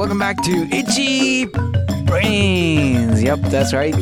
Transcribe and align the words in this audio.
welcome 0.00 0.18
back 0.18 0.42
to 0.42 0.66
Itchy 0.72 1.44
Brains. 2.06 3.22
Yep, 3.22 3.40
that's 3.50 3.74
right. 3.74 3.94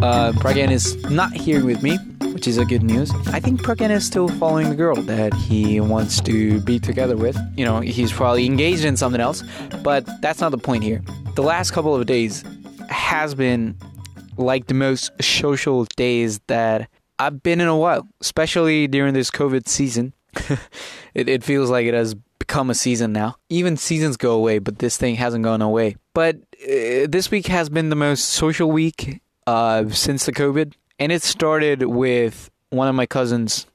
Uh, 0.00 0.32
Pragan 0.40 0.70
is 0.70 0.96
not 1.10 1.30
here 1.34 1.62
with 1.62 1.82
me, 1.82 1.98
which 2.32 2.48
is 2.48 2.56
a 2.56 2.64
good 2.64 2.82
news. 2.82 3.12
I 3.26 3.38
think 3.38 3.62
Pragan 3.62 3.90
is 3.90 4.06
still 4.06 4.28
following 4.28 4.70
the 4.70 4.74
girl 4.74 4.96
that 4.96 5.34
he 5.34 5.78
wants 5.78 6.22
to 6.22 6.58
be 6.62 6.78
together 6.78 7.18
with. 7.18 7.36
You 7.54 7.66
know, 7.66 7.80
he's 7.80 8.10
probably 8.10 8.46
engaged 8.46 8.86
in 8.86 8.96
something 8.96 9.20
else, 9.20 9.44
but 9.84 10.08
that's 10.22 10.40
not 10.40 10.52
the 10.52 10.58
point 10.58 10.84
here. 10.84 11.02
The 11.34 11.42
last 11.42 11.72
couple 11.72 11.94
of 11.94 12.06
days 12.06 12.42
has 12.88 13.34
been 13.34 13.76
like 14.38 14.68
the 14.68 14.74
most 14.74 15.10
social 15.20 15.84
days 15.96 16.40
that 16.46 16.88
I've 17.18 17.42
been 17.42 17.60
in 17.60 17.68
a 17.68 17.76
while, 17.76 18.08
especially 18.22 18.86
during 18.86 19.12
this 19.12 19.30
COVID 19.30 19.68
season. 19.68 20.14
it, 21.14 21.28
it 21.28 21.44
feels 21.44 21.68
like 21.68 21.84
it 21.84 21.92
has 21.92 22.16
become 22.42 22.70
a 22.70 22.74
season 22.74 23.12
now. 23.12 23.36
Even 23.48 23.76
seasons 23.76 24.16
go 24.16 24.32
away, 24.32 24.58
but 24.58 24.80
this 24.80 24.96
thing 24.96 25.14
hasn't 25.14 25.44
gone 25.44 25.62
away. 25.62 25.94
But 26.12 26.38
uh, 26.64 27.06
this 27.08 27.30
week 27.30 27.46
has 27.46 27.68
been 27.68 27.88
the 27.88 27.94
most 27.94 28.30
social 28.30 28.68
week 28.68 29.20
uh, 29.46 29.88
since 29.90 30.26
the 30.26 30.32
COVID, 30.32 30.74
and 30.98 31.12
it 31.12 31.22
started 31.22 31.84
with 31.84 32.50
one 32.70 32.88
of 32.88 32.96
my 32.96 33.06
cousins 33.06 33.66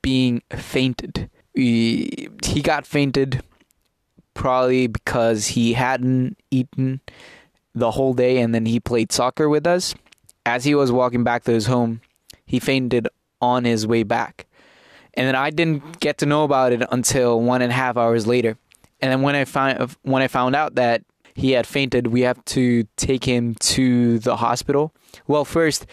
being 0.00 0.42
fainted. 0.50 1.28
He, 1.54 2.30
he 2.42 2.62
got 2.62 2.86
fainted 2.86 3.42
probably 4.32 4.86
because 4.86 5.48
he 5.48 5.74
hadn't 5.74 6.38
eaten 6.50 7.00
the 7.74 7.90
whole 7.90 8.14
day 8.14 8.38
and 8.38 8.54
then 8.54 8.64
he 8.64 8.80
played 8.80 9.12
soccer 9.12 9.46
with 9.48 9.66
us. 9.66 9.94
As 10.46 10.64
he 10.64 10.74
was 10.74 10.90
walking 10.90 11.22
back 11.22 11.44
to 11.44 11.52
his 11.52 11.66
home, 11.66 12.00
he 12.46 12.60
fainted 12.60 13.08
on 13.42 13.64
his 13.64 13.86
way 13.86 14.04
back. 14.04 14.46
And 15.16 15.26
then 15.26 15.34
I 15.34 15.50
didn't 15.50 16.00
get 16.00 16.18
to 16.18 16.26
know 16.26 16.44
about 16.44 16.72
it 16.72 16.82
until 16.90 17.40
one 17.40 17.62
and 17.62 17.72
a 17.72 17.74
half 17.74 17.96
hours 17.96 18.26
later. 18.26 18.58
And 19.00 19.12
then 19.12 19.22
when 19.22 19.34
I 19.34 19.44
found 19.44 19.96
when 20.02 20.22
I 20.22 20.28
found 20.28 20.54
out 20.54 20.74
that 20.76 21.02
he 21.34 21.52
had 21.52 21.66
fainted, 21.66 22.08
we 22.08 22.22
have 22.22 22.42
to 22.46 22.84
take 22.96 23.24
him 23.24 23.54
to 23.56 24.18
the 24.18 24.36
hospital. 24.36 24.94
Well, 25.26 25.44
first 25.44 25.86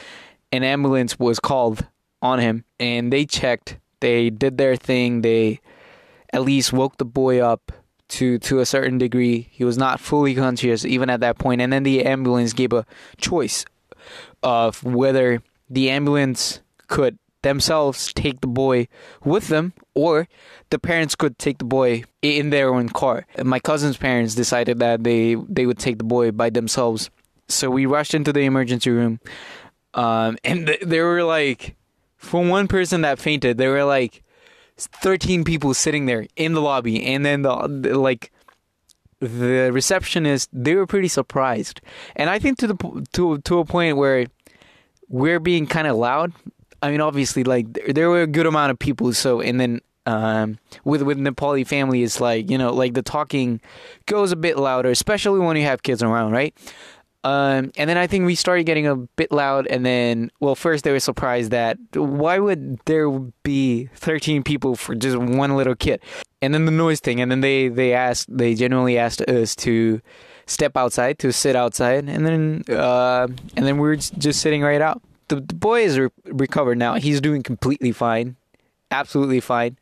an 0.52 0.64
ambulance 0.64 1.20
was 1.20 1.40
called 1.40 1.86
on 2.22 2.40
him 2.40 2.64
and 2.80 3.12
they 3.12 3.26
checked. 3.26 3.78
They 4.00 4.30
did 4.30 4.58
their 4.58 4.76
thing. 4.76 5.22
They 5.22 5.60
at 6.32 6.44
least 6.44 6.74
woke 6.74 6.98
the 6.98 7.06
boy 7.06 7.40
up 7.40 7.72
to 8.10 8.38
to 8.40 8.60
a 8.60 8.66
certain 8.66 8.98
degree. 8.98 9.48
He 9.52 9.64
was 9.64 9.78
not 9.78 10.00
fully 10.00 10.36
conscious 10.36 10.86
even 10.86 11.10
at 11.10 11.20
that 11.22 11.38
point. 11.38 11.62
And 11.62 11.74
then 11.74 11.84
the 11.84 12.06
ambulance 12.06 12.54
gave 12.54 12.74
a 12.74 12.86
choice 13.18 13.66
of 14.42 14.84
whether 14.84 15.42
the 15.70 15.90
ambulance 15.90 16.62
could 16.88 17.18
themselves 17.44 18.12
take 18.14 18.42
the 18.42 18.48
boy 18.48 18.88
with 19.24 19.48
them 19.50 19.74
or 19.94 20.28
the 20.72 20.80
parents 20.80 21.16
could 21.16 21.38
take 21.38 21.60
the 21.60 21.66
boy 21.66 22.04
in 22.22 22.50
their 22.50 22.74
own 22.74 22.90
car. 22.90 23.28
My 23.42 23.60
cousin's 23.60 23.98
parents 23.98 24.36
decided 24.36 24.80
that 24.80 25.04
they 25.04 25.36
they 25.48 25.66
would 25.66 25.78
take 25.78 26.00
the 26.00 26.04
boy 26.04 26.32
by 26.32 26.50
themselves. 26.50 27.10
So 27.48 27.70
we 27.70 27.86
rushed 27.86 28.14
into 28.14 28.34
the 28.34 28.42
emergency 28.42 28.90
room. 28.90 29.20
Um, 29.94 30.38
and 30.44 30.66
th- 30.66 30.82
there 30.82 31.06
were 31.06 31.24
like 31.24 31.76
for 32.18 32.44
one 32.44 32.68
person 32.68 33.02
that 33.02 33.20
fainted, 33.20 33.58
there 33.58 33.72
were 33.72 33.84
like 33.84 34.24
13 34.78 35.44
people 35.44 35.74
sitting 35.74 36.08
there 36.08 36.26
in 36.36 36.54
the 36.54 36.62
lobby 36.62 37.06
and 37.06 37.24
then 37.24 37.44
the, 37.44 37.68
the 37.68 38.00
like 38.00 38.32
the 39.20 39.72
receptionist 39.72 40.50
they 40.52 40.76
were 40.76 40.88
pretty 40.88 41.08
surprised. 41.08 41.82
And 42.16 42.30
I 42.30 42.40
think 42.40 42.58
to 42.60 42.68
the 42.68 43.08
to 43.14 43.38
to 43.40 43.60
a 43.60 43.66
point 43.66 43.98
where 43.98 44.26
we're 45.10 45.40
being 45.40 45.68
kind 45.68 45.88
of 45.88 45.96
loud 45.96 46.34
I 46.84 46.92
mean, 46.92 47.00
obviously, 47.00 47.46
like 47.46 47.74
there 47.88 48.10
were 48.10 48.24
a 48.24 48.28
good 48.28 48.46
amount 48.46 48.72
of 48.72 48.78
people. 48.78 49.14
So, 49.14 49.40
and 49.40 49.58
then 49.60 49.80
um, 50.06 50.60
with 50.84 51.02
with 51.02 51.18
Nepali 51.18 51.66
family, 51.66 52.04
it's 52.04 52.20
like 52.20 52.52
you 52.52 52.58
know, 52.58 52.74
like 52.74 52.94
the 52.94 53.02
talking 53.02 53.62
goes 54.06 54.34
a 54.34 54.36
bit 54.36 54.58
louder, 54.58 54.90
especially 54.90 55.40
when 55.40 55.56
you 55.56 55.64
have 55.64 55.82
kids 55.82 56.04
around, 56.04 56.34
right? 56.34 56.54
Um, 57.24 57.72
and 57.78 57.90
then 57.90 57.98
I 57.98 58.06
think 58.06 58.26
we 58.26 58.36
started 58.36 58.66
getting 58.66 58.86
a 58.86 58.98
bit 58.98 59.32
loud, 59.32 59.66
and 59.68 59.86
then 59.86 60.30
well, 60.42 60.56
first 60.56 60.84
they 60.84 60.92
were 60.92 61.00
surprised 61.00 61.52
that 61.52 61.78
why 61.94 62.38
would 62.38 62.80
there 62.84 63.10
be 63.44 63.90
thirteen 63.96 64.44
people 64.44 64.76
for 64.76 64.94
just 64.94 65.16
one 65.16 65.56
little 65.56 65.76
kid, 65.76 66.02
and 66.42 66.54
then 66.54 66.66
the 66.66 66.72
noise 66.72 67.00
thing, 67.00 67.22
and 67.22 67.32
then 67.32 67.40
they 67.40 67.70
they 67.70 67.94
asked, 67.94 68.28
they 68.36 68.56
genuinely 68.56 68.98
asked 68.98 69.22
us 69.22 69.56
to 69.56 70.02
step 70.48 70.76
outside, 70.76 71.18
to 71.20 71.32
sit 71.32 71.56
outside, 71.56 72.10
and 72.10 72.28
then 72.28 72.64
uh, 72.68 73.30
and 73.56 73.66
then 73.66 73.78
we 73.78 73.88
were 73.88 73.96
just 73.96 74.42
sitting 74.42 74.62
right 74.62 74.82
out 74.82 75.02
the, 75.28 75.36
the 75.36 75.56
boy 75.56 75.84
is 75.84 75.98
re- 76.00 76.10
recovered 76.26 76.78
now. 76.78 76.96
He's 76.96 77.22
doing 77.22 77.44
completely 77.44 77.92
fine, 77.92 78.36
absolutely 78.92 79.40
fine. 79.40 79.78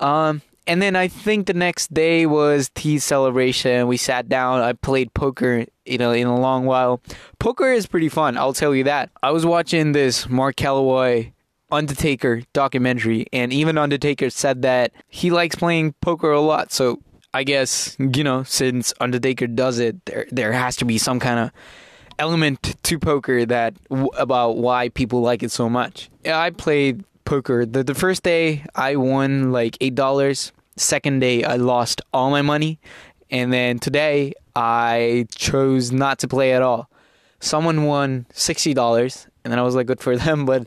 Um, 0.00 0.42
and 0.66 0.80
then 0.80 0.94
I 0.94 1.08
think 1.08 1.46
the 1.46 1.54
next 1.54 1.92
day 1.92 2.26
was 2.26 2.70
tea 2.74 2.98
celebration. 2.98 3.88
We 3.88 3.96
sat 3.96 4.28
down. 4.28 4.60
I 4.60 4.74
played 4.74 5.12
poker, 5.12 5.66
you 5.84 5.98
know, 5.98 6.12
in 6.12 6.26
a 6.26 6.38
long 6.38 6.66
while. 6.66 7.00
Poker 7.38 7.72
is 7.72 7.86
pretty 7.86 8.08
fun. 8.08 8.36
I'll 8.36 8.52
tell 8.52 8.74
you 8.74 8.84
that. 8.84 9.10
I 9.22 9.32
was 9.32 9.44
watching 9.44 9.92
this 9.92 10.28
Mark 10.28 10.56
Calaway 10.56 11.32
Undertaker 11.72 12.42
documentary, 12.52 13.26
and 13.32 13.52
even 13.52 13.78
Undertaker 13.78 14.30
said 14.30 14.62
that 14.62 14.92
he 15.08 15.30
likes 15.30 15.56
playing 15.56 15.94
poker 16.00 16.30
a 16.30 16.40
lot. 16.40 16.70
So 16.70 17.00
I 17.34 17.44
guess 17.44 17.96
you 17.98 18.22
know, 18.22 18.42
since 18.42 18.92
Undertaker 19.00 19.46
does 19.46 19.78
it, 19.78 20.04
there 20.04 20.26
there 20.30 20.52
has 20.52 20.76
to 20.76 20.84
be 20.84 20.98
some 20.98 21.18
kind 21.18 21.40
of 21.40 21.50
element 22.22 22.76
to 22.84 22.98
poker 23.00 23.44
that 23.44 23.74
about 24.16 24.56
why 24.56 24.88
people 24.90 25.22
like 25.22 25.42
it 25.42 25.50
so 25.50 25.68
much. 25.68 26.08
I 26.24 26.50
played 26.50 27.04
poker. 27.24 27.66
The 27.66 27.82
the 27.82 27.94
first 27.96 28.22
day 28.22 28.64
I 28.76 28.94
won 28.96 29.50
like 29.50 29.76
eight 29.80 29.96
dollars. 29.96 30.52
Second 30.76 31.18
day 31.18 31.42
I 31.42 31.56
lost 31.56 32.00
all 32.14 32.30
my 32.30 32.40
money, 32.42 32.78
and 33.30 33.52
then 33.52 33.78
today 33.78 34.34
I 34.54 35.26
chose 35.34 35.90
not 35.90 36.20
to 36.20 36.28
play 36.28 36.52
at 36.52 36.62
all. 36.62 36.88
Someone 37.40 37.84
won 37.84 38.26
sixty 38.32 38.72
dollars, 38.72 39.26
and 39.42 39.50
then 39.50 39.58
I 39.58 39.62
was 39.62 39.74
like, 39.74 39.86
good 39.88 40.00
for 40.00 40.16
them. 40.24 40.46
But 40.46 40.66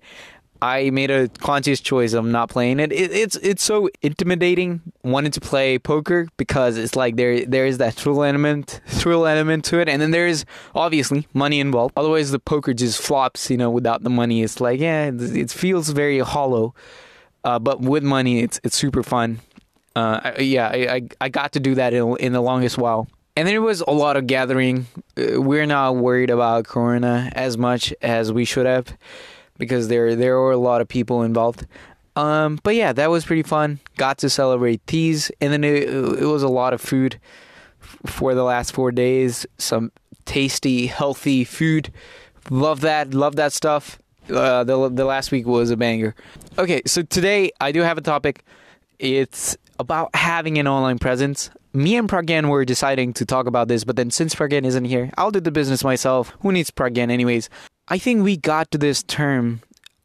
I 0.62 0.90
made 0.90 1.12
a 1.12 1.28
conscious 1.28 1.80
choice 1.80 2.14
of 2.14 2.26
not 2.26 2.50
playing 2.50 2.80
it. 2.80 2.92
it. 2.92 3.12
It's 3.12 3.36
it's 3.38 3.64
so 3.64 3.90
intimidating 4.02 4.82
wanting 5.04 5.32
to 5.32 5.42
play 5.42 5.78
poker 5.78 6.28
because 6.38 6.78
it's 6.78 6.96
like 6.96 7.18
there 7.18 7.46
there 7.46 7.66
is 7.66 7.78
that 7.80 7.94
thrill 7.94 8.24
element 8.24 8.80
thrill 8.88 9.28
element 9.28 9.66
to 9.66 9.80
it, 9.80 9.90
and 9.90 10.02
then 10.02 10.12
there 10.12 10.28
is 10.28 10.46
obviously 10.74 11.28
money 11.34 11.60
involved. 11.60 11.94
Otherwise, 11.98 12.32
the 12.32 12.40
poker 12.40 12.74
just 12.74 13.02
flops. 13.02 13.50
You 13.50 13.58
know, 13.58 13.70
without 13.70 14.04
the 14.04 14.10
money, 14.10 14.44
it's 14.44 14.62
like 14.62 14.80
yeah, 14.80 15.06
it, 15.08 15.22
it 15.36 15.52
feels 15.52 15.90
very 15.90 16.20
hollow. 16.20 16.74
Uh, 17.44 17.60
but 17.60 17.82
with 17.82 18.04
money, 18.04 18.40
it's 18.40 18.60
it's 18.64 18.76
super 18.76 19.04
fun. 19.04 19.40
Uh, 19.96 20.20
I, 20.24 20.42
yeah, 20.42 20.68
I, 20.68 21.08
I, 21.22 21.30
got 21.30 21.54
to 21.54 21.62
do 21.62 21.76
that 21.76 21.94
in, 21.94 22.18
in 22.18 22.34
the 22.34 22.42
longest 22.42 22.78
while. 22.78 23.08
And 23.38 23.48
there 23.48 23.62
was 23.62 23.80
a 23.80 23.92
lot 23.92 24.18
of 24.18 24.28
gathering. 24.28 24.88
Uh, 25.18 25.42
we're 25.42 25.66
not 25.66 25.96
worried 25.96 26.30
about 26.30 26.66
Corona 26.66 27.32
as 27.34 27.58
much 27.58 27.94
as 28.02 28.34
we 28.34 28.44
should 28.44 28.66
have 28.66 28.98
because 29.58 29.88
there 29.88 30.16
there 30.16 30.40
were 30.40 30.52
a 30.52 30.58
lot 30.58 30.82
of 30.82 30.88
people 30.88 31.24
involved. 31.24 31.66
Um, 32.16 32.60
but 32.64 32.76
yeah, 32.76 32.94
that 32.94 33.10
was 33.10 33.26
pretty 33.26 33.44
fun. 33.44 33.80
Got 33.98 34.18
to 34.20 34.30
celebrate 34.30 34.86
these, 34.88 35.32
and 35.42 35.52
then 35.52 35.64
it, 35.64 35.90
it 35.90 36.26
was 36.26 36.44
a 36.44 36.48
lot 36.48 36.74
of 36.74 36.80
food 36.80 37.20
for 38.06 38.34
the 38.34 38.44
last 38.44 38.72
four 38.72 38.92
days. 38.92 39.46
Some 39.58 39.92
tasty, 40.26 40.88
healthy 40.88 41.44
food. 41.44 41.92
Love 42.50 42.82
that. 42.82 43.14
Love 43.14 43.36
that 43.36 43.54
stuff. 43.54 44.00
Uh, 44.30 44.64
the 44.64 44.90
the 44.90 45.06
last 45.06 45.32
week 45.32 45.46
was 45.46 45.70
a 45.72 45.78
banger. 45.78 46.16
Okay, 46.58 46.82
so 46.86 47.02
today 47.02 47.52
I 47.60 47.72
do 47.72 47.82
have 47.82 47.98
a 47.98 48.02
topic. 48.02 48.44
It's 48.98 49.58
about 49.78 50.16
having 50.16 50.58
an 50.58 50.68
online 50.68 51.00
presence. 51.00 51.50
Me 51.74 51.98
and 51.98 52.08
Pragan 52.08 52.48
were 52.48 52.64
deciding 52.64 53.12
to 53.14 53.26
talk 53.26 53.48
about 53.48 53.68
this, 53.68 53.84
but 53.84 53.98
then 53.98 54.10
since 54.10 54.34
Pragan 54.34 54.64
isn't 54.64 54.86
here, 54.86 55.12
I'll 55.18 55.32
do 55.32 55.42
the 55.42 55.52
business 55.52 55.84
myself. 55.84 56.34
Who 56.40 56.54
needs 56.54 56.72
Pragan 56.72 57.12
anyways? 57.12 57.50
I 57.88 58.00
think 58.00 58.24
we 58.24 58.36
got 58.36 58.72
to 58.72 58.80
this 58.80 59.04
term 59.04 59.62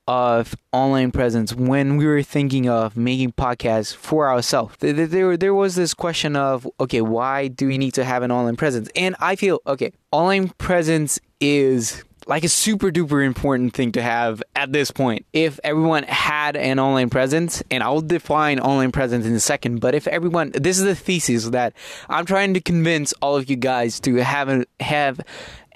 of 0.06 0.54
online 0.70 1.12
presence 1.12 1.54
when 1.54 1.96
we 1.96 2.06
were 2.06 2.22
thinking 2.22 2.68
of 2.68 2.94
making 2.94 3.32
podcasts 3.32 3.94
for 3.94 4.28
ourselves. 4.28 4.74
There, 4.80 5.06
there, 5.06 5.36
there 5.38 5.54
was 5.54 5.76
this 5.76 5.94
question 5.94 6.36
of, 6.36 6.68
okay, 6.78 7.00
why 7.00 7.48
do 7.48 7.68
we 7.68 7.78
need 7.78 7.94
to 7.94 8.04
have 8.04 8.22
an 8.22 8.30
online 8.30 8.56
presence? 8.56 8.90
And 8.94 9.16
I 9.18 9.34
feel, 9.34 9.60
okay, 9.66 9.92
online 10.12 10.50
presence 10.58 11.18
is 11.40 12.04
like 12.26 12.44
a 12.44 12.50
super 12.50 12.90
duper 12.90 13.24
important 13.24 13.72
thing 13.72 13.92
to 13.92 14.02
have 14.02 14.42
at 14.54 14.72
this 14.72 14.90
point. 14.90 15.24
If 15.32 15.58
everyone 15.64 16.02
had 16.02 16.56
an 16.56 16.78
online 16.78 17.08
presence, 17.08 17.62
and 17.70 17.82
I'll 17.82 18.02
define 18.02 18.60
online 18.60 18.92
presence 18.92 19.24
in 19.24 19.32
a 19.32 19.40
second, 19.40 19.80
but 19.80 19.94
if 19.94 20.06
everyone, 20.06 20.50
this 20.52 20.78
is 20.78 20.84
the 20.84 20.94
thesis 20.94 21.48
that 21.50 21.72
I'm 22.10 22.26
trying 22.26 22.52
to 22.54 22.60
convince 22.60 23.14
all 23.22 23.36
of 23.36 23.48
you 23.48 23.56
guys 23.56 24.00
to 24.00 24.16
have 24.16 24.66
have 24.80 25.20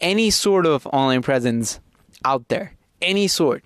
any 0.00 0.28
sort 0.28 0.66
of 0.66 0.86
online 0.88 1.22
presence 1.22 1.80
out 2.24 2.48
there, 2.48 2.74
any 3.02 3.28
sort, 3.28 3.64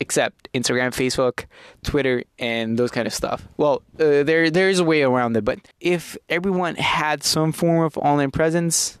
except 0.00 0.48
Instagram, 0.52 0.90
Facebook, 0.90 1.46
Twitter, 1.82 2.24
and 2.38 2.78
those 2.78 2.90
kind 2.90 3.06
of 3.06 3.14
stuff. 3.14 3.46
Well, 3.56 3.82
uh, 3.98 4.22
there 4.22 4.50
there 4.50 4.68
is 4.68 4.78
a 4.78 4.84
way 4.84 5.02
around 5.02 5.36
it, 5.36 5.44
but 5.44 5.60
if 5.80 6.16
everyone 6.28 6.76
had 6.76 7.22
some 7.22 7.52
form 7.52 7.84
of 7.84 7.96
online 7.98 8.30
presence, 8.30 8.98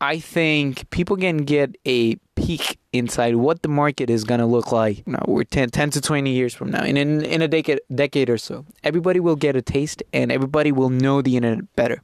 I 0.00 0.18
think 0.18 0.90
people 0.90 1.16
can 1.16 1.38
get 1.38 1.76
a 1.86 2.16
peek 2.34 2.78
inside 2.92 3.36
what 3.36 3.62
the 3.62 3.68
market 3.68 4.10
is 4.10 4.24
going 4.24 4.40
to 4.40 4.46
look 4.46 4.72
like. 4.72 4.98
You 5.06 5.12
know, 5.12 5.24
we're 5.28 5.44
10, 5.44 5.70
10 5.70 5.90
to 5.90 6.00
20 6.00 6.28
years 6.28 6.52
from 6.54 6.72
now. 6.72 6.82
And 6.82 6.98
in, 6.98 7.24
in 7.24 7.40
a 7.40 7.46
decade, 7.46 7.80
decade 7.94 8.28
or 8.28 8.36
so, 8.36 8.66
everybody 8.82 9.20
will 9.20 9.36
get 9.36 9.54
a 9.54 9.62
taste 9.62 10.02
and 10.12 10.32
everybody 10.32 10.72
will 10.72 10.90
know 10.90 11.22
the 11.22 11.36
internet 11.36 11.72
better. 11.76 12.02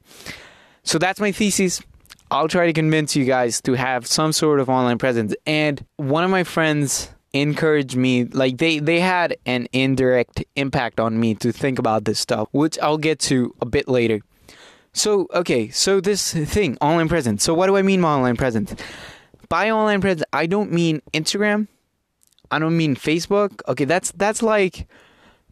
So 0.85 0.99
that's 0.99 1.19
my 1.19 1.33
thesis. 1.33 1.83
I'll 2.31 2.49
try 2.49 2.67
to 2.67 2.73
convince 2.73 3.17
you 3.17 3.25
guys 3.25 3.61
to 3.63 3.73
have 3.75 4.07
some 4.07 4.33
sort 4.33 4.61
of 4.61 4.69
online 4.69 4.99
presence. 4.99 5.35
And 5.47 5.85
one 5.97 6.25
of 6.25 6.31
my 6.31 6.45
friends 6.45 7.11
encouraged 7.33 7.95
me 7.97 8.25
like 8.25 8.57
they 8.57 8.79
they 8.79 9.01
had 9.01 9.37
an 9.45 9.69
indirect 9.73 10.43
impact 10.57 10.99
on 10.99 11.21
me 11.21 11.35
to 11.35 11.53
think 11.53 11.79
about 11.79 12.07
this 12.07 12.19
stuff 12.19 12.49
which 12.53 12.79
i'll 12.79 12.97
get 12.97 13.19
to 13.19 13.55
a 13.61 13.67
bit 13.67 13.87
later. 13.87 14.21
So 14.95 15.27
okay 15.35 15.69
so 15.69 16.01
this 16.01 16.33
thing 16.33 16.79
online 16.81 17.09
presence. 17.09 17.45
So 17.45 17.53
what 17.53 17.67
do 17.67 17.77
i 17.77 17.83
mean 17.83 18.01
by 18.01 18.09
online 18.09 18.37
presence? 18.37 18.75
By 19.49 19.71
online 19.71 20.01
presence 20.01 20.25
i 20.33 20.47
don't 20.47 20.73
mean 20.73 21.03
instagram. 21.13 21.69
I 22.51 22.59
don't 22.59 22.77
mean 22.77 22.97
facebook. 22.97 23.61
Okay 23.69 23.85
that's 23.85 24.11
that's 24.13 24.43
like 24.43 24.89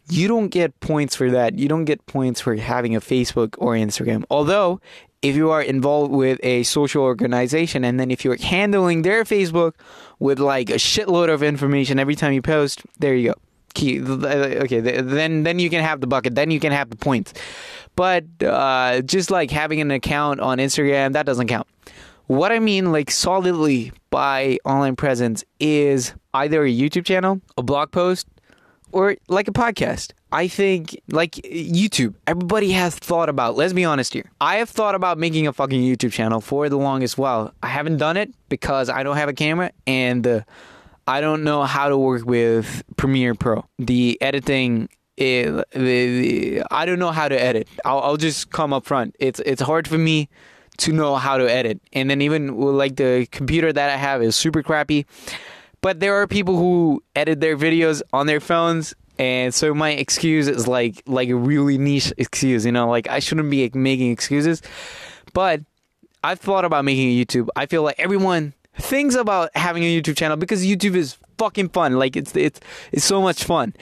you 0.08 0.28
don't 0.28 0.49
get 0.49 0.78
points 0.81 1.14
for 1.14 1.31
that. 1.31 1.58
You 1.58 1.69
don't 1.69 1.84
get 1.84 2.06
points 2.06 2.40
for 2.40 2.55
having 2.56 2.96
a 2.96 3.00
facebook 3.00 3.55
or 3.58 3.75
instagram. 3.75 4.25
Although 4.31 4.81
if 5.28 5.37
you 5.37 5.50
are 5.50 5.62
involved 5.62 6.12
with 6.12 6.38
a 6.43 6.62
social 6.62 7.02
organization 7.02 7.84
and 7.84 7.99
then 7.99 8.11
if 8.11 8.25
you're 8.25 8.40
handling 8.40 9.02
their 9.02 9.25
Facebook 9.25 9.73
with 10.19 10.38
like 10.38 10.70
a 10.70 10.75
shitload 10.75 11.32
of 11.32 11.43
information 11.43 11.99
every 11.99 12.14
time 12.14 12.32
you 12.32 12.43
post, 12.43 12.82
there 12.99 13.14
you 13.14 13.32
go. 13.32 13.34
Okay, 13.76 13.99
then 14.81 15.43
then 15.43 15.58
you 15.58 15.69
can 15.69 15.82
have 15.82 16.00
the 16.00 16.06
bucket. 16.06 16.34
Then 16.34 16.50
you 16.50 16.61
can 16.61 16.73
have 16.73 16.88
the 16.88 16.96
points. 16.96 17.34
But 17.94 18.25
uh, 18.43 19.02
just 19.02 19.31
like 19.31 19.50
having 19.50 19.82
an 19.82 19.90
account 19.90 20.40
on 20.40 20.56
Instagram, 20.58 21.12
that 21.12 21.26
doesn't 21.26 21.49
count. 21.49 21.67
What 22.26 22.52
I 22.52 22.58
mean, 22.58 22.90
like 22.90 23.11
solidly 23.11 23.93
by 24.11 24.58
online 24.64 24.96
presence, 24.96 25.44
is 25.61 26.14
either 26.32 26.64
a 26.64 26.70
YouTube 26.70 27.05
channel, 27.05 27.40
a 27.58 27.62
blog 27.62 27.93
post, 27.93 28.26
or 28.93 29.17
like 29.28 29.46
a 29.46 29.52
podcast. 29.52 30.12
I 30.32 30.49
think 30.49 31.00
like 31.08 31.32
YouTube, 31.32 32.14
everybody 32.26 32.73
has 32.73 32.94
thought 32.96 33.28
about. 33.28 33.56
Let's 33.56 33.73
be 33.73 33.84
honest 33.84 34.12
here. 34.12 34.31
I 34.40 34.56
have 34.56 34.69
thought 34.69 34.94
about 34.94 35.19
making 35.19 35.46
a 35.46 35.52
fucking 35.52 35.81
YouTube 35.81 36.12
channel 36.12 36.40
for 36.40 36.69
the 36.69 36.76
longest 36.76 37.17
while. 37.17 37.55
I 37.62 37.69
haven't 37.69 37.99
done 37.99 38.17
it 38.17 38.34
because 38.49 38.88
I 38.88 39.02
don't 39.02 39.17
have 39.17 39.28
a 39.28 39.32
camera 39.32 39.70
and 39.87 40.26
uh, 40.26 40.40
I 41.06 41.20
don't 41.20 41.44
know 41.44 41.62
how 41.62 41.88
to 41.88 41.96
work 41.96 42.26
with 42.26 42.82
Premiere 42.96 43.34
Pro. 43.34 43.64
The 43.78 44.19
editing 44.20 44.88
is, 45.17 45.61
eh, 45.73 45.78
the, 45.78 46.62
I 46.70 46.84
don't 46.87 46.99
know 46.99 47.12
how 47.12 47.28
to 47.28 47.40
edit. 47.40 47.69
I'll, 47.84 48.00
I'll 48.00 48.17
just 48.17 48.50
come 48.50 48.73
up 48.73 48.84
front. 48.84 49.14
It's 49.20 49.40
it's 49.46 49.62
hard 49.62 49.87
for 49.87 49.99
me 49.99 50.28
to 50.78 50.93
know 50.93 51.14
how 51.14 51.38
to 51.38 51.50
edit. 51.50 51.81
And 51.93 52.11
then 52.11 52.20
even 52.20 52.56
like 52.58 52.96
the 52.96 53.28
computer 53.31 53.73
that 53.73 53.90
I 53.90 53.96
have 53.96 54.23
is 54.23 54.34
super 54.34 54.62
crappy. 54.62 55.06
But 55.81 56.00
there 56.00 56.14
are 56.17 56.26
people 56.26 56.56
who 56.56 57.02
edit 57.14 57.40
their 57.40 57.56
videos 57.56 58.02
on 58.12 58.26
their 58.26 58.40
phones 58.40 58.94
and 59.18 59.54
so 59.54 59.74
my 59.74 59.90
excuse 59.90 60.48
is 60.48 60.68
like 60.68 61.02
like 61.06 61.28
a 61.28 61.36
really 61.36 61.78
niche 61.78 62.12
excuse, 62.18 62.66
you 62.66 62.72
know, 62.72 62.88
like 62.88 63.08
I 63.08 63.18
shouldn't 63.18 63.50
be 63.50 63.70
making 63.74 64.10
excuses. 64.10 64.62
But 65.32 65.62
I've 66.22 66.40
thought 66.40 66.64
about 66.64 66.84
making 66.84 67.08
a 67.08 67.24
YouTube. 67.24 67.48
I 67.56 67.66
feel 67.66 67.82
like 67.82 67.96
everyone 67.98 68.52
thinks 68.74 69.14
about 69.14 69.50
having 69.54 69.84
a 69.84 70.00
YouTube 70.00 70.16
channel 70.16 70.36
because 70.36 70.64
YouTube 70.66 70.94
is 70.94 71.16
fucking 71.38 71.70
fun. 71.70 71.98
Like 71.98 72.16
it's 72.16 72.34
it's 72.36 72.60
it's 72.92 73.04
so 73.04 73.22
much 73.22 73.44
fun. 73.44 73.74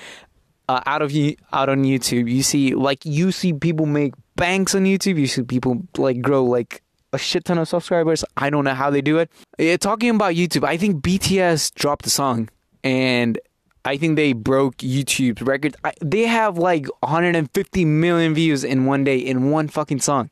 Uh, 0.67 0.81
out 0.87 1.03
of 1.03 1.13
you 1.13 1.37
out 1.53 1.69
on 1.69 1.85
YouTube, 1.85 2.31
you 2.31 2.43
see 2.43 2.75
like 2.75 3.05
you 3.05 3.33
see 3.33 3.53
people 3.53 3.87
make 3.87 4.15
banks 4.37 4.75
on 4.75 4.85
YouTube. 4.85 5.19
You 5.19 5.27
see 5.27 5.43
people 5.43 5.83
like 5.97 6.23
grow 6.23 6.45
like 6.45 6.83
a 7.13 7.19
shit 7.19 7.45
ton 7.45 7.59
of 7.59 7.69
subscribers. 7.69 8.25
I 8.37 8.51
don't 8.51 8.65
know 8.65 8.75
how 8.75 8.91
they 8.91 9.01
do 9.01 9.19
it. 9.19 9.31
Yeah, 9.59 9.77
talking 9.77 10.11
about 10.11 10.35
YouTube, 10.35 10.65
I 10.65 10.77
think 10.77 11.03
BTS 11.03 11.75
dropped 11.75 12.07
a 12.07 12.11
song 12.11 12.49
and 12.83 13.39
I 13.85 13.97
think 13.97 14.17
they 14.17 14.33
broke 14.33 14.79
YouTube's 14.79 15.43
record. 15.43 15.77
I, 15.85 15.93
they 16.01 16.23
have 16.23 16.57
like 16.57 16.87
150 17.01 17.85
million 17.85 18.35
views 18.35 18.65
in 18.65 18.87
one 18.87 19.05
day 19.05 19.19
in 19.19 19.51
one 19.51 19.69
fucking 19.69 20.01
song. 20.01 20.31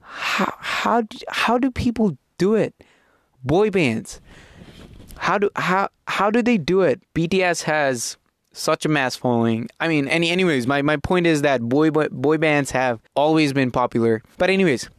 How 0.00 0.52
how 0.58 1.02
how 1.28 1.58
do 1.58 1.70
people 1.70 2.16
do 2.38 2.54
it? 2.54 2.74
Boy 3.42 3.70
bands. 3.70 4.20
How 5.16 5.38
do 5.38 5.50
how 5.56 5.88
how 6.06 6.30
do 6.30 6.42
they 6.42 6.58
do 6.58 6.82
it? 6.82 7.00
BTS 7.14 7.62
has 7.64 8.16
such 8.52 8.84
a 8.84 8.88
mass 8.88 9.16
following. 9.16 9.68
I 9.78 9.88
mean, 9.88 10.08
any 10.08 10.30
anyways, 10.30 10.66
my, 10.66 10.82
my 10.82 10.96
point 10.96 11.26
is 11.26 11.42
that 11.42 11.62
boy 11.62 11.90
boy 11.90 12.38
bands 12.38 12.70
have 12.72 13.00
always 13.14 13.52
been 13.52 13.70
popular. 13.70 14.22
But 14.38 14.50
anyways, 14.50 14.90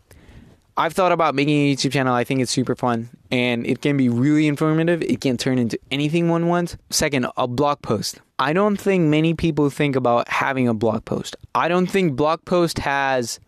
I've 0.78 0.94
thought 0.94 1.12
about 1.12 1.36
making 1.36 1.56
a 1.56 1.76
YouTube 1.76 1.92
channel. 1.92 2.14
I 2.14 2.24
think 2.24 2.42
it's 2.42 2.52
super 2.52 2.76
fun 2.76 3.10
and 3.30 3.66
it 3.68 3.82
can 3.82 3.98
be 3.98 4.10
really 4.10 4.48
informative. 4.48 5.02
It 5.02 5.22
can 5.22 5.38
turn 5.38 5.58
into 5.58 5.78
anything 5.92 6.30
one 6.30 6.48
wants. 6.48 6.78
Second, 6.90 7.28
a 7.38 7.48
blog 7.48 7.82
post. 7.82 8.22
I 8.40 8.54
don't 8.54 8.78
think 8.78 9.04
many 9.04 9.34
people 9.34 9.70
think 9.70 9.96
about 9.96 10.30
having 10.30 10.68
a 10.68 10.74
blog 10.74 11.06
post. 11.06 11.36
I 11.54 11.68
don't 11.68 11.88
think 11.88 12.16
blog 12.16 12.44
post 12.46 12.80
has 12.80 13.40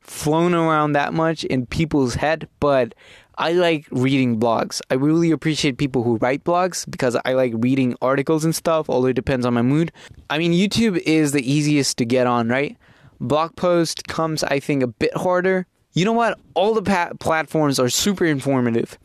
flown 0.00 0.54
around 0.54 0.92
that 0.92 1.14
much 1.14 1.44
in 1.44 1.66
people's 1.66 2.14
head, 2.14 2.48
but 2.60 2.94
I 3.36 3.52
like 3.52 3.86
reading 3.90 4.40
blogs. 4.40 4.80
I 4.90 4.94
really 4.94 5.30
appreciate 5.30 5.78
people 5.78 6.02
who 6.02 6.16
write 6.16 6.42
blogs 6.42 6.90
because 6.90 7.16
I 7.24 7.34
like 7.34 7.52
reading 7.56 7.94
articles 8.02 8.44
and 8.44 8.54
stuff, 8.54 8.90
although 8.90 9.08
it 9.08 9.14
depends 9.14 9.46
on 9.46 9.54
my 9.54 9.62
mood. 9.62 9.92
I 10.28 10.38
mean, 10.38 10.52
YouTube 10.52 10.98
is 10.98 11.32
the 11.32 11.50
easiest 11.50 11.98
to 11.98 12.04
get 12.04 12.26
on, 12.26 12.48
right? 12.48 12.76
Blog 13.20 13.54
post 13.54 14.08
comes, 14.08 14.42
I 14.42 14.58
think, 14.58 14.82
a 14.82 14.88
bit 14.88 15.16
harder 15.16 15.66
you 15.98 16.04
know 16.04 16.12
what? 16.12 16.38
All 16.54 16.74
the 16.74 16.82
pa- 16.82 17.12
platforms 17.18 17.78
are 17.78 17.88
super 17.88 18.24
informative, 18.24 18.98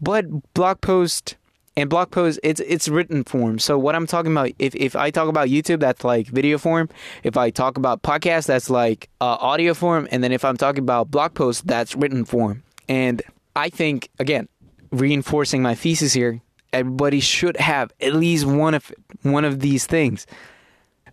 but 0.00 0.26
blog 0.54 0.80
post 0.80 1.36
and 1.76 1.90
blog 1.90 2.10
post 2.10 2.40
it's 2.42 2.60
it's 2.60 2.88
written 2.88 3.24
form. 3.24 3.58
So 3.58 3.78
what 3.78 3.94
I'm 3.94 4.06
talking 4.06 4.32
about, 4.32 4.50
if 4.58 4.74
if 4.74 4.96
I 4.96 5.10
talk 5.10 5.28
about 5.28 5.48
YouTube, 5.48 5.80
that's 5.80 6.04
like 6.04 6.26
video 6.26 6.58
form. 6.58 6.88
If 7.22 7.36
I 7.36 7.50
talk 7.50 7.76
about 7.76 8.02
podcast, 8.02 8.46
that's 8.46 8.70
like 8.70 9.08
uh, 9.20 9.36
audio 9.40 9.74
form, 9.74 10.08
and 10.10 10.22
then 10.24 10.32
if 10.32 10.44
I'm 10.44 10.56
talking 10.56 10.82
about 10.82 11.10
blog 11.10 11.34
post, 11.34 11.66
that's 11.66 11.94
written 11.94 12.24
form. 12.24 12.62
And 12.88 13.22
I 13.54 13.68
think 13.68 14.08
again, 14.18 14.48
reinforcing 14.90 15.62
my 15.62 15.74
thesis 15.74 16.12
here, 16.12 16.40
everybody 16.72 17.20
should 17.20 17.56
have 17.58 17.92
at 18.00 18.14
least 18.14 18.44
one 18.44 18.74
of 18.74 18.92
one 19.22 19.44
of 19.44 19.60
these 19.60 19.86
things. 19.86 20.26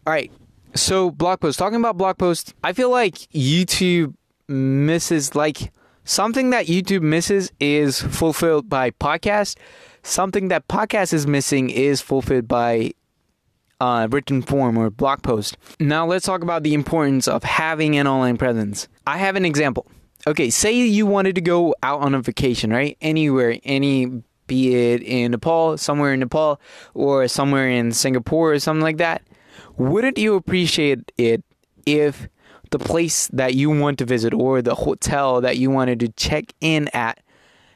All 0.06 0.14
right. 0.14 0.32
So 0.74 1.12
blog 1.12 1.42
post. 1.42 1.60
Talking 1.60 1.80
about 1.80 1.98
blog 1.98 2.18
post, 2.18 2.54
I 2.64 2.74
feel 2.74 2.90
like 2.90 3.16
YouTube 3.34 4.16
misses 4.52 5.34
like 5.36 5.72
something 6.04 6.50
that 6.52 6.68
YouTube 6.68 7.02
misses 7.02 7.52
is 7.60 8.02
fulfilled 8.02 8.70
by 8.70 8.92
podcast. 8.92 9.58
Something 10.04 10.50
that 10.50 10.68
podcast 10.68 11.14
is 11.14 11.26
missing 11.26 11.70
is 11.70 12.02
fulfilled 12.02 12.48
by 12.48 12.94
uh, 13.80 14.08
written 14.12 14.42
form 14.42 14.78
or 14.78 14.90
blog 14.90 15.24
post. 15.24 15.58
Now 15.80 16.06
let's 16.06 16.26
talk 16.26 16.44
about 16.44 16.64
the 16.64 16.74
importance 16.74 17.28
of 17.28 17.44
having 17.44 17.98
an 17.98 18.08
online 18.08 18.38
presence. 18.38 18.88
I 19.08 19.18
have 19.18 19.36
an 19.36 19.46
example. 19.46 19.88
Okay, 20.28 20.52
say 20.52 20.72
you 20.72 21.08
wanted 21.08 21.34
to 21.36 21.42
go 21.42 21.74
out 21.82 22.02
on 22.02 22.14
a 22.14 22.22
vacation, 22.22 22.72
right? 22.72 22.96
Anywhere, 23.02 23.58
any 23.64 24.22
be 24.46 24.76
it 24.76 25.02
in 25.02 25.32
Nepal, 25.32 25.78
somewhere 25.78 26.14
in 26.14 26.20
Nepal, 26.20 26.60
or 26.94 27.28
somewhere 27.28 27.70
in 27.70 27.92
Singapore 27.92 28.54
or 28.54 28.60
something 28.60 28.84
like 28.84 28.98
that. 28.98 29.24
Wouldn't 29.78 30.18
you 30.18 30.36
appreciate 30.36 31.12
it 31.18 31.44
if 31.86 32.28
the 32.72 32.80
place 32.80 33.28
that 33.28 33.54
you 33.54 33.70
want 33.70 34.00
to 34.00 34.06
visit 34.06 34.34
or 34.34 34.62
the 34.62 34.76
hotel 34.76 35.42
that 35.42 35.58
you 35.58 35.70
wanted 35.70 36.00
to 36.00 36.08
check 36.10 36.54
in 36.62 36.90
at 36.94 37.22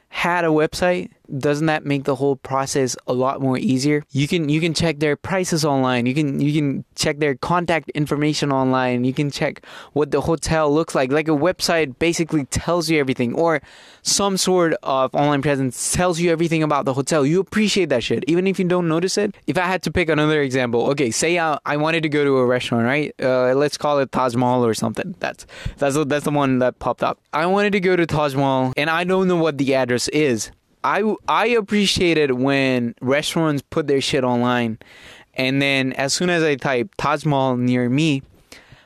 had 0.08 0.44
a 0.44 0.48
website 0.48 1.10
doesn't 1.38 1.66
that 1.66 1.84
make 1.84 2.04
the 2.04 2.14
whole 2.14 2.36
process 2.36 2.96
a 3.06 3.12
lot 3.12 3.40
more 3.40 3.58
easier? 3.58 4.04
You 4.10 4.28
can 4.28 4.48
you 4.48 4.60
can 4.60 4.74
check 4.74 4.98
their 4.98 5.16
prices 5.16 5.64
online. 5.64 6.06
You 6.06 6.14
can 6.14 6.40
you 6.40 6.52
can 6.52 6.84
check 6.94 7.18
their 7.18 7.34
contact 7.34 7.90
information 7.90 8.52
online. 8.52 9.04
You 9.04 9.14
can 9.14 9.30
check 9.30 9.64
what 9.92 10.10
the 10.10 10.20
hotel 10.20 10.72
looks 10.72 10.94
like. 10.94 11.10
Like 11.10 11.28
a 11.28 11.32
website 11.32 11.98
basically 11.98 12.44
tells 12.46 12.90
you 12.90 12.98
everything 12.98 13.34
or 13.34 13.62
some 14.02 14.36
sort 14.36 14.74
of 14.82 15.14
online 15.14 15.42
presence 15.42 15.92
tells 15.92 16.20
you 16.20 16.30
everything 16.30 16.62
about 16.62 16.84
the 16.84 16.94
hotel. 16.94 17.26
You 17.26 17.40
appreciate 17.40 17.88
that 17.90 18.02
shit. 18.02 18.24
Even 18.26 18.46
if 18.46 18.58
you 18.58 18.66
don't 18.66 18.88
notice 18.88 19.16
it 19.18 19.34
if 19.46 19.58
i 19.58 19.66
had 19.66 19.82
to 19.82 19.90
pick 19.90 20.08
another 20.08 20.40
example 20.42 20.86
okay 20.90 21.10
say 21.10 21.38
i, 21.38 21.58
I 21.64 21.76
wanted 21.76 22.02
to 22.02 22.08
go 22.08 22.24
to 22.24 22.36
a 22.38 22.46
restaurant 22.46 22.84
right? 22.84 23.14
Uh, 23.20 23.54
let's 23.54 23.76
call 23.76 23.98
it 23.98 24.12
taj 24.12 24.34
mahal 24.34 24.64
or 24.64 24.74
something. 24.74 25.14
That's 25.18 25.46
that's 25.78 25.96
that's 26.04 26.24
the 26.24 26.30
one 26.30 26.58
that 26.60 26.78
popped 26.78 27.02
up. 27.02 27.18
I 27.32 27.46
wanted 27.46 27.72
to 27.72 27.80
go 27.80 27.96
to 27.96 28.06
taj 28.06 28.34
mahal 28.34 28.72
and 28.76 28.90
i 28.90 29.04
don't 29.04 29.28
know 29.28 29.36
what 29.36 29.58
the 29.58 29.74
address 29.74 30.08
is 30.08 30.50
I 30.86 31.02
I 31.26 31.46
appreciate 31.48 32.16
it 32.16 32.36
when 32.36 32.94
restaurants 33.00 33.60
put 33.60 33.88
their 33.88 34.00
shit 34.00 34.22
online, 34.22 34.78
and 35.34 35.60
then 35.60 35.92
as 35.94 36.14
soon 36.14 36.30
as 36.30 36.44
I 36.44 36.54
type 36.54 36.94
Taj 36.96 37.24
Mahal 37.24 37.56
near 37.56 37.90
me, 37.90 38.22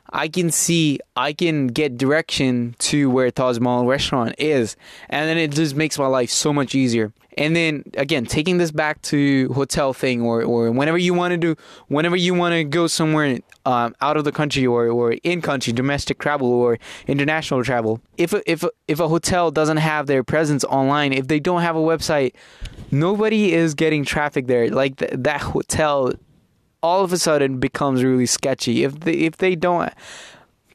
I 0.08 0.28
can 0.28 0.50
see 0.50 1.00
I 1.14 1.34
can 1.34 1.66
get 1.66 1.98
direction 1.98 2.74
to 2.78 3.10
where 3.10 3.30
Taj 3.30 3.58
Mahal 3.58 3.84
restaurant 3.84 4.34
is, 4.38 4.76
and 5.10 5.28
then 5.28 5.36
it 5.36 5.50
just 5.50 5.76
makes 5.76 5.98
my 5.98 6.06
life 6.06 6.30
so 6.30 6.54
much 6.54 6.74
easier. 6.74 7.12
And 7.40 7.56
then 7.56 7.84
again, 7.94 8.26
taking 8.26 8.58
this 8.58 8.70
back 8.70 9.00
to 9.02 9.48
hotel 9.54 9.94
thing, 9.94 10.20
or, 10.20 10.42
or 10.42 10.70
whenever 10.70 10.98
you 10.98 11.14
want 11.14 11.32
to 11.32 11.38
do, 11.38 11.56
whenever 11.88 12.14
you 12.14 12.34
want 12.34 12.52
to 12.52 12.64
go 12.64 12.86
somewhere 12.86 13.38
um, 13.64 13.94
out 14.02 14.18
of 14.18 14.24
the 14.24 14.30
country 14.30 14.66
or, 14.66 14.88
or 14.88 15.12
in 15.24 15.40
country, 15.40 15.72
domestic 15.72 16.18
travel 16.18 16.52
or 16.52 16.78
international 17.06 17.64
travel. 17.64 17.98
If 18.18 18.34
a, 18.34 18.42
if 18.50 18.62
a, 18.62 18.70
if 18.88 19.00
a 19.00 19.08
hotel 19.08 19.50
doesn't 19.50 19.78
have 19.78 20.06
their 20.06 20.22
presence 20.22 20.64
online, 20.64 21.14
if 21.14 21.28
they 21.28 21.40
don't 21.40 21.62
have 21.62 21.76
a 21.76 21.80
website, 21.80 22.34
nobody 22.90 23.54
is 23.54 23.72
getting 23.72 24.04
traffic 24.04 24.46
there. 24.46 24.68
Like 24.68 24.98
th- 24.98 25.12
that 25.14 25.40
hotel, 25.40 26.12
all 26.82 27.02
of 27.02 27.10
a 27.10 27.18
sudden 27.18 27.58
becomes 27.58 28.04
really 28.04 28.26
sketchy. 28.26 28.84
If 28.84 29.00
they, 29.00 29.14
if 29.14 29.38
they 29.38 29.56
don't 29.56 29.90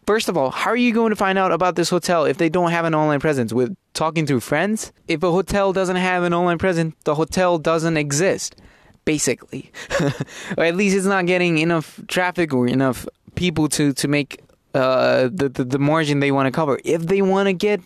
First 0.05 0.29
of 0.29 0.37
all, 0.37 0.51
how 0.51 0.69
are 0.69 0.75
you 0.75 0.93
going 0.93 1.09
to 1.09 1.15
find 1.15 1.37
out 1.37 1.51
about 1.51 1.75
this 1.75 1.89
hotel 1.89 2.25
if 2.25 2.37
they 2.37 2.49
don't 2.49 2.69
have 2.69 2.85
an 2.85 2.93
online 2.93 3.19
presence? 3.19 3.51
With 3.51 3.75
talking 3.93 4.27
to 4.27 4.39
friends? 4.39 4.91
If 5.07 5.23
a 5.23 5.31
hotel 5.31 5.73
doesn't 5.73 5.95
have 5.95 6.23
an 6.23 6.33
online 6.33 6.59
presence, 6.59 6.95
the 7.05 7.15
hotel 7.15 7.57
doesn't 7.57 7.97
exist, 7.97 8.55
basically. 9.05 9.71
or 10.57 10.63
at 10.63 10.75
least 10.75 10.95
it's 10.95 11.07
not 11.07 11.25
getting 11.25 11.57
enough 11.57 11.99
traffic 12.07 12.53
or 12.53 12.67
enough 12.67 13.07
people 13.33 13.67
to, 13.69 13.93
to 13.93 14.07
make 14.07 14.41
uh, 14.75 15.29
the, 15.33 15.49
the, 15.49 15.63
the 15.63 15.79
margin 15.79 16.19
they 16.19 16.31
want 16.31 16.45
to 16.45 16.51
cover. 16.51 16.79
If 16.85 17.07
they 17.07 17.23
want 17.23 17.47
to 17.47 17.53
get 17.53 17.81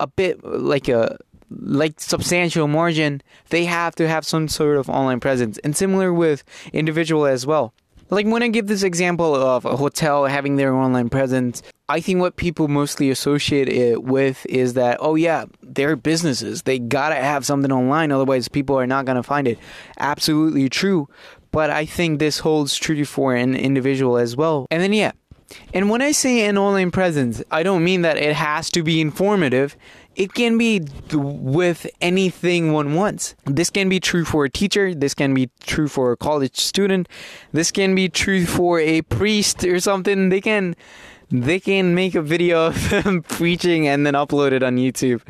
a 0.00 0.08
bit 0.08 0.42
like 0.44 0.88
a 0.88 1.16
like 1.60 2.00
substantial 2.00 2.66
margin, 2.66 3.22
they 3.50 3.66
have 3.66 3.94
to 3.96 4.08
have 4.08 4.26
some 4.26 4.48
sort 4.48 4.78
of 4.78 4.88
online 4.88 5.20
presence. 5.20 5.58
And 5.58 5.76
similar 5.76 6.12
with 6.12 6.42
individual 6.72 7.26
as 7.26 7.46
well. 7.46 7.72
Like 8.12 8.26
when 8.26 8.42
I 8.42 8.48
give 8.48 8.66
this 8.66 8.82
example 8.82 9.34
of 9.34 9.64
a 9.64 9.74
hotel 9.74 10.26
having 10.26 10.56
their 10.56 10.74
online 10.74 11.08
presence, 11.08 11.62
I 11.88 12.00
think 12.00 12.20
what 12.20 12.36
people 12.36 12.68
mostly 12.68 13.08
associate 13.08 13.70
it 13.70 14.04
with 14.04 14.44
is 14.50 14.74
that, 14.74 14.98
oh 15.00 15.14
yeah, 15.14 15.46
they're 15.62 15.96
businesses. 15.96 16.64
They 16.64 16.78
gotta 16.78 17.14
have 17.14 17.46
something 17.46 17.72
online, 17.72 18.12
otherwise 18.12 18.48
people 18.48 18.78
are 18.78 18.86
not 18.86 19.06
gonna 19.06 19.22
find 19.22 19.48
it. 19.48 19.58
Absolutely 19.98 20.68
true. 20.68 21.08
But 21.52 21.70
I 21.70 21.86
think 21.86 22.18
this 22.18 22.40
holds 22.40 22.76
true 22.76 23.06
for 23.06 23.34
an 23.34 23.56
individual 23.56 24.18
as 24.18 24.36
well. 24.36 24.66
And 24.70 24.82
then 24.82 24.92
yeah. 24.92 25.12
And 25.72 25.88
when 25.88 26.02
I 26.02 26.12
say 26.12 26.46
an 26.46 26.58
online 26.58 26.90
presence, 26.90 27.42
I 27.50 27.62
don't 27.62 27.82
mean 27.82 28.02
that 28.02 28.18
it 28.18 28.34
has 28.34 28.70
to 28.72 28.82
be 28.82 29.00
informative 29.00 29.74
it 30.16 30.34
can 30.34 30.58
be 30.58 30.82
with 31.12 31.86
anything 32.00 32.72
one 32.72 32.94
wants. 32.94 33.34
This 33.44 33.70
can 33.70 33.88
be 33.88 34.00
true 34.00 34.24
for 34.24 34.44
a 34.44 34.50
teacher. 34.50 34.94
This 34.94 35.14
can 35.14 35.34
be 35.34 35.50
true 35.64 35.88
for 35.88 36.12
a 36.12 36.16
college 36.16 36.58
student. 36.58 37.08
This 37.52 37.70
can 37.70 37.94
be 37.94 38.08
true 38.08 38.46
for 38.46 38.78
a 38.78 39.02
priest 39.02 39.64
or 39.64 39.80
something. 39.80 40.28
They 40.28 40.40
can 40.40 40.76
they 41.32 41.60
can 41.60 41.94
make 41.94 42.14
a 42.14 42.20
video 42.20 42.66
of 42.66 42.90
them 43.04 43.22
preaching 43.22 43.88
and 43.88 44.06
then 44.06 44.12
upload 44.12 44.52
it 44.52 44.62
on 44.62 44.76
YouTube, 44.76 45.22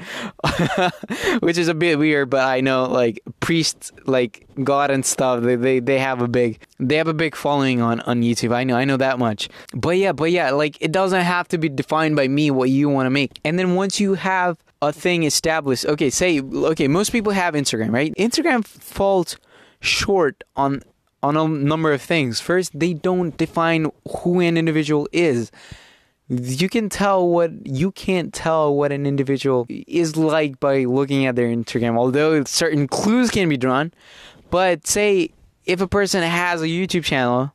which 1.41 1.57
is 1.57 1.69
a 1.69 1.75
bit 1.75 1.97
weird. 1.99 2.29
But 2.29 2.45
I 2.45 2.61
know 2.61 2.87
like 2.87 3.21
priests, 3.39 3.93
like 4.05 4.47
God 4.65 4.91
and 4.91 5.07
stuff, 5.07 5.43
they, 5.43 5.55
they 5.55 5.79
they 5.79 6.01
have 6.01 6.21
a 6.21 6.29
big 6.29 6.59
they 6.81 6.97
have 6.97 7.09
a 7.09 7.15
big 7.15 7.37
following 7.37 7.81
on 7.81 8.01
on 8.01 8.23
YouTube. 8.23 8.53
I 8.53 8.65
know 8.65 8.77
I 8.77 8.85
know 8.85 8.97
that 8.97 9.21
much. 9.21 9.49
But 9.73 9.97
yeah, 9.97 10.13
but 10.13 10.33
yeah, 10.33 10.51
like 10.51 10.77
it 10.81 10.91
doesn't 10.91 11.23
have 11.23 11.47
to 11.49 11.59
be 11.59 11.69
defined 11.69 12.17
by 12.17 12.27
me 12.27 12.51
what 12.51 12.69
you 12.69 12.89
want 12.89 13.07
to 13.07 13.11
make. 13.11 13.39
And 13.45 13.57
then 13.57 13.77
once 13.77 14.01
you 14.01 14.15
have 14.15 14.59
a 14.83 14.93
thing 14.93 15.23
established, 15.23 15.87
okay, 15.87 16.11
say 16.11 16.41
okay, 16.41 16.89
most 16.89 17.11
people 17.11 17.33
have 17.33 17.55
Instagram, 17.55 17.93
right? 17.93 18.13
Instagram 18.19 18.67
falls 18.67 19.39
short 19.81 20.45
on 20.57 20.83
on 21.23 21.37
a 21.37 21.49
number 21.49 21.93
of 21.93 22.03
things. 22.03 22.41
First, 22.41 22.79
they 22.79 22.93
don't 22.93 23.35
define 23.37 23.91
who 24.19 24.41
an 24.41 24.59
individual 24.59 25.09
is 25.13 25.51
you 26.29 26.69
can 26.69 26.89
tell 26.89 27.29
what 27.29 27.51
you 27.67 27.93
can't 27.93 28.33
tell 28.33 28.75
what 28.75 28.93
an 28.93 29.07
individual 29.07 29.67
is 29.69 30.17
like 30.17 30.59
by 30.61 30.85
looking 30.85 31.27
at 31.27 31.37
their 31.37 31.49
Instagram, 31.49 31.99
although 31.99 32.43
certain 32.45 32.89
clues 32.89 33.31
can 33.31 33.49
be 33.49 33.57
drawn. 33.57 33.93
But 34.51 34.87
say 34.87 35.31
if 35.67 35.81
a 35.81 35.87
person 35.89 36.23
has 36.23 36.63
a 36.63 36.67
YouTube 36.67 37.05
channel 37.05 37.53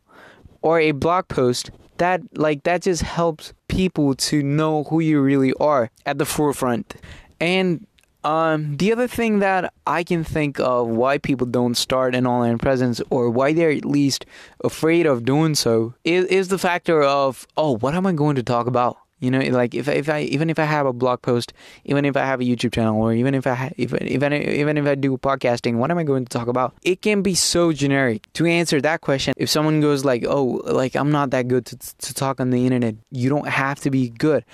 or 0.62 0.80
a 0.80 0.92
blog 0.92 1.28
post, 1.28 1.72
that 2.00 2.22
like 2.38 2.64
that 2.64 2.84
just 2.84 3.02
helps 3.02 3.54
people 3.68 4.16
to 4.16 4.44
know 4.44 4.84
who 4.86 5.00
you 5.00 5.22
really 5.22 5.54
are 5.60 5.90
at 6.06 6.18
the 6.18 6.26
forefront. 6.26 6.96
And 7.40 7.86
um, 8.24 8.76
the 8.78 8.92
other 8.92 9.08
thing 9.08 9.40
that 9.40 9.74
I 9.86 10.04
can 10.04 10.24
think 10.24 10.60
of 10.60 10.88
why 10.88 11.18
people 11.18 11.48
don't 11.48 11.76
start 11.76 12.16
an 12.16 12.28
online 12.28 12.58
presence 12.58 13.02
or 13.10 13.30
why 13.30 13.54
they're 13.54 13.72
at 13.72 13.86
least 13.86 14.26
afraid 14.64 15.06
of 15.06 15.24
doing 15.24 15.56
so 15.56 15.94
is, 16.04 16.26
is 16.26 16.48
the 16.50 16.58
factor 16.58 17.02
of, 17.04 17.48
oh, 17.56 17.78
what 17.78 17.96
am 17.96 18.06
I 18.06 18.12
going 18.12 18.36
to 18.36 18.44
talk 18.44 18.68
about? 18.68 18.98
You 19.20 19.32
know, 19.32 19.40
like 19.40 19.74
if 19.74 19.88
if 19.88 20.10
I 20.10 20.22
even 20.22 20.50
if 20.50 20.60
I 20.60 20.66
have 20.66 20.86
a 20.86 20.94
blog 20.94 21.24
post, 21.24 21.52
even 21.86 22.06
if 22.06 22.16
I 22.16 22.24
have 22.24 22.40
a 22.40 22.44
YouTube 22.44 22.74
channel, 22.74 23.02
or 23.02 23.14
even 23.14 23.34
if 23.34 23.48
I 23.48 23.56
ha- 23.56 23.70
even 23.78 24.08
even 24.08 24.32
even 24.34 24.78
if 24.78 24.86
I 24.86 24.94
do 24.94 25.18
podcasting, 25.18 25.78
what 25.78 25.90
am 25.90 25.98
I 25.98 26.04
going 26.04 26.24
to 26.24 26.30
talk 26.30 26.48
about? 26.48 26.76
It 26.84 27.02
can 27.02 27.24
be 27.24 27.34
so 27.34 27.74
generic. 27.74 28.28
To 28.34 28.46
answer 28.46 28.80
that 28.82 29.02
question, 29.02 29.34
if 29.38 29.50
someone 29.50 29.82
goes 29.82 30.06
like, 30.06 30.24
"Oh, 30.28 30.62
like 30.66 30.96
I'm 30.96 31.12
not 31.12 31.32
that 31.32 31.48
good 31.48 31.66
to 31.66 31.78
to 31.78 32.14
talk 32.14 32.40
on 32.40 32.52
the 32.52 32.64
internet," 32.66 32.96
you 33.10 33.30
don't 33.30 33.48
have 33.48 33.80
to 33.82 33.90
be 33.90 34.10
good. 34.10 34.46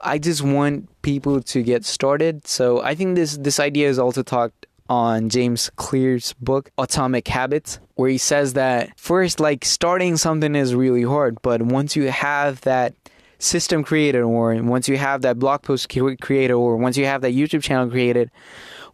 I 0.00 0.18
just 0.18 0.42
want 0.42 0.88
people 1.02 1.42
to 1.42 1.62
get 1.62 1.84
started. 1.84 2.46
So 2.46 2.82
I 2.82 2.94
think 2.94 3.16
this 3.16 3.36
this 3.36 3.58
idea 3.58 3.88
is 3.88 3.98
also 3.98 4.22
talked 4.22 4.66
on 4.88 5.28
James 5.28 5.70
Clear's 5.76 6.34
book 6.34 6.70
Atomic 6.78 7.26
Habits 7.26 7.80
where 7.94 8.10
he 8.10 8.18
says 8.18 8.52
that 8.52 8.90
first 8.98 9.40
like 9.40 9.64
starting 9.64 10.16
something 10.16 10.54
is 10.54 10.74
really 10.74 11.02
hard 11.02 11.40
but 11.40 11.62
once 11.62 11.96
you 11.96 12.10
have 12.10 12.60
that 12.62 12.92
system 13.38 13.82
created 13.82 14.22
or 14.22 14.54
once 14.62 14.88
you 14.88 14.96
have 14.96 15.22
that 15.22 15.38
blog 15.38 15.62
post 15.62 15.88
created 15.88 16.52
or 16.52 16.76
once 16.76 16.96
you 16.96 17.06
have 17.06 17.20
that 17.22 17.32
YouTube 17.32 17.62
channel 17.62 17.88
created, 17.88 18.30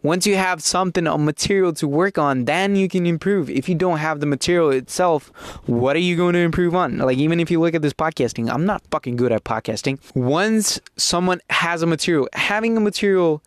once 0.02 0.26
you 0.26 0.36
have 0.36 0.62
something, 0.62 1.06
a 1.06 1.18
material 1.18 1.72
to 1.74 1.86
work 1.86 2.16
on, 2.16 2.46
then 2.46 2.74
you 2.74 2.88
can 2.88 3.06
improve. 3.06 3.50
If 3.50 3.68
you 3.68 3.74
don't 3.74 3.98
have 3.98 4.20
the 4.20 4.26
material 4.26 4.70
itself, 4.70 5.28
what 5.66 5.94
are 5.94 6.00
you 6.00 6.16
going 6.16 6.32
to 6.34 6.40
improve 6.40 6.74
on? 6.74 6.98
Like, 6.98 7.18
even 7.18 7.38
if 7.40 7.50
you 7.50 7.60
look 7.60 7.74
at 7.74 7.82
this 7.82 7.92
podcasting, 7.92 8.50
I'm 8.50 8.64
not 8.64 8.82
fucking 8.90 9.16
good 9.16 9.32
at 9.32 9.44
podcasting. 9.44 9.98
Once 10.14 10.80
someone 10.96 11.40
has 11.50 11.82
a 11.82 11.86
material, 11.86 12.28
having 12.32 12.76
a 12.76 12.80
material 12.80 13.42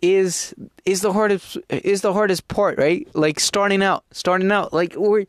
is 0.00 0.54
is 0.84 1.00
the 1.00 1.12
hardest 1.12 1.58
is 1.68 2.02
the 2.02 2.12
hardest 2.12 2.46
part, 2.46 2.78
right? 2.78 3.08
Like 3.14 3.40
starting 3.40 3.82
out, 3.82 4.04
starting 4.12 4.52
out, 4.52 4.72
like 4.72 4.94
or 4.96 5.24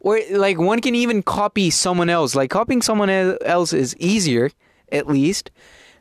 or 0.00 0.20
like 0.32 0.58
one 0.58 0.80
can 0.80 0.94
even 0.94 1.22
copy 1.22 1.70
someone 1.70 2.10
else. 2.10 2.34
Like 2.34 2.50
copying 2.50 2.82
someone 2.82 3.10
else 3.10 3.72
is 3.72 3.96
easier, 3.96 4.50
at 4.90 5.06
least. 5.06 5.50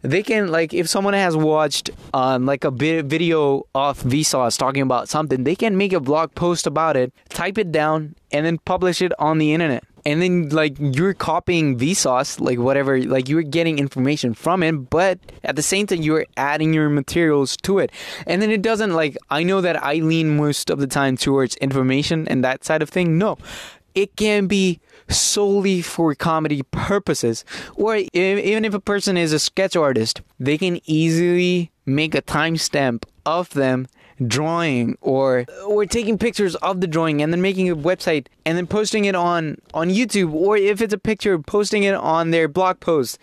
They 0.01 0.24
can 0.24 0.48
like 0.48 0.74
if 0.74 0.88
someone 0.88 1.13
has 1.13 1.36
watched 1.36 1.89
um 2.13 2.46
like 2.46 2.63
a 2.63 2.72
video 2.72 3.68
of 3.75 4.01
Vsauce 4.01 4.58
talking 4.58 4.82
about 4.82 5.10
something, 5.10 5.44
they 5.44 5.56
can 5.56 5.77
make 5.77 5.91
a 5.91 6.00
blog 6.00 6.34
post 6.36 6.65
about 6.65 6.96
it, 6.96 7.13
type 7.27 7.58
it 7.58 7.72
down, 7.72 8.15
and 8.32 8.46
then 8.46 8.58
publish 8.60 9.01
it 9.01 9.12
on 9.20 9.38
the 9.39 9.53
internet. 9.53 9.84
And 10.06 10.22
then 10.22 10.48
like 10.48 10.77
you're 10.79 11.13
copying 11.13 11.77
Vsauce, 11.77 12.39
like 12.39 12.58
whatever, 12.58 13.01
like 13.01 13.27
you're 13.27 13.41
getting 13.41 13.77
information 13.77 14.34
from 14.34 14.63
it, 14.63 14.89
but 14.89 15.20
at 15.44 15.58
the 15.58 15.62
same 15.62 15.86
time 15.88 16.01
you're 16.01 16.25
adding 16.38 16.74
your 16.74 16.88
materials 16.88 17.58
to 17.63 17.79
it. 17.79 17.91
And 18.25 18.41
then 18.41 18.51
it 18.51 18.62
doesn't 18.62 18.94
like 18.94 19.18
I 19.29 19.44
know 19.44 19.60
that 19.60 19.84
I 19.84 19.96
lean 19.96 20.38
most 20.38 20.70
of 20.70 20.79
the 20.79 20.88
time 20.88 21.18
towards 21.18 21.58
information 21.58 22.25
and 22.29 22.41
that 22.46 22.63
side 22.63 22.82
of 22.82 22.89
thing. 22.89 23.18
No 23.18 23.38
it 23.96 24.15
can 24.15 24.48
be 24.48 24.79
solely 25.08 25.81
for 25.81 26.13
comedy 26.15 26.63
purposes. 26.63 27.43
Or 27.75 27.96
even 28.13 28.65
if 28.65 28.74
a 28.74 28.79
person 28.79 29.17
is 29.17 29.34
a 29.34 29.39
sketch 29.39 29.75
artist, 29.75 30.22
they 30.39 30.58
can 30.58 30.79
easily 30.86 31.72
make 31.86 32.13
a 32.15 32.22
timestamp 32.22 33.03
of 33.25 33.50
them 33.51 33.88
drawing 34.27 34.98
or 35.01 35.46
or 35.65 35.86
taking 35.86 36.17
pictures 36.17 36.55
of 36.55 36.81
the 36.81 36.88
drawing 36.88 37.22
and 37.22 37.31
then 37.31 37.41
making 37.41 37.69
a 37.69 37.75
website 37.75 38.27
and 38.46 38.58
then 38.58 38.67
posting 38.67 39.05
it 39.05 39.15
on 39.15 39.58
on 39.74 39.89
YouTube. 39.89 40.34
Or 40.34 40.58
if 40.58 40.81
it's 40.81 40.93
a 40.93 40.98
picture 40.98 41.39
posting 41.39 41.84
it 41.84 41.96
on 41.96 42.31
their 42.31 42.48
blog 42.48 42.79
post. 42.79 43.17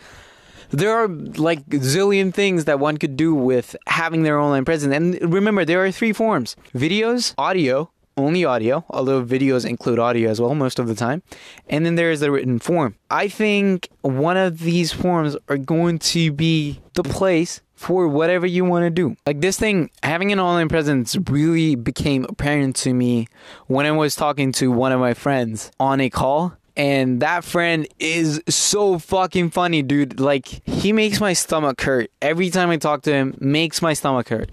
There 0.70 0.90
are 0.90 1.06
like 1.06 1.64
zillion 1.68 2.34
things 2.34 2.64
that 2.64 2.80
one 2.80 2.96
could 2.96 3.16
do 3.16 3.32
with 3.36 3.76
having 3.86 4.24
their 4.24 4.40
online 4.40 4.64
presence. 4.64 4.92
And 4.92 5.32
remember 5.32 5.64
there 5.64 5.84
are 5.84 5.92
three 5.92 6.12
forms. 6.12 6.56
Videos 6.74 7.34
audio 7.38 7.88
only 8.16 8.44
audio, 8.44 8.84
although 8.90 9.24
videos 9.24 9.68
include 9.68 9.98
audio 9.98 10.30
as 10.30 10.40
well 10.40 10.54
most 10.54 10.78
of 10.78 10.88
the 10.88 10.94
time. 10.94 11.22
And 11.68 11.84
then 11.84 11.94
there 11.94 12.10
is 12.10 12.20
the 12.20 12.30
written 12.30 12.58
form. 12.58 12.96
I 13.10 13.28
think 13.28 13.88
one 14.02 14.36
of 14.36 14.60
these 14.60 14.92
forms 14.92 15.36
are 15.48 15.58
going 15.58 15.98
to 15.98 16.32
be 16.32 16.80
the 16.94 17.02
place 17.02 17.60
for 17.74 18.08
whatever 18.08 18.46
you 18.46 18.64
want 18.64 18.84
to 18.84 18.90
do. 18.90 19.16
Like 19.26 19.40
this 19.40 19.58
thing, 19.58 19.90
having 20.02 20.32
an 20.32 20.40
online 20.40 20.68
presence 20.68 21.16
really 21.28 21.74
became 21.74 22.24
apparent 22.24 22.76
to 22.76 22.94
me 22.94 23.28
when 23.66 23.86
I 23.86 23.92
was 23.92 24.16
talking 24.16 24.50
to 24.52 24.70
one 24.72 24.92
of 24.92 25.00
my 25.00 25.14
friends 25.14 25.70
on 25.78 26.00
a 26.00 26.10
call. 26.10 26.54
And 26.78 27.20
that 27.20 27.42
friend 27.42 27.88
is 27.98 28.42
so 28.48 28.98
fucking 28.98 29.48
funny, 29.50 29.80
dude. 29.82 30.20
Like, 30.20 30.46
he 30.68 30.92
makes 30.92 31.22
my 31.22 31.32
stomach 31.32 31.80
hurt. 31.80 32.10
Every 32.20 32.50
time 32.50 32.68
I 32.68 32.76
talk 32.76 33.00
to 33.02 33.12
him, 33.12 33.34
makes 33.40 33.80
my 33.80 33.94
stomach 33.94 34.28
hurt. 34.28 34.50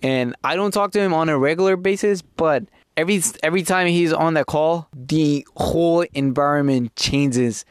And 0.00 0.36
I 0.44 0.54
don't 0.54 0.70
talk 0.70 0.92
to 0.92 1.00
him 1.00 1.12
on 1.12 1.28
a 1.28 1.36
regular 1.36 1.76
basis, 1.76 2.22
but 2.22 2.64
every 3.00 3.22
every 3.42 3.62
time 3.62 3.86
he's 3.86 4.12
on 4.12 4.34
that 4.34 4.46
call, 4.46 4.88
the 4.92 5.46
whole 5.56 6.02
environment 6.12 6.94
changes. 6.96 7.64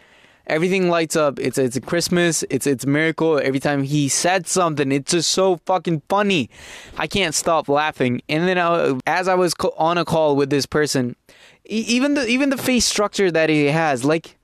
Everything 0.47 0.89
lights 0.89 1.15
up. 1.15 1.37
It's 1.39 1.59
it's 1.59 1.75
a 1.75 1.81
Christmas. 1.81 2.43
It's 2.49 2.65
it's 2.65 2.83
a 2.83 2.87
miracle. 2.87 3.39
Every 3.39 3.59
time 3.59 3.83
he 3.83 4.09
said 4.09 4.47
something, 4.47 4.91
it's 4.91 5.11
just 5.11 5.29
so 5.29 5.57
fucking 5.67 6.01
funny. 6.09 6.49
I 6.97 7.05
can't 7.05 7.35
stop 7.35 7.69
laughing. 7.69 8.23
And 8.27 8.47
then 8.47 8.57
I, 8.57 8.97
as 9.05 9.27
I 9.27 9.35
was 9.35 9.53
on 9.77 9.99
a 9.99 10.05
call 10.05 10.35
with 10.35 10.49
this 10.49 10.65
person, 10.65 11.15
even 11.65 12.15
the 12.15 12.25
even 12.25 12.49
the 12.49 12.57
face 12.57 12.85
structure 12.85 13.29
that 13.29 13.49
he 13.49 13.65
has, 13.65 14.03
like 14.03 14.38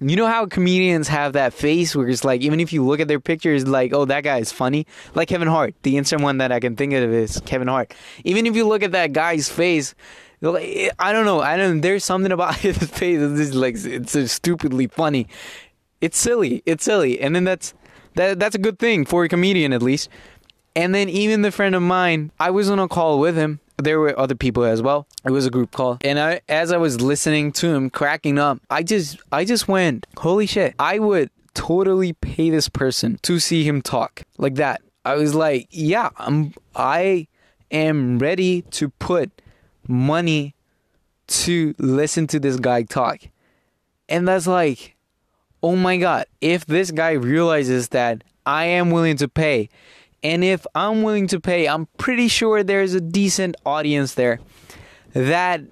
you 0.00 0.14
know 0.14 0.26
how 0.26 0.46
comedians 0.46 1.08
have 1.08 1.32
that 1.32 1.52
face 1.52 1.96
where 1.96 2.08
it's 2.08 2.24
like, 2.24 2.40
even 2.42 2.60
if 2.60 2.72
you 2.72 2.84
look 2.84 3.00
at 3.00 3.08
their 3.08 3.18
pictures, 3.18 3.66
like, 3.66 3.92
oh, 3.92 4.04
that 4.04 4.22
guy 4.22 4.38
is 4.38 4.52
funny? 4.52 4.86
Like 5.14 5.28
Kevin 5.28 5.48
Hart. 5.48 5.74
The 5.82 5.96
instant 5.96 6.22
one 6.22 6.38
that 6.38 6.52
I 6.52 6.60
can 6.60 6.76
think 6.76 6.92
of 6.92 7.12
is 7.12 7.40
Kevin 7.46 7.68
Hart. 7.68 7.92
Even 8.24 8.46
if 8.46 8.54
you 8.54 8.66
look 8.66 8.82
at 8.82 8.92
that 8.92 9.12
guy's 9.12 9.48
face, 9.48 9.94
like, 10.40 10.64
eh, 10.64 10.90
I 10.98 11.12
don't 11.12 11.24
know. 11.24 11.40
I 11.40 11.56
don't. 11.56 11.80
There's 11.80 12.04
something 12.04 12.30
about 12.30 12.54
his 12.60 12.78
face. 12.78 13.18
It's 13.20 13.54
like 13.54 13.74
it's 13.76 14.12
so 14.12 14.26
stupidly 14.26 14.86
funny. 14.86 15.26
It's 16.00 16.16
silly. 16.16 16.62
It's 16.64 16.84
silly. 16.84 17.20
And 17.20 17.34
then 17.34 17.44
that's 17.44 17.74
that 18.14 18.38
that's 18.38 18.54
a 18.54 18.58
good 18.58 18.78
thing 18.78 19.04
for 19.04 19.24
a 19.24 19.28
comedian 19.28 19.72
at 19.72 19.82
least. 19.82 20.08
And 20.76 20.94
then 20.94 21.08
even 21.08 21.42
the 21.42 21.50
friend 21.50 21.74
of 21.74 21.82
mine, 21.82 22.30
I 22.38 22.50
was 22.50 22.70
on 22.70 22.78
a 22.78 22.86
call 22.86 23.18
with 23.18 23.36
him. 23.36 23.58
There 23.80 24.00
were 24.00 24.18
other 24.18 24.34
people 24.34 24.64
as 24.64 24.82
well. 24.82 25.06
It 25.24 25.30
was 25.30 25.46
a 25.46 25.50
group 25.50 25.70
call. 25.70 25.98
And 26.02 26.18
I 26.18 26.40
as 26.48 26.72
I 26.72 26.76
was 26.76 27.00
listening 27.00 27.52
to 27.52 27.68
him 27.68 27.90
cracking 27.90 28.38
up, 28.38 28.58
I 28.70 28.82
just 28.82 29.18
I 29.30 29.44
just 29.44 29.68
went, 29.68 30.06
"Holy 30.18 30.46
shit. 30.46 30.74
I 30.78 30.98
would 30.98 31.30
totally 31.54 32.12
pay 32.12 32.50
this 32.50 32.68
person 32.68 33.18
to 33.22 33.38
see 33.38 33.62
him 33.64 33.80
talk." 33.80 34.22
Like 34.36 34.56
that. 34.56 34.82
I 35.04 35.14
was 35.14 35.34
like, 35.34 35.68
"Yeah, 35.70 36.10
I'm 36.18 36.54
I 36.74 37.28
am 37.70 38.18
ready 38.18 38.62
to 38.62 38.88
put 38.88 39.30
money 39.86 40.54
to 41.28 41.74
listen 41.78 42.26
to 42.28 42.40
this 42.40 42.56
guy 42.56 42.82
talk." 42.82 43.20
And 44.08 44.26
that's 44.26 44.48
like, 44.48 44.96
"Oh 45.62 45.76
my 45.76 45.98
god, 45.98 46.26
if 46.40 46.66
this 46.66 46.90
guy 46.90 47.12
realizes 47.12 47.90
that 47.90 48.24
I 48.44 48.64
am 48.64 48.90
willing 48.90 49.18
to 49.18 49.28
pay 49.28 49.68
and 50.22 50.42
if 50.42 50.66
I'm 50.74 51.02
willing 51.02 51.26
to 51.28 51.40
pay, 51.40 51.68
I'm 51.68 51.86
pretty 51.98 52.28
sure 52.28 52.62
there's 52.62 52.94
a 52.94 53.00
decent 53.00 53.56
audience 53.64 54.14
there 54.14 54.40
that 55.12 55.62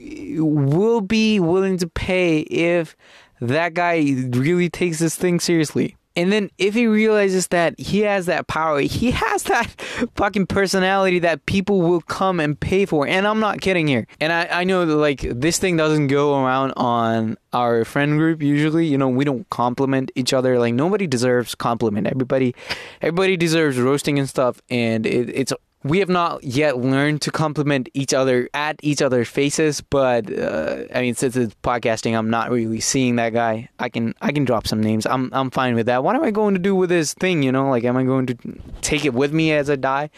will 0.00 1.00
be 1.00 1.40
willing 1.40 1.78
to 1.78 1.86
pay 1.86 2.40
if 2.40 2.96
that 3.40 3.74
guy 3.74 3.96
really 4.30 4.68
takes 4.68 4.98
this 4.98 5.16
thing 5.16 5.40
seriously. 5.40 5.96
And 6.16 6.32
then 6.32 6.50
if 6.58 6.74
he 6.74 6.86
realizes 6.86 7.48
that 7.48 7.78
he 7.78 8.00
has 8.00 8.26
that 8.26 8.48
power, 8.48 8.80
he 8.80 9.12
has 9.12 9.44
that 9.44 9.66
fucking 10.16 10.46
personality 10.46 11.20
that 11.20 11.46
people 11.46 11.80
will 11.80 12.00
come 12.00 12.40
and 12.40 12.58
pay 12.58 12.84
for. 12.84 13.06
And 13.06 13.26
I'm 13.26 13.38
not 13.38 13.60
kidding 13.60 13.86
here. 13.86 14.06
And 14.20 14.32
I, 14.32 14.48
I 14.50 14.64
know 14.64 14.84
that 14.86 14.96
like 14.96 15.20
this 15.20 15.58
thing 15.58 15.76
doesn't 15.76 16.08
go 16.08 16.42
around 16.42 16.72
on 16.76 17.36
our 17.52 17.84
friend 17.84 18.18
group 18.18 18.42
usually. 18.42 18.86
You 18.86 18.98
know, 18.98 19.08
we 19.08 19.24
don't 19.24 19.48
compliment 19.50 20.10
each 20.16 20.32
other. 20.32 20.58
Like 20.58 20.74
nobody 20.74 21.06
deserves 21.06 21.54
compliment. 21.54 22.06
Everybody 22.08 22.54
everybody 23.00 23.36
deserves 23.36 23.78
roasting 23.78 24.18
and 24.18 24.28
stuff. 24.28 24.60
And 24.68 25.06
it, 25.06 25.30
it's 25.30 25.52
we 25.82 25.98
have 25.98 26.08
not 26.08 26.44
yet 26.44 26.78
learned 26.78 27.22
to 27.22 27.30
compliment 27.30 27.88
each 27.94 28.12
other 28.12 28.48
at 28.52 28.78
each 28.82 29.00
other's 29.00 29.28
faces 29.28 29.80
but 29.80 30.30
uh, 30.38 30.84
i 30.94 31.00
mean 31.00 31.14
since 31.14 31.36
it's 31.36 31.54
podcasting 31.62 32.16
i'm 32.16 32.28
not 32.28 32.50
really 32.50 32.80
seeing 32.80 33.16
that 33.16 33.30
guy. 33.32 33.68
I 33.78 33.88
can 33.88 34.14
i 34.20 34.32
can 34.32 34.44
drop 34.44 34.66
some 34.66 34.80
names. 34.80 35.06
I'm 35.06 35.30
i'm 35.32 35.50
fine 35.50 35.74
with 35.74 35.86
that. 35.86 36.04
What 36.04 36.16
am 36.16 36.22
i 36.22 36.30
going 36.30 36.54
to 36.54 36.60
do 36.60 36.74
with 36.74 36.90
this 36.90 37.14
thing 37.14 37.42
you 37.42 37.52
know? 37.52 37.70
Like 37.70 37.84
am 37.84 37.96
i 37.96 38.04
going 38.04 38.26
to 38.26 38.36
take 38.82 39.04
it 39.04 39.14
with 39.14 39.32
me 39.32 39.52
as 39.52 39.70
i 39.70 39.76
die? 39.76 40.10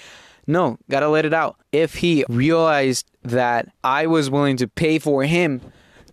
No 0.47 0.79
gotta 0.91 1.09
let 1.09 1.25
it 1.25 1.35
out. 1.35 1.57
If 1.71 1.95
he 1.95 2.25
realized 2.29 3.07
that 3.23 3.69
i 3.85 4.07
was 4.07 4.31
willing 4.31 4.57
to 4.59 4.69
pay 4.69 4.99
for 4.99 5.23
him 5.25 5.61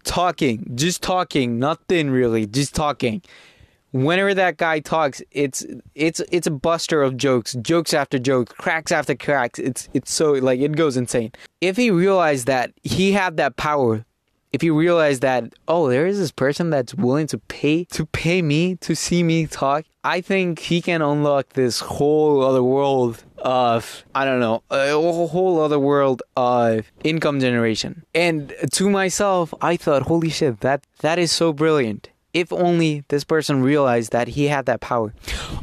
talking 0.04 0.72
just 0.76 1.02
talking 1.04 1.60
nothing 1.60 2.10
really 2.10 2.46
just 2.46 2.74
talking 2.74 3.22
whenever 3.92 4.34
that 4.34 4.58
guy 4.58 4.80
talks, 4.80 5.22
it's 5.32 5.66
it's 5.96 6.22
it's 6.32 6.48
a 6.48 6.52
buster 6.52 7.02
of 7.02 7.18
jokes, 7.18 7.54
jokes 7.62 7.94
after 7.94 8.20
jokes, 8.20 8.54
cracks 8.54 8.92
after 8.92 9.16
cracks. 9.16 9.60
It's 9.60 9.90
it's 9.94 10.12
so 10.12 10.34
like 10.34 10.60
it 10.60 10.76
goes 10.76 10.98
insane. 10.98 11.32
If 11.62 11.78
he 11.78 11.92
realized 11.92 12.48
that 12.48 12.72
he 12.84 13.12
had 13.14 13.38
that 13.38 13.58
power, 13.58 14.06
if 14.52 14.62
he 14.62 14.70
realized 14.70 15.22
that 15.22 15.54
oh, 15.68 15.90
there 15.90 16.06
is 16.06 16.20
this 16.20 16.32
person 16.32 16.70
that's 16.70 16.94
willing 16.96 17.28
to 17.28 17.38
pay 17.38 17.86
to 17.86 18.06
pay 18.06 18.42
me 18.42 18.76
to 18.78 18.96
see 18.96 19.24
me 19.24 19.48
talk, 19.48 19.86
I 20.04 20.22
think 20.22 20.60
he 20.60 20.82
can 20.82 21.02
unlock 21.02 21.54
this 21.54 21.80
whole 21.80 22.44
other 22.44 22.64
world 22.64 23.24
of 23.38 24.04
I 24.14 24.26
don't 24.26 24.40
know 24.40 24.64
a 24.70 24.92
whole 24.92 25.62
other 25.62 25.80
world 25.80 26.22
of 26.36 26.92
income 27.04 27.40
generation. 27.40 28.04
And 28.14 28.54
to 28.72 28.90
myself, 28.90 29.54
I 29.62 29.78
thought, 29.78 30.04
holy 30.04 30.30
shit, 30.30 30.60
that 30.62 30.84
that 31.00 31.20
is 31.20 31.32
so 31.32 31.54
brilliant 31.54 32.10
if 32.34 32.52
only 32.54 33.04
this 33.08 33.24
person 33.24 33.62
realized 33.64 34.12
that 34.12 34.30
he 34.30 34.46
had 34.46 34.66
that 34.68 34.82
power. 34.82 35.14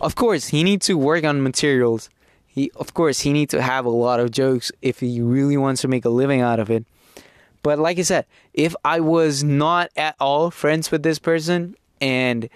Of 0.00 0.14
course, 0.14 0.48
he 0.48 0.64
needs 0.64 0.86
to 0.86 0.98
work 0.98 1.24
on 1.24 1.42
materials. 1.42 2.10
He, 2.46 2.70
of 2.76 2.94
course, 2.94 3.20
he 3.20 3.32
needs 3.32 3.50
to 3.52 3.62
have 3.62 3.84
a 3.84 3.90
lot 3.90 4.18
of 4.18 4.30
jokes 4.30 4.72
if 4.82 5.00
he 5.00 5.20
really 5.20 5.56
wants 5.56 5.82
to 5.82 5.88
make 5.88 6.04
a 6.04 6.08
living 6.08 6.40
out 6.40 6.58
of 6.58 6.70
it. 6.70 6.84
But 7.62 7.78
like 7.78 7.98
I 7.98 8.02
said, 8.02 8.26
if 8.54 8.74
I 8.84 9.00
was 9.00 9.42
not 9.42 9.90
at 9.96 10.16
all 10.20 10.50
friends 10.50 10.90
with 10.90 11.02
this 11.02 11.18
person 11.18 11.76
and 12.00 12.48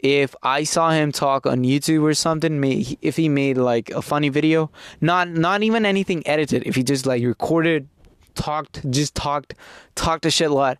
if 0.00 0.34
I 0.42 0.64
saw 0.64 0.90
him 0.90 1.12
talk 1.12 1.46
on 1.46 1.62
YouTube 1.62 2.02
or 2.02 2.14
something, 2.14 2.62
if 3.02 3.16
he 3.16 3.28
made 3.28 3.56
like 3.56 3.90
a 3.90 4.02
funny 4.02 4.28
video, 4.28 4.70
not 5.00 5.28
not 5.28 5.62
even 5.62 5.84
anything 5.84 6.26
edited, 6.26 6.66
if 6.66 6.74
he 6.74 6.82
just 6.82 7.06
like 7.06 7.22
recorded, 7.22 7.88
talked, 8.34 8.88
just 8.90 9.14
talked, 9.14 9.54
talked 9.94 10.26
a 10.26 10.30
shit 10.30 10.50
lot, 10.50 10.78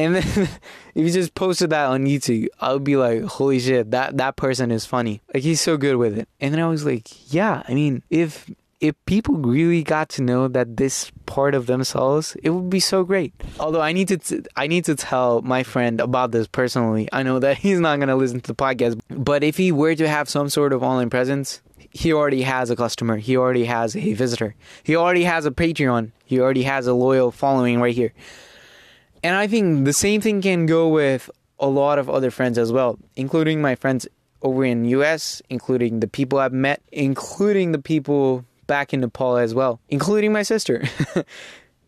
and 0.00 0.16
then 0.16 0.22
if 0.94 1.06
you 1.06 1.10
just 1.10 1.34
posted 1.34 1.70
that 1.70 1.86
on 1.86 2.04
YouTube, 2.04 2.48
I 2.60 2.72
would 2.72 2.84
be 2.84 2.96
like, 2.96 3.22
holy 3.22 3.60
shit, 3.60 3.90
that, 3.90 4.16
that 4.16 4.36
person 4.36 4.70
is 4.70 4.86
funny. 4.86 5.20
Like 5.32 5.42
he's 5.42 5.60
so 5.60 5.76
good 5.76 5.96
with 5.96 6.18
it. 6.18 6.28
And 6.40 6.54
then 6.54 6.60
I 6.60 6.68
was 6.68 6.84
like, 6.84 7.32
yeah, 7.32 7.62
I 7.68 7.74
mean, 7.74 8.02
if 8.10 8.50
if 8.80 8.94
people 9.04 9.34
really 9.34 9.82
got 9.82 10.08
to 10.08 10.22
know 10.22 10.48
that 10.48 10.78
this 10.78 11.12
part 11.26 11.54
of 11.54 11.66
themselves, 11.66 12.34
it 12.42 12.48
would 12.48 12.70
be 12.70 12.80
so 12.80 13.04
great. 13.04 13.34
Although 13.58 13.82
I 13.82 13.92
need 13.92 14.08
to, 14.08 14.16
t- 14.16 14.40
I 14.56 14.68
need 14.68 14.86
to 14.86 14.94
tell 14.94 15.42
my 15.42 15.62
friend 15.62 16.00
about 16.00 16.32
this 16.32 16.46
personally. 16.46 17.06
I 17.12 17.22
know 17.22 17.38
that 17.40 17.58
he's 17.64 17.78
not 17.78 18.00
gonna 18.00 18.16
listen 18.16 18.40
to 18.40 18.46
the 18.48 18.54
podcast, 18.54 18.98
but 19.10 19.44
if 19.44 19.58
he 19.58 19.70
were 19.70 19.94
to 19.94 20.08
have 20.08 20.30
some 20.30 20.48
sort 20.48 20.72
of 20.72 20.82
online 20.82 21.10
presence, 21.10 21.60
he 21.90 22.12
already 22.12 22.42
has 22.42 22.70
a 22.70 22.76
customer. 22.76 23.18
He 23.18 23.36
already 23.36 23.66
has 23.66 23.94
a 23.96 24.14
visitor. 24.14 24.54
He 24.82 24.96
already 24.96 25.24
has 25.24 25.44
a 25.44 25.50
Patreon. 25.50 26.12
He 26.24 26.40
already 26.40 26.62
has 26.62 26.86
a 26.86 26.94
loyal 26.94 27.30
following 27.30 27.80
right 27.80 27.94
here. 27.94 28.14
And 29.22 29.36
I 29.36 29.46
think 29.46 29.84
the 29.84 29.92
same 29.92 30.20
thing 30.20 30.40
can 30.40 30.66
go 30.66 30.88
with 30.88 31.30
a 31.58 31.66
lot 31.66 31.98
of 31.98 32.08
other 32.08 32.30
friends 32.30 32.58
as 32.58 32.72
well, 32.72 32.98
including 33.16 33.60
my 33.60 33.74
friends 33.74 34.06
over 34.42 34.64
in 34.64 34.84
US, 34.86 35.42
including 35.50 36.00
the 36.00 36.08
people 36.08 36.38
I've 36.38 36.52
met, 36.52 36.80
including 36.92 37.72
the 37.72 37.78
people 37.78 38.44
back 38.66 38.94
in 38.94 39.00
Nepal 39.00 39.36
as 39.36 39.54
well, 39.54 39.80
including 39.88 40.32
my 40.32 40.42
sister. 40.42 40.84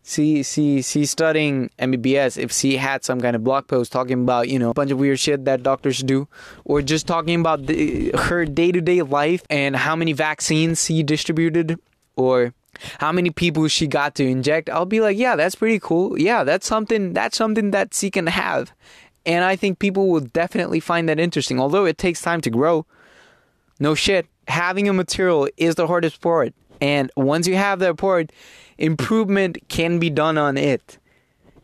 see, 0.03 0.43
see, 0.43 0.81
she's 0.81 1.09
studying 1.09 1.69
MBBS. 1.79 2.37
If 2.37 2.51
she 2.51 2.77
had 2.77 3.03
some 3.03 3.19
kind 3.19 3.35
of 3.35 3.43
blog 3.43 3.67
post 3.67 3.91
talking 3.91 4.21
about, 4.21 4.49
you 4.49 4.59
know, 4.59 4.69
a 4.69 4.73
bunch 4.73 4.91
of 4.91 4.99
weird 4.99 5.19
shit 5.19 5.45
that 5.45 5.63
doctors 5.63 5.99
do, 5.99 6.27
or 6.65 6.81
just 6.81 7.07
talking 7.07 7.39
about 7.39 7.65
the, 7.65 8.11
her 8.11 8.45
day 8.45 8.71
to 8.71 8.81
day 8.81 9.01
life 9.01 9.43
and 9.49 9.75
how 9.75 9.95
many 9.95 10.13
vaccines 10.13 10.85
she 10.85 11.01
distributed, 11.01 11.79
or 12.15 12.53
how 12.99 13.11
many 13.11 13.29
people 13.29 13.67
she 13.67 13.87
got 13.87 14.15
to 14.15 14.25
inject, 14.25 14.69
I'll 14.69 14.85
be 14.85 15.01
like, 15.01 15.17
yeah, 15.17 15.35
that's 15.35 15.55
pretty 15.55 15.79
cool. 15.79 16.19
Yeah, 16.19 16.43
that's 16.43 16.67
something 16.67 17.13
that's 17.13 17.37
something 17.37 17.71
that 17.71 17.93
she 17.93 18.09
can 18.09 18.27
have. 18.27 18.73
And 19.25 19.45
I 19.45 19.55
think 19.55 19.79
people 19.79 20.09
will 20.09 20.21
definitely 20.21 20.79
find 20.79 21.07
that 21.09 21.19
interesting. 21.19 21.59
Although 21.59 21.85
it 21.85 21.97
takes 21.97 22.21
time 22.21 22.41
to 22.41 22.49
grow. 22.49 22.85
No 23.79 23.95
shit. 23.95 24.27
Having 24.47 24.89
a 24.89 24.93
material 24.93 25.47
is 25.57 25.75
the 25.75 25.87
hardest 25.87 26.21
part. 26.21 26.53
And 26.81 27.09
once 27.15 27.47
you 27.47 27.55
have 27.55 27.79
that 27.79 27.97
part, 27.97 28.31
improvement 28.77 29.57
can 29.69 29.99
be 29.99 30.09
done 30.09 30.37
on 30.37 30.57
it. 30.57 30.97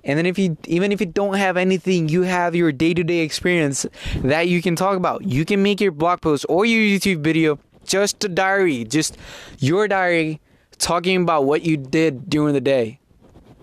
And 0.04 0.18
then 0.18 0.26
if 0.26 0.40
you 0.40 0.58
even 0.66 0.92
if 0.92 1.02
you 1.02 1.08
don't 1.08 1.36
have 1.36 1.58
anything, 1.58 2.08
you 2.08 2.22
have 2.22 2.56
your 2.56 2.72
day-to-day 2.72 3.20
experience 3.20 3.86
that 4.24 4.48
you 4.48 4.62
can 4.62 4.76
talk 4.76 4.96
about. 4.96 5.24
You 5.26 5.44
can 5.44 5.62
make 5.62 5.82
your 5.82 5.92
blog 5.92 6.22
post 6.22 6.46
or 6.48 6.66
your 6.66 6.82
YouTube 6.82 7.20
video 7.20 7.60
just 7.86 8.24
a 8.24 8.30
diary, 8.30 8.86
just 8.86 9.18
your 9.58 9.88
diary 9.88 10.40
talking 10.80 11.22
about 11.22 11.46
what 11.46 11.64
you 11.64 11.78
did 11.78 12.30
during 12.30 12.54
the 12.54 12.62
day. 12.62 13.00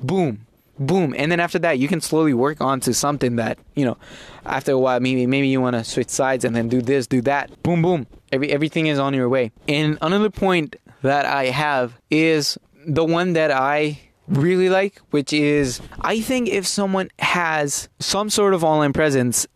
Boom. 0.03 0.47
Boom. 0.79 1.15
And 1.17 1.33
then 1.33 1.41
after 1.41 1.59
that, 1.61 1.79
you 1.79 1.89
can 1.89 2.01
slowly 2.01 2.35
work 2.35 2.61
on 2.61 2.81
to 2.81 2.93
something 2.93 3.37
that, 3.37 3.59
you 3.75 3.85
know, 3.85 3.97
after 4.45 4.73
a 4.73 4.79
while, 4.79 5.01
maybe 5.01 5.27
maybe 5.27 5.49
you 5.49 5.61
want 5.61 5.75
to 5.75 5.83
switch 5.83 6.11
sides 6.11 6.45
and 6.45 6.55
then 6.55 6.69
do 6.69 6.83
this, 6.83 7.07
do 7.07 7.23
that. 7.23 7.63
Boom, 7.63 7.83
boom. 7.83 8.07
Every, 8.31 8.51
everything 8.51 8.87
is 8.87 8.99
on 8.99 9.15
your 9.15 9.29
way. 9.29 9.53
And 9.67 9.97
another 10.03 10.31
point 10.31 10.77
that 11.03 11.25
I 11.25 11.47
have 11.47 11.99
is 12.11 12.59
the 12.87 13.05
one 13.05 13.33
that 13.33 13.51
I 13.51 14.01
really 14.29 14.69
like, 14.69 14.99
which 15.11 15.33
is 15.33 15.81
I 16.01 16.21
think 16.21 16.49
if 16.49 16.67
someone 16.67 17.09
has 17.19 17.89
some 17.99 18.29
sort 18.29 18.53
of 18.53 18.63
online 18.63 18.93
presence, 18.93 19.47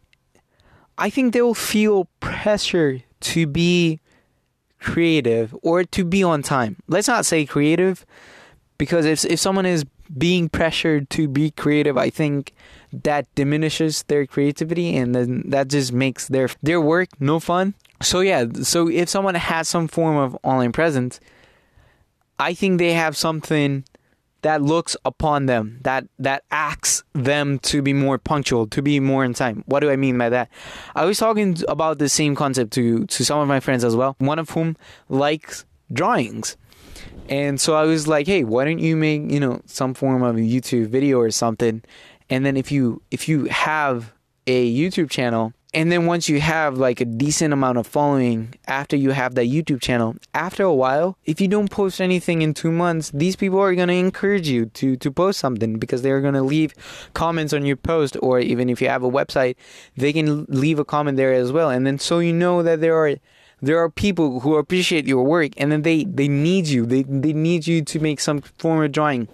I 0.96 1.10
think 1.10 1.34
they 1.34 1.42
will 1.42 1.54
feel 1.54 2.06
pressure 2.20 3.02
to 3.20 3.46
be 3.46 4.00
creative 4.80 5.54
or 5.62 5.84
to 5.84 6.04
be 6.04 6.22
on 6.22 6.42
time. 6.42 6.76
Let's 6.88 7.08
not 7.08 7.26
say 7.26 7.46
creative 7.46 8.04
because 8.78 9.04
if 9.04 9.24
if 9.24 9.38
someone 9.38 9.66
is 9.66 9.84
being 10.16 10.48
pressured 10.48 11.08
to 11.10 11.28
be 11.28 11.50
creative, 11.52 11.96
I 11.96 12.10
think 12.10 12.52
that 12.92 13.32
diminishes 13.34 14.02
their 14.04 14.26
creativity 14.26 14.96
and 14.96 15.14
then 15.14 15.44
that 15.46 15.68
just 15.68 15.92
makes 15.92 16.28
their 16.28 16.48
their 16.62 16.80
work 16.80 17.08
no 17.20 17.38
fun. 17.38 17.74
So 18.02 18.20
yeah, 18.20 18.46
so 18.62 18.88
if 18.88 19.08
someone 19.08 19.34
has 19.34 19.68
some 19.68 19.86
form 19.86 20.16
of 20.16 20.36
online 20.42 20.72
presence, 20.72 21.20
I 22.38 22.54
think 22.54 22.78
they 22.78 22.94
have 22.94 23.16
something 23.16 23.84
that 24.42 24.62
looks 24.62 24.96
upon 25.04 25.46
them, 25.46 25.78
that 25.82 26.06
that 26.18 26.44
asks 26.50 27.04
them 27.12 27.58
to 27.60 27.82
be 27.82 27.92
more 27.92 28.18
punctual, 28.18 28.66
to 28.68 28.82
be 28.82 29.00
more 29.00 29.24
in 29.24 29.34
time. 29.34 29.62
What 29.66 29.80
do 29.80 29.90
I 29.90 29.96
mean 29.96 30.16
by 30.18 30.28
that? 30.30 30.48
I 30.94 31.04
was 31.04 31.18
talking 31.18 31.56
about 31.68 31.98
the 31.98 32.08
same 32.08 32.34
concept 32.34 32.72
to 32.72 33.06
to 33.06 33.24
some 33.24 33.38
of 33.38 33.48
my 33.48 33.60
friends 33.60 33.84
as 33.84 33.96
well. 33.96 34.16
One 34.18 34.38
of 34.38 34.50
whom 34.50 34.76
likes 35.08 35.64
drawings. 35.92 36.56
And 37.28 37.60
so 37.60 37.74
I 37.74 37.84
was 37.84 38.08
like, 38.08 38.26
"Hey, 38.26 38.44
why 38.44 38.64
don't 38.64 38.80
you 38.80 38.96
make, 38.96 39.30
you 39.30 39.40
know, 39.40 39.60
some 39.66 39.94
form 39.94 40.22
of 40.22 40.36
a 40.36 40.40
YouTube 40.40 40.88
video 40.88 41.18
or 41.18 41.30
something? 41.30 41.82
And 42.28 42.44
then 42.44 42.56
if 42.56 42.72
you 42.72 43.02
if 43.10 43.28
you 43.28 43.44
have 43.46 44.12
a 44.46 44.74
YouTube 44.74 45.10
channel 45.10 45.52
And 45.72 45.92
then 45.92 46.06
once 46.06 46.28
you 46.28 46.40
have 46.40 46.78
like 46.78 47.00
a 47.00 47.04
decent 47.04 47.52
amount 47.52 47.78
of 47.78 47.86
following 47.86 48.54
after 48.66 48.96
you 48.96 49.10
have 49.10 49.36
that 49.36 49.46
YouTube 49.46 49.80
channel, 49.80 50.16
after 50.34 50.64
a 50.64 50.74
while, 50.74 51.16
if 51.24 51.40
you 51.40 51.46
don't 51.46 51.70
post 51.70 52.00
anything 52.00 52.42
in 52.42 52.54
two 52.54 52.72
months, 52.72 53.12
these 53.14 53.36
people 53.36 53.60
are 53.60 53.74
gonna 53.76 53.92
encourage 53.92 54.48
you 54.48 54.66
to 54.66 54.96
to 54.96 55.10
post 55.12 55.38
something 55.38 55.78
because 55.78 56.02
they're 56.02 56.20
gonna 56.20 56.42
leave 56.42 56.74
comments 57.14 57.52
on 57.52 57.64
your 57.64 57.76
post, 57.76 58.16
or 58.20 58.40
even 58.40 58.68
if 58.68 58.82
you 58.82 58.88
have 58.88 59.04
a 59.04 59.10
website, 59.10 59.54
they 59.96 60.12
can 60.12 60.44
leave 60.48 60.80
a 60.80 60.84
comment 60.84 61.16
there 61.16 61.32
as 61.32 61.52
well. 61.52 61.70
And 61.70 61.86
then 61.86 61.98
so 62.00 62.18
you 62.18 62.32
know 62.32 62.64
that 62.64 62.80
there 62.80 62.96
are 62.96 63.14
there 63.62 63.78
are 63.78 63.90
people 63.90 64.40
who 64.40 64.56
appreciate 64.56 65.06
your 65.06 65.22
work 65.22 65.52
and 65.56 65.70
then 65.70 65.82
they 65.82 66.04
they 66.04 66.28
need 66.28 66.66
you 66.66 66.86
they 66.86 67.02
they 67.02 67.32
need 67.32 67.66
you 67.66 67.82
to 67.82 68.00
make 68.00 68.18
some 68.18 68.40
form 68.40 68.82
of 68.82 68.90
drawing 68.90 69.28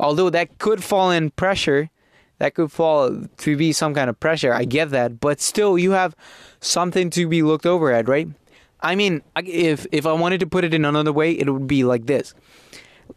although 0.00 0.30
that 0.30 0.58
could 0.58 0.82
fall 0.82 1.10
in 1.10 1.30
pressure 1.30 1.90
that 2.38 2.54
could 2.54 2.70
fall 2.70 3.22
to 3.38 3.56
be 3.56 3.72
some 3.72 3.94
kind 3.94 4.10
of 4.10 4.18
pressure. 4.20 4.52
I 4.52 4.64
get 4.64 4.90
that, 4.90 5.20
but 5.20 5.40
still, 5.40 5.78
you 5.78 5.92
have 5.92 6.14
something 6.60 7.10
to 7.10 7.26
be 7.26 7.42
looked 7.42 7.66
over 7.66 7.92
at, 7.92 8.08
right? 8.08 8.28
I 8.80 8.94
mean, 8.94 9.22
if 9.36 9.86
if 9.92 10.06
I 10.06 10.12
wanted 10.12 10.40
to 10.40 10.46
put 10.46 10.64
it 10.64 10.74
in 10.74 10.84
another 10.84 11.12
way, 11.12 11.32
it 11.32 11.50
would 11.50 11.66
be 11.66 11.84
like 11.84 12.06
this: 12.06 12.34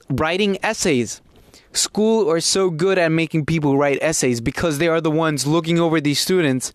writing 0.09 0.57
essays. 0.63 1.21
School 1.71 2.31
are 2.31 2.39
so 2.39 2.71
good 2.71 2.97
at 2.97 3.11
making 3.11 3.45
people 3.45 3.77
write 3.77 3.99
essays 4.01 4.41
because 4.41 4.79
they 4.79 4.87
are 4.87 4.99
the 4.99 5.11
ones 5.11 5.45
looking 5.45 5.79
over 5.79 6.01
these 6.01 6.19
students 6.19 6.73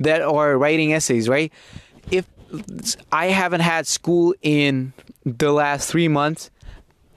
that 0.00 0.20
are 0.20 0.58
writing 0.58 0.92
essays, 0.92 1.28
right? 1.28 1.52
If 2.10 2.26
I 3.12 3.26
haven't 3.26 3.60
had 3.60 3.86
school 3.86 4.34
in 4.42 4.94
the 5.24 5.52
last 5.52 5.88
three 5.88 6.08
months, 6.08 6.50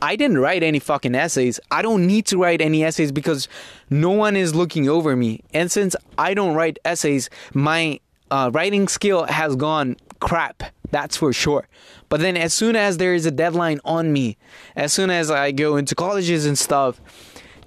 I 0.01 0.15
didn't 0.15 0.39
write 0.39 0.63
any 0.63 0.79
fucking 0.79 1.15
essays. 1.15 1.59
I 1.71 1.81
don't 1.81 2.05
need 2.05 2.25
to 2.27 2.37
write 2.37 2.61
any 2.61 2.83
essays 2.83 3.11
because 3.11 3.47
no 3.89 4.11
one 4.11 4.35
is 4.35 4.53
looking 4.53 4.89
over 4.89 5.15
me. 5.15 5.41
And 5.53 5.71
since 5.71 5.95
I 6.17 6.33
don't 6.33 6.55
write 6.55 6.77
essays, 6.85 7.29
my 7.53 7.99
uh, 8.29 8.51
writing 8.53 8.87
skill 8.87 9.23
has 9.25 9.55
gone 9.55 9.95
crap. 10.19 10.63
That's 10.91 11.17
for 11.17 11.33
sure. 11.33 11.67
But 12.09 12.19
then, 12.19 12.37
as 12.37 12.53
soon 12.53 12.75
as 12.75 12.97
there 12.97 13.13
is 13.13 13.25
a 13.25 13.31
deadline 13.31 13.79
on 13.83 14.13
me, 14.13 14.37
as 14.75 14.93
soon 14.93 15.09
as 15.09 15.31
I 15.31 15.51
go 15.51 15.77
into 15.77 15.95
colleges 15.95 16.45
and 16.45 16.57
stuff, 16.57 17.01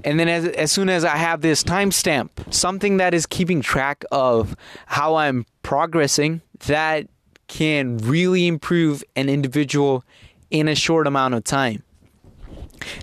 and 0.05 0.19
then 0.19 0.29
as, 0.29 0.47
as 0.47 0.73
soon 0.73 0.89
as 0.89 1.05
I 1.05 1.17
have 1.17 1.41
this 1.41 1.65
timestamp, 1.65 2.31
something 2.53 2.99
that 2.99 3.15
is 3.15 3.27
keeping 3.27 3.61
track 3.61 4.05
of 4.13 4.57
how 4.87 5.17
I'm 5.17 5.45
progressing, 5.63 6.41
that 6.67 7.09
can 7.49 7.99
really 7.99 8.47
improve 8.47 9.03
an 9.17 9.29
individual 9.29 10.05
in 10.51 10.69
a 10.69 10.75
short 10.75 11.07
amount 11.07 11.35
of 11.35 11.45
time. 11.45 11.83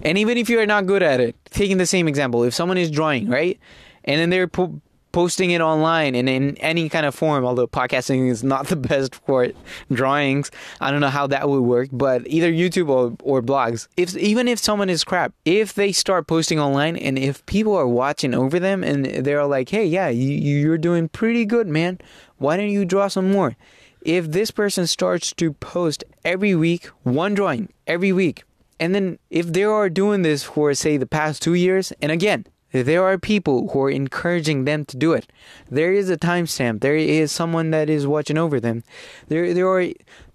And 0.04 0.18
even 0.18 0.38
if 0.38 0.50
you 0.50 0.60
are 0.60 0.66
not 0.66 0.86
good 0.86 1.04
at 1.04 1.20
it, 1.20 1.36
taking 1.52 1.78
the 1.78 1.86
same 1.86 2.08
example, 2.08 2.44
if 2.44 2.54
someone 2.54 2.78
is 2.78 2.92
drawing, 2.92 3.30
right? 3.30 3.60
And 4.04 4.20
then 4.20 4.30
they're 4.30 4.48
po- 4.48 4.82
posting 5.16 5.52
it 5.52 5.62
online 5.62 6.14
and 6.14 6.28
in 6.28 6.58
any 6.58 6.90
kind 6.90 7.06
of 7.06 7.16
form, 7.16 7.46
although 7.46 7.66
podcasting 7.66 8.30
is 8.30 8.44
not 8.44 8.68
the 8.68 8.76
best 8.90 9.16
for 9.16 9.48
drawings. 9.90 10.52
I 10.82 10.92
don't 10.92 11.00
know 11.00 11.08
how 11.08 11.26
that 11.28 11.48
would 11.48 11.62
work, 11.62 11.88
but 11.94 12.28
either 12.28 12.52
YouTube 12.52 12.90
or, 12.90 13.16
or 13.24 13.42
blogs. 13.42 13.88
If 13.96 14.18
even 14.18 14.50
if 14.50 14.60
someone 14.60 14.90
is 14.90 15.06
crap, 15.06 15.34
if 15.46 15.74
they 15.74 15.94
start 15.94 16.28
posting 16.28 16.60
online 16.60 16.98
and 16.98 17.18
if 17.18 17.46
people 17.46 17.78
are 17.78 17.88
watching 17.88 18.34
over 18.34 18.60
them 18.60 18.84
and 18.84 19.06
they're 19.06 19.46
like, 19.46 19.70
"Hey, 19.70 19.86
yeah, 19.86 20.10
you 20.10 20.32
you're 20.32 20.78
doing 20.78 21.08
pretty 21.08 21.46
good, 21.46 21.68
man. 21.68 22.00
Why 22.38 22.58
don't 22.58 22.70
you 22.70 22.84
draw 22.84 23.08
some 23.08 23.32
more?" 23.32 23.56
If 24.02 24.32
this 24.32 24.52
person 24.52 24.86
starts 24.86 25.32
to 25.36 25.54
post 25.54 26.04
every 26.26 26.56
week 26.56 26.88
one 27.04 27.36
drawing 27.36 27.70
every 27.88 28.12
week 28.12 28.44
and 28.80 28.94
then 28.94 29.20
if 29.30 29.48
they 29.48 29.64
are 29.64 29.90
doing 29.90 30.22
this 30.22 30.44
for 30.44 30.74
say 30.74 30.98
the 30.98 31.06
past 31.06 31.42
two 31.42 31.54
years, 31.54 31.94
and 32.02 32.12
again, 32.12 32.46
there 32.72 33.04
are 33.04 33.18
people 33.18 33.70
who 33.70 33.82
are 33.84 33.90
encouraging 33.90 34.66
them 34.66 34.84
to 34.86 34.98
do 34.98 35.14
it. 35.14 35.28
There 35.70 35.94
is 35.94 36.10
a 36.10 36.18
timestamp. 36.18 36.82
There 36.82 36.96
is 36.96 37.32
someone 37.32 37.72
that 37.72 37.90
is 37.90 38.06
watching 38.06 38.38
over 38.38 38.60
them. 38.60 38.84
There, 39.28 39.54
there 39.54 39.70
are, 39.70 39.86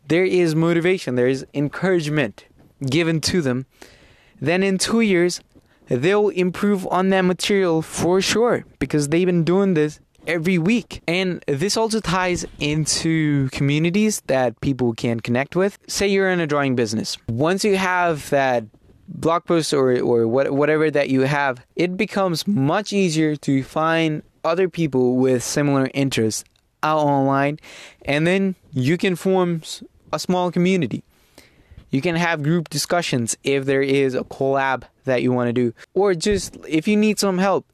there 0.09 0.25
is 0.25 0.55
motivation. 0.55 1.17
There 1.17 1.29
is 1.29 1.45
encouragement 1.53 2.45
given 2.87 3.21
to 3.23 3.43
them. 3.43 3.67
Then 4.41 4.63
in 4.63 4.79
two 4.79 5.01
years, 5.01 5.43
they'll 5.89 6.31
improve 6.31 6.87
on 6.87 7.11
that 7.11 7.23
material 7.23 7.83
for 7.83 8.23
sure 8.23 8.65
because 8.79 9.09
they've 9.09 9.27
been 9.27 9.45
doing 9.45 9.75
this 9.75 10.01
every 10.27 10.59
week. 10.59 11.03
And 11.07 11.43
this 11.47 11.77
also 11.77 12.01
ties 12.01 12.47
into 12.59 13.49
communities 13.51 14.23
that 14.27 14.61
people 14.61 14.95
can 14.95 15.21
connect 15.21 15.57
with. 15.57 15.79
Say 15.87 16.09
you're 16.09 16.31
in 16.31 16.41
a 16.41 16.47
drawing 16.47 16.77
business. 16.77 17.17
Once 17.29 17.65
you 17.65 17.77
have 17.77 18.29
that 18.31 18.65
blog 19.09 19.45
post 19.45 19.73
or, 19.73 20.01
or 20.01 20.29
what, 20.29 20.53
whatever 20.53 20.91
that 20.91 21.09
you 21.11 21.23
have, 21.23 21.65
it 21.77 21.97
becomes 21.97 22.47
much 22.47 22.93
easier 22.93 23.37
to 23.37 23.63
find 23.63 24.23
other 24.45 24.69
people 24.69 25.17
with 25.17 25.43
similar 25.43 25.91
interests 25.95 26.45
out 26.83 27.05
online. 27.05 27.59
And 28.05 28.27
then 28.27 28.55
you 28.73 28.97
can 28.97 29.17
form 29.17 29.63
a 30.13 30.19
small 30.19 30.51
community. 30.51 31.03
You 31.91 32.01
can 32.01 32.15
have 32.15 32.43
group 32.43 32.69
discussions 32.69 33.37
if 33.43 33.65
there 33.65 33.83
is 33.83 34.15
a 34.15 34.23
collab 34.23 34.85
that 35.05 35.23
you 35.23 35.33
want 35.33 35.49
to 35.49 35.53
do, 35.53 35.75
or 35.93 36.15
just 36.15 36.57
if 36.69 36.87
you 36.87 36.97
need 36.97 37.19
some 37.19 37.39
help. 37.39 37.67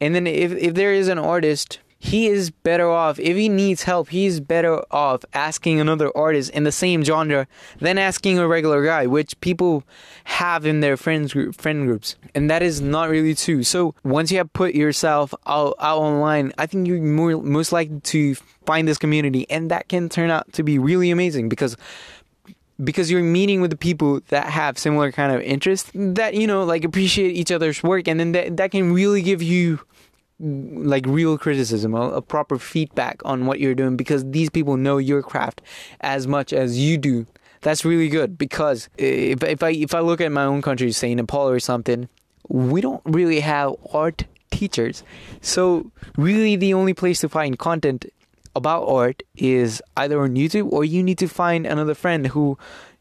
And 0.00 0.14
then 0.14 0.26
if, 0.26 0.52
if 0.52 0.74
there 0.74 0.92
is 0.92 1.08
an 1.08 1.18
artist 1.18 1.78
he 2.04 2.26
is 2.26 2.50
better 2.50 2.90
off 2.90 3.18
if 3.18 3.34
he 3.34 3.48
needs 3.48 3.84
help 3.84 4.10
he's 4.10 4.38
better 4.38 4.84
off 4.90 5.24
asking 5.32 5.80
another 5.80 6.14
artist 6.14 6.50
in 6.50 6.64
the 6.64 6.70
same 6.70 7.02
genre 7.02 7.46
than 7.80 7.96
asking 7.96 8.38
a 8.38 8.46
regular 8.46 8.84
guy 8.84 9.06
which 9.06 9.40
people 9.40 9.82
have 10.24 10.66
in 10.66 10.80
their 10.80 10.98
friends 10.98 11.32
group 11.32 11.54
friend 11.58 11.86
groups. 11.86 12.16
And 12.34 12.50
that 12.50 12.62
is 12.62 12.82
not 12.82 13.08
really 13.08 13.34
true. 13.34 13.62
So 13.62 13.94
once 14.04 14.30
you 14.30 14.36
have 14.36 14.52
put 14.52 14.74
yourself 14.74 15.32
out, 15.46 15.76
out 15.80 15.98
online 15.98 16.52
i 16.58 16.66
think 16.66 16.86
you're 16.86 17.00
more 17.00 17.40
most 17.42 17.72
likely 17.72 18.00
to 18.00 18.34
find 18.66 18.86
this 18.86 18.98
community. 18.98 19.46
And 19.48 19.70
that 19.70 19.88
can 19.88 20.10
turn 20.10 20.30
out 20.30 20.52
to 20.52 20.62
be 20.62 20.78
really 20.78 21.10
amazing 21.10 21.48
because 21.48 21.74
because 22.82 23.10
you're 23.10 23.22
meeting 23.22 23.62
with 23.62 23.70
the 23.70 23.76
people 23.76 24.20
that 24.28 24.46
have 24.46 24.76
similar 24.78 25.10
kind 25.10 25.32
of 25.32 25.40
interests 25.40 25.90
that 25.94 26.34
you 26.34 26.46
know 26.46 26.64
like 26.64 26.84
appreciate 26.84 27.30
each 27.30 27.50
other's 27.50 27.82
work. 27.82 28.08
And 28.08 28.20
then 28.20 28.32
that, 28.32 28.58
that 28.58 28.72
can 28.72 28.92
really 28.92 29.22
give 29.22 29.42
you 29.42 29.80
like 30.40 31.06
real 31.06 31.38
criticism, 31.38 31.94
a, 31.94 32.10
a, 32.10 32.22
proper 32.22 32.58
feedback 32.58 33.22
on 33.24 33.46
what 33.46 33.60
you're 33.60 33.74
doing 33.74 33.96
because 33.96 34.28
these 34.30 34.50
people 34.50 34.76
know 34.76 34.98
your 34.98 35.22
craft 35.22 35.62
as 36.00 36.26
much 36.26 36.52
as 36.52 36.78
you 36.78 36.98
do. 36.98 37.26
That's 37.60 37.84
really 37.84 38.08
good 38.08 38.36
because 38.36 38.88
if 38.98 39.42
if 39.42 39.62
I 39.62 39.70
if 39.70 39.94
I 39.94 40.00
look 40.00 40.20
at 40.20 40.30
my 40.32 40.44
own 40.44 40.60
country, 40.60 40.92
say 40.92 41.14
Nepal 41.14 41.48
or 41.48 41.60
something, 41.60 42.08
we 42.48 42.80
don't 42.80 43.00
really 43.04 43.40
have 43.40 43.74
art 43.92 44.24
teachers. 44.50 45.02
So 45.40 45.90
really, 46.16 46.56
the 46.56 46.74
only 46.74 46.94
place 46.94 47.20
to 47.20 47.28
find 47.28 47.58
content 47.58 48.06
about 48.56 48.86
art 48.86 49.22
is 49.36 49.82
either 49.96 50.20
on 50.22 50.34
YouTube 50.34 50.70
or 50.72 50.84
you 50.84 51.02
need 51.02 51.18
to 51.18 51.28
find 51.28 51.66
another 51.66 51.94
friend 51.94 52.28
who 52.28 52.58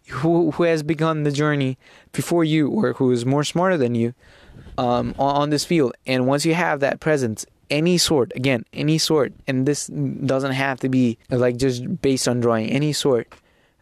who 0.08 0.52
who 0.52 0.64
has 0.64 0.84
begun 0.84 1.24
the 1.24 1.32
journey 1.32 1.78
before 2.12 2.44
you 2.44 2.70
or 2.70 2.94
who 2.94 3.12
is 3.12 3.26
more 3.26 3.44
smarter 3.44 3.78
than 3.78 3.96
you 3.96 4.14
um, 4.78 5.16
on, 5.18 5.36
on 5.36 5.50
this 5.50 5.66
field. 5.66 5.94
And 6.06 6.28
once 6.28 6.46
you 6.46 6.54
have 6.54 6.80
that 6.82 7.00
presence, 7.00 7.46
any 7.70 7.98
sort, 7.98 8.32
again, 8.36 8.66
any 8.74 8.98
sort, 8.98 9.34
and 9.48 9.66
this 9.66 9.88
doesn't 9.88 10.52
have 10.52 10.80
to 10.82 10.90
be 10.90 11.18
like 11.30 11.58
just 11.58 12.02
based 12.02 12.28
on 12.28 12.40
drawing, 12.40 12.70
any 12.70 12.94
sort, 12.94 13.34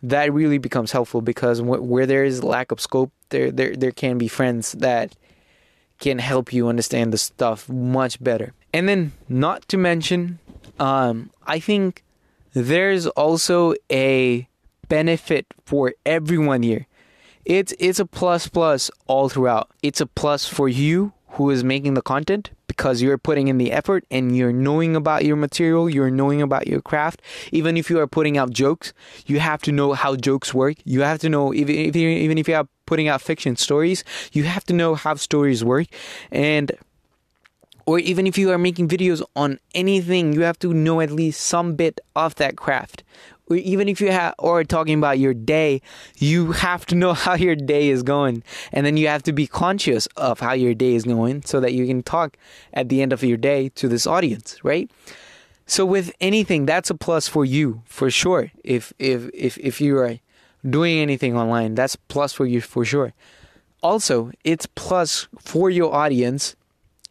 that 0.04 0.32
really 0.34 0.58
becomes 0.58 0.92
helpful 0.92 1.22
because 1.22 1.62
where 1.62 2.06
there 2.06 2.24
is 2.24 2.44
lack 2.44 2.72
of 2.72 2.80
scope, 2.80 3.12
there 3.30 3.52
there 3.52 3.76
there 3.76 3.92
can 3.92 4.18
be 4.18 4.28
friends 4.28 4.74
that 4.74 5.16
can 6.00 6.18
help 6.18 6.52
you 6.52 6.68
understand 6.68 7.14
the 7.14 7.18
stuff 7.18 7.70
much 7.70 8.22
better. 8.24 8.54
And 8.74 8.90
then, 8.90 9.12
not 9.30 9.68
to 9.70 9.78
mention, 9.78 10.40
um, 10.80 11.30
I 11.46 11.60
think 11.60 12.04
there's 12.54 13.08
also 13.08 13.76
a 13.92 14.48
benefit 14.88 15.46
for 15.66 15.94
everyone 16.06 16.64
here 16.64 16.88
it's 17.46 17.74
it's 17.80 18.00
a 18.00 18.06
plus 18.06 18.48
plus 18.48 18.92
all 19.08 19.30
throughout. 19.30 19.70
It's 19.82 20.02
a 20.02 20.06
plus 20.06 20.48
for 20.48 20.70
you 20.70 21.14
who 21.32 21.50
is 21.50 21.64
making 21.64 21.94
the 21.94 22.02
content 22.02 22.52
because 22.68 23.02
you're 23.02 23.18
putting 23.18 23.48
in 23.48 23.58
the 23.58 23.72
effort 23.72 24.06
and 24.12 24.36
you're 24.36 24.54
knowing 24.54 24.96
about 24.96 25.26
your 25.26 25.36
material, 25.36 25.90
you're 25.90 26.12
knowing 26.12 26.42
about 26.42 26.68
your 26.68 26.82
craft. 26.82 27.22
Even 27.52 27.78
if 27.78 27.90
you 27.90 28.00
are 28.00 28.08
putting 28.08 28.38
out 28.38 28.52
jokes, 28.52 28.94
you 29.26 29.40
have 29.40 29.62
to 29.62 29.72
know 29.72 29.94
how 29.94 30.16
jokes 30.16 30.54
work. 30.54 30.78
You 30.84 31.02
have 31.02 31.20
to 31.20 31.30
know 31.30 31.54
even 31.54 31.76
if 31.76 31.96
you, 31.96 32.10
even 32.10 32.38
if 32.38 32.48
you 32.48 32.56
are 32.56 32.68
putting 32.86 33.08
out 33.08 33.22
fiction 33.22 33.56
stories, 33.56 34.04
you 34.34 34.44
have 34.44 34.64
to 34.66 34.74
know 34.74 34.96
how 34.96 35.16
stories 35.16 35.64
work 35.64 35.88
and 36.32 36.72
or 37.86 38.00
even 38.00 38.28
if 38.28 38.38
you 38.38 38.52
are 38.52 38.58
making 38.58 38.88
videos 38.88 39.24
on 39.36 39.60
anything, 39.74 40.34
you 40.34 40.42
have 40.42 40.60
to 40.60 40.74
know 40.74 41.02
at 41.02 41.12
least 41.12 41.42
some 41.42 41.76
bit 41.76 42.00
of 42.16 42.36
that 42.36 42.56
craft 42.56 43.04
even 43.56 43.88
if 43.88 44.02
you 44.02 44.12
have 44.12 44.36
or 44.40 44.64
talking 44.64 44.98
about 44.98 45.20
your 45.20 45.34
day, 45.34 45.82
you 46.18 46.52
have 46.52 46.86
to 46.88 46.96
know 46.96 47.14
how 47.26 47.36
your 47.36 47.56
day 47.56 47.90
is 47.90 48.04
going, 48.04 48.44
and 48.72 48.86
then 48.86 48.98
you 48.98 49.08
have 49.08 49.24
to 49.24 49.34
be 49.34 49.48
conscious 49.48 50.08
of 50.18 50.40
how 50.40 50.54
your 50.54 50.74
day 50.74 50.96
is 50.96 51.04
going, 51.04 51.44
so 51.44 51.60
that 51.60 51.74
you 51.74 51.86
can 51.88 52.04
talk 52.04 52.38
at 52.74 52.90
the 52.90 53.02
end 53.02 53.14
of 53.14 53.24
your 53.24 53.38
day 53.38 53.70
to 53.70 53.88
this 53.88 54.06
audience, 54.08 54.64
right? 54.64 54.90
So 55.66 55.86
with 55.86 56.12
anything, 56.20 56.66
that's 56.66 56.90
a 56.90 56.96
plus 56.96 57.28
for 57.28 57.46
you 57.46 57.82
for 57.86 58.12
sure. 58.12 58.52
If 58.64 58.92
if 59.00 59.30
if 59.34 59.58
if 59.58 59.80
you 59.80 59.98
are 60.00 60.18
doing 60.70 61.00
anything 61.00 61.38
online, 61.38 61.76
that's 61.76 61.96
plus 61.96 62.34
for 62.34 62.46
you 62.46 62.62
for 62.62 62.84
sure. 62.84 63.14
Also, 63.82 64.32
it's 64.44 64.66
plus 64.66 65.28
for 65.40 65.70
your 65.70 65.94
audience, 65.94 66.56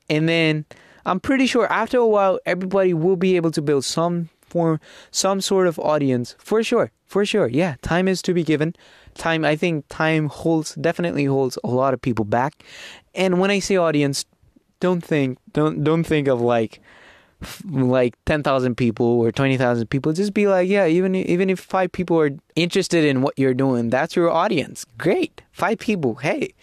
and 0.08 0.28
then 0.28 0.66
I'm 1.06 1.20
pretty 1.20 1.46
sure 1.46 1.66
after 1.72 1.98
a 1.98 2.06
while, 2.06 2.38
everybody 2.46 2.94
will 2.94 3.16
be 3.16 3.36
able 3.36 3.50
to 3.52 3.62
build 3.62 3.84
some 3.84 4.28
form 4.50 4.80
some 5.10 5.40
sort 5.40 5.66
of 5.66 5.78
audience. 5.78 6.34
For 6.38 6.62
sure 6.62 6.90
for 7.10 7.26
sure. 7.26 7.48
Yeah 7.48 7.74
time 7.82 8.06
is 8.06 8.22
to 8.22 8.32
be 8.32 8.44
given. 8.44 8.74
Time 9.14 9.44
i 9.44 9.56
think 9.56 9.84
time 9.88 10.28
holds 10.28 10.76
definitely 10.76 11.24
holds 11.24 11.58
a 11.64 11.68
lot 11.68 11.92
of 11.92 12.00
people 12.00 12.24
back. 12.24 12.62
And 13.14 13.40
when 13.40 13.50
i 13.50 13.58
say 13.58 13.76
audience 13.76 14.24
don't 14.78 15.02
think 15.02 15.38
don't 15.52 15.82
don't 15.82 16.04
think 16.04 16.28
of 16.28 16.40
like 16.40 16.80
like 17.70 18.14
10,000 18.26 18.76
people 18.76 19.06
or 19.06 19.32
20,000 19.32 19.86
people. 19.88 20.12
Just 20.12 20.32
be 20.32 20.46
like 20.46 20.68
yeah 20.68 20.86
even 20.86 21.14
even 21.16 21.50
if 21.50 21.58
five 21.58 21.90
people 21.90 22.18
are 22.20 22.30
interested 22.54 23.04
in 23.04 23.22
what 23.22 23.36
you're 23.36 23.54
doing 23.54 23.90
that's 23.90 24.14
your 24.14 24.30
audience. 24.30 24.86
Great. 24.96 25.42
Five 25.50 25.78
people. 25.78 26.14
Hey 26.16 26.54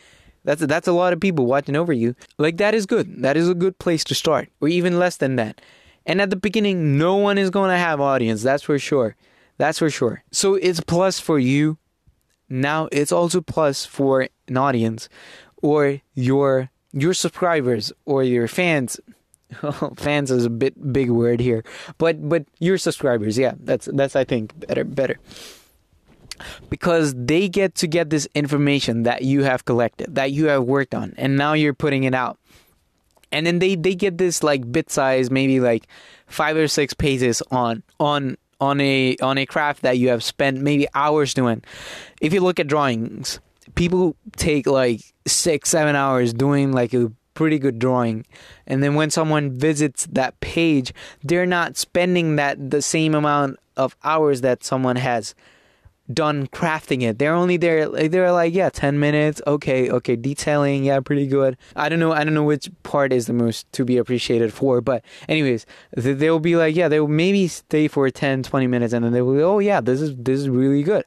that's 0.45 0.61
that's 0.65 0.87
a 0.87 0.93
lot 0.93 1.11
of 1.11 1.19
people 1.19 1.45
watching 1.45 1.75
over 1.75 1.91
you. 1.91 2.15
Like 2.37 2.55
that 2.57 2.73
is 2.73 2.85
good. 2.85 3.21
That 3.21 3.35
is 3.35 3.49
a 3.49 3.53
good 3.53 3.77
place 3.79 4.05
to 4.05 4.15
start 4.15 4.47
or 4.61 4.69
even 4.69 4.97
less 4.97 5.17
than 5.17 5.35
that 5.35 5.59
and 6.07 6.19
at 6.21 6.31
the 6.31 6.35
beginning 6.35 6.97
no 6.97 7.15
one 7.15 7.37
is 7.37 7.51
going 7.51 7.69
to 7.69 7.77
have 7.77 8.01
audience 8.01 8.41
that's 8.41 8.63
for 8.63 8.79
sure. 8.79 9.15
That's 9.57 9.79
for 9.79 9.89
sure. 9.89 10.23
So 10.31 10.55
it's 10.55 10.79
plus 10.79 11.19
for 11.19 11.39
you. 11.39 11.77
Now 12.49 12.87
it's 12.91 13.11
also 13.11 13.41
plus 13.41 13.85
for 13.85 14.27
an 14.47 14.57
audience 14.57 15.09
or 15.61 16.01
your 16.13 16.69
your 16.93 17.13
subscribers 17.13 17.91
or 18.05 18.23
your 18.23 18.47
fans. 18.47 18.99
Oh, 19.63 19.93
fans 19.95 20.29
is 20.29 20.43
a 20.43 20.49
bit 20.49 20.91
big 20.91 21.09
word 21.09 21.39
here, 21.39 21.63
but 21.97 22.27
but 22.27 22.43
your 22.59 22.77
subscribers, 22.77 23.37
yeah, 23.37 23.53
that's 23.61 23.87
that's 23.93 24.13
I 24.13 24.25
think 24.25 24.51
better 24.67 24.83
better. 24.83 25.19
Because 26.69 27.15
they 27.15 27.47
get 27.47 27.73
to 27.75 27.87
get 27.87 28.09
this 28.09 28.27
information 28.35 29.03
that 29.03 29.21
you 29.21 29.43
have 29.43 29.63
collected, 29.63 30.15
that 30.15 30.33
you 30.33 30.47
have 30.47 30.65
worked 30.65 30.93
on, 30.93 31.13
and 31.15 31.37
now 31.37 31.53
you're 31.53 31.73
putting 31.73 32.03
it 32.03 32.13
out, 32.13 32.37
and 33.31 33.45
then 33.45 33.59
they 33.59 33.75
they 33.75 33.95
get 33.95 34.17
this 34.17 34.43
like 34.43 34.71
bit 34.71 34.89
size, 34.89 35.29
maybe 35.31 35.59
like 35.59 35.87
five 36.27 36.57
or 36.57 36.67
six 36.67 36.93
pages 36.93 37.41
on 37.51 37.83
on 37.99 38.37
on 38.59 38.81
a 38.81 39.15
on 39.21 39.37
a 39.37 39.45
craft 39.45 39.83
that 39.83 39.97
you 39.97 40.09
have 40.09 40.23
spent 40.23 40.61
maybe 40.61 40.87
hours 40.93 41.33
doing. 41.33 41.63
If 42.21 42.33
you 42.33 42.41
look 42.41 42.59
at 42.59 42.67
drawings, 42.67 43.39
people 43.75 44.15
take 44.35 44.67
like 44.67 45.01
six 45.25 45.69
seven 45.69 45.95
hours 45.95 46.33
doing 46.33 46.71
like 46.71 46.93
a 46.93 47.11
pretty 47.33 47.59
good 47.59 47.77
drawing. 47.77 48.25
And 48.65 48.81
then 48.81 48.95
when 48.95 49.11
someone 49.11 49.59
visits 49.59 50.07
that 50.11 50.39
page, 50.39 50.91
they're 51.23 51.45
not 51.45 51.77
spending 51.77 52.35
that 52.37 52.71
the 52.71 52.81
same 52.81 53.13
amount 53.13 53.59
of 53.75 53.95
hours 54.03 54.41
that 54.41 54.63
someone 54.63 54.95
has 54.95 55.35
done 56.11 56.47
crafting 56.47 57.01
it. 57.03 57.19
They're 57.19 57.33
only 57.33 57.57
there 57.57 57.89
they're 57.89 58.31
like, 58.31 58.53
yeah, 58.53 58.69
10 58.69 58.99
minutes. 58.99 59.41
Okay, 59.45 59.89
okay, 59.89 60.15
detailing, 60.15 60.83
yeah, 60.83 60.99
pretty 60.99 61.27
good. 61.27 61.57
I 61.75 61.89
don't 61.89 61.99
know 61.99 62.11
I 62.11 62.23
don't 62.23 62.33
know 62.33 62.43
which 62.43 62.69
part 62.83 63.11
is 63.13 63.27
the 63.27 63.33
most 63.33 63.71
to 63.73 63.85
be 63.85 63.97
appreciated 63.97 64.53
for, 64.53 64.81
but 64.81 65.03
anyways, 65.27 65.65
they'll 65.95 66.39
be 66.39 66.55
like, 66.55 66.75
yeah, 66.75 66.87
they'll 66.87 67.07
maybe 67.07 67.47
stay 67.47 67.87
for 67.87 68.09
10, 68.09 68.43
20 68.43 68.67
minutes 68.67 68.93
and 68.93 69.03
then 69.03 69.11
they 69.11 69.21
will 69.21 69.35
go, 69.35 69.55
"Oh 69.55 69.59
yeah, 69.59 69.81
this 69.81 70.01
is 70.01 70.15
this 70.15 70.39
is 70.39 70.49
really 70.49 70.83
good." 70.83 71.05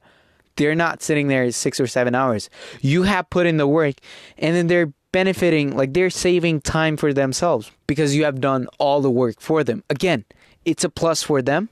They're 0.57 0.75
not 0.75 1.03
sitting 1.03 1.29
there 1.29 1.51
6 1.51 1.81
or 1.81 1.87
7 1.87 2.15
hours. 2.15 2.51
You 2.81 3.05
have 3.05 3.31
put 3.31 3.47
in 3.47 3.57
the 3.57 3.67
work 3.67 3.97
and 4.37 4.55
then 4.55 4.67
they're 4.67 4.93
benefiting, 5.13 5.77
like 5.77 5.95
they're 5.95 6.11
saving 6.11 6.61
time 6.61 6.97
for 6.97 7.13
themselves 7.13 7.71
because 7.87 8.15
you 8.15 8.25
have 8.25 8.41
done 8.41 8.67
all 8.79 9.01
the 9.01 9.11
work 9.11 9.41
for 9.41 9.65
them. 9.65 9.83
Again, 9.89 10.25
it's 10.65 10.85
a 10.85 10.91
plus 10.91 11.23
for 11.23 11.43
them 11.43 11.71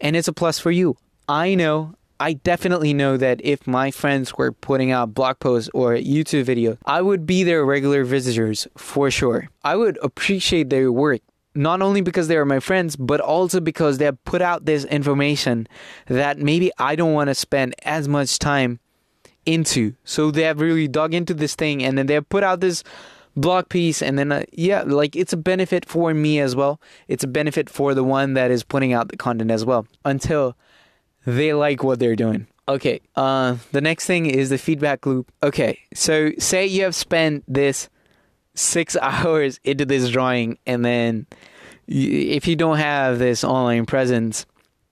and 0.00 0.16
it's 0.16 0.28
a 0.28 0.32
plus 0.32 0.58
for 0.58 0.70
you. 0.70 0.96
I 1.28 1.54
know, 1.54 1.94
I 2.20 2.34
definitely 2.34 2.92
know 2.92 3.16
that 3.16 3.40
if 3.42 3.66
my 3.66 3.90
friends 3.90 4.34
were 4.34 4.52
putting 4.52 4.90
out 4.90 5.14
blog 5.14 5.38
posts 5.38 5.70
or 5.72 5.94
YouTube 5.94 6.44
videos, 6.44 6.76
I 6.84 7.00
would 7.00 7.24
be 7.24 7.44
their 7.44 7.64
regular 7.64 8.04
visitors 8.04 8.68
for 8.76 9.10
sure. 9.10 9.48
I 9.64 9.76
would 9.76 9.98
appreciate 10.02 10.68
their 10.68 10.92
work. 10.92 11.22
Not 11.54 11.80
only 11.80 12.02
because 12.02 12.28
they 12.28 12.36
are 12.36 12.44
my 12.44 12.60
friends, 12.60 12.94
but 12.94 13.20
also 13.20 13.58
because 13.58 13.96
they 13.96 14.04
have 14.04 14.22
put 14.24 14.42
out 14.42 14.66
this 14.66 14.84
information 14.84 15.66
that 16.06 16.38
maybe 16.38 16.70
I 16.78 16.94
don't 16.94 17.14
want 17.14 17.28
to 17.28 17.34
spend 17.34 17.74
as 17.84 18.06
much 18.06 18.38
time 18.38 18.80
into. 19.46 19.94
So 20.04 20.30
they 20.30 20.42
have 20.42 20.60
really 20.60 20.88
dug 20.88 21.14
into 21.14 21.32
this 21.32 21.54
thing 21.54 21.82
and 21.82 21.96
then 21.96 22.06
they 22.06 22.14
have 22.14 22.28
put 22.28 22.44
out 22.44 22.60
this 22.60 22.84
blog 23.34 23.68
piece 23.70 24.02
and 24.02 24.18
then 24.18 24.30
uh, 24.30 24.44
yeah, 24.52 24.82
like 24.82 25.16
it's 25.16 25.32
a 25.32 25.38
benefit 25.38 25.86
for 25.86 26.12
me 26.12 26.38
as 26.38 26.54
well. 26.54 26.80
It's 27.08 27.24
a 27.24 27.28
benefit 27.28 27.70
for 27.70 27.94
the 27.94 28.04
one 28.04 28.34
that 28.34 28.50
is 28.50 28.62
putting 28.62 28.92
out 28.92 29.08
the 29.08 29.16
content 29.16 29.50
as 29.50 29.64
well 29.64 29.86
until 30.04 30.54
they 31.26 31.52
like 31.52 31.82
what 31.82 31.98
they're 31.98 32.16
doing. 32.16 32.46
Okay, 32.68 33.00
uh 33.16 33.56
the 33.72 33.80
next 33.80 34.06
thing 34.06 34.26
is 34.26 34.50
the 34.50 34.58
feedback 34.58 35.06
loop. 35.06 35.30
Okay, 35.42 35.78
so 35.94 36.32
say 36.38 36.66
you 36.66 36.84
have 36.84 36.94
spent 36.94 37.44
this 37.48 37.88
6 38.54 38.96
hours 39.02 39.60
into 39.64 39.84
this 39.84 40.08
drawing 40.10 40.58
and 40.66 40.84
then 40.84 41.26
if 41.88 42.46
you 42.46 42.54
don't 42.54 42.78
have 42.78 43.18
this 43.18 43.42
online 43.42 43.86
presence 43.86 44.46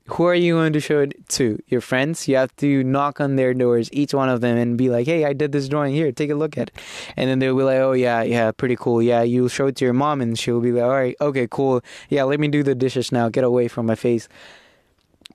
who 0.09 0.25
are 0.25 0.35
you 0.35 0.55
going 0.55 0.73
to 0.73 0.81
show 0.81 1.01
it 1.01 1.29
to? 1.29 1.59
Your 1.67 1.83
friends? 1.83 2.27
You 2.29 2.37
have 2.37 2.55
to 2.57 2.83
knock 2.83 3.21
on 3.21 3.37
their 3.37 3.53
doors, 3.53 3.91
each 3.93 4.14
one 4.14 4.31
of 4.31 4.41
them, 4.41 4.57
and 4.57 4.79
be 4.79 4.88
like, 4.88 5.07
hey, 5.07 5.27
I 5.27 5.35
did 5.35 5.53
this 5.53 5.69
drawing 5.69 5.95
here, 5.95 6.11
take 6.12 6.31
a 6.31 6.35
look 6.35 6.57
at 6.57 6.69
it. 6.69 6.79
And 7.17 7.29
then 7.29 7.38
they'll 7.38 7.57
be 7.57 7.62
like, 7.62 7.79
oh, 7.79 7.93
yeah, 7.93 8.23
yeah, 8.23 8.51
pretty 8.51 8.77
cool. 8.77 9.03
Yeah, 9.03 9.23
you'll 9.23 9.51
show 9.51 9.67
it 9.67 9.77
to 9.77 9.85
your 9.85 9.93
mom, 9.93 10.23
and 10.23 10.38
she'll 10.38 10.61
be 10.61 10.73
like, 10.73 10.83
all 10.83 10.91
right, 10.91 11.17
okay, 11.21 11.47
cool. 11.51 11.83
Yeah, 12.09 12.23
let 12.23 12.41
me 12.41 12.49
do 12.49 12.62
the 12.62 12.75
dishes 12.75 13.12
now, 13.12 13.29
get 13.29 13.45
away 13.45 13.69
from 13.69 13.85
my 13.85 13.95
face. 13.95 14.29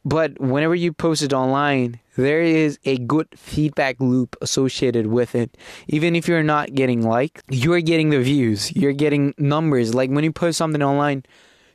But 0.05 0.39
whenever 0.39 0.75
you 0.75 0.91
post 0.91 1.21
it 1.21 1.31
online, 1.33 1.99
there 2.17 2.41
is 2.41 2.77
a 2.83 2.97
good 2.97 3.27
feedback 3.35 3.99
loop 3.99 4.35
associated 4.41 5.07
with 5.07 5.33
it. 5.33 5.57
Even 5.87 6.15
if 6.15 6.27
you're 6.27 6.43
not 6.43 6.73
getting 6.73 7.01
like, 7.01 7.41
you're 7.49 7.81
getting 7.81 8.09
the 8.09 8.19
views, 8.19 8.75
you're 8.75 8.93
getting 8.93 9.33
numbers. 9.37 9.95
Like 9.95 10.09
when 10.09 10.23
you 10.23 10.31
post 10.31 10.57
something 10.57 10.83
online, 10.83 11.23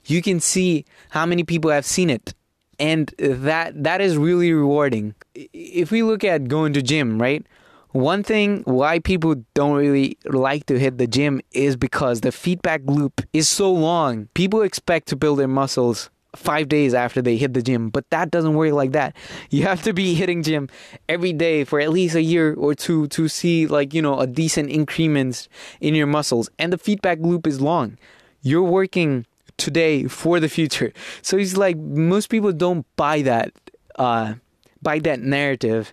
you 0.05 0.23
can 0.23 0.41
see 0.41 0.85
how 1.11 1.27
many 1.27 1.45
people 1.45 1.71
have 1.71 1.87
seen 1.87 2.11
it 2.11 2.35
and 2.79 3.13
that 3.19 3.83
that 3.83 4.01
is 4.01 4.17
really 4.17 4.53
rewarding 4.53 5.15
if 5.35 5.91
we 5.91 6.03
look 6.03 6.25
at 6.25 6.49
going 6.49 6.73
to 6.73 6.83
gym 6.83 7.21
right 7.21 7.45
one 7.91 8.23
thing 8.23 8.63
why 8.65 8.99
people 8.99 9.35
don't 9.55 9.77
really 9.77 10.17
like 10.27 10.67
to 10.67 10.79
hit 10.79 10.99
the 10.99 11.07
gym 11.07 11.41
is 11.53 11.77
because 11.77 12.21
the 12.21 12.31
feedback 12.31 12.81
loop 12.85 13.21
is 13.33 13.49
so 13.49 13.73
long 13.73 14.29
people 14.35 14.63
expect 14.63 15.09
to 15.09 15.17
build 15.17 15.39
their 15.39 15.49
muscles 15.49 16.11
five 16.37 16.69
days 16.69 16.95
after 16.95 17.23
they 17.23 17.37
hit 17.37 17.55
the 17.55 17.63
gym 17.63 17.89
but 17.89 18.09
that 18.11 18.31
doesn't 18.31 18.55
work 18.55 18.73
like 18.73 18.93
that 18.93 19.17
you 19.51 19.63
have 19.63 19.83
to 19.83 19.93
be 19.93 20.15
hitting 20.15 20.43
gym 20.43 20.69
every 21.09 21.33
day 21.33 21.65
for 21.65 21.81
at 21.81 21.91
least 21.91 22.15
a 22.15 22.23
year 22.23 22.55
or 22.55 22.75
two 22.75 23.07
to 23.09 23.29
see 23.29 23.67
like 23.67 23.95
you 23.95 24.03
know 24.03 24.19
a 24.21 24.27
decent 24.27 24.71
increments 24.71 25.49
in 25.81 25.95
your 25.95 26.07
muscles 26.07 26.51
and 26.59 26.73
the 26.73 26.79
feedback 26.79 27.19
loop 27.21 27.47
is 27.47 27.61
long 27.61 27.97
you're 28.43 28.63
working 28.63 29.27
today 29.59 30.05
for 30.05 30.41
the 30.41 30.49
future. 30.49 30.93
So 31.21 31.37
he's 31.37 31.57
like 31.57 31.77
most 31.77 32.31
people 32.31 32.53
don't 32.53 32.87
buy 32.97 33.23
that 33.23 33.53
uh, 33.97 34.35
buy 34.81 35.01
that 35.01 35.21
narrative 35.21 35.93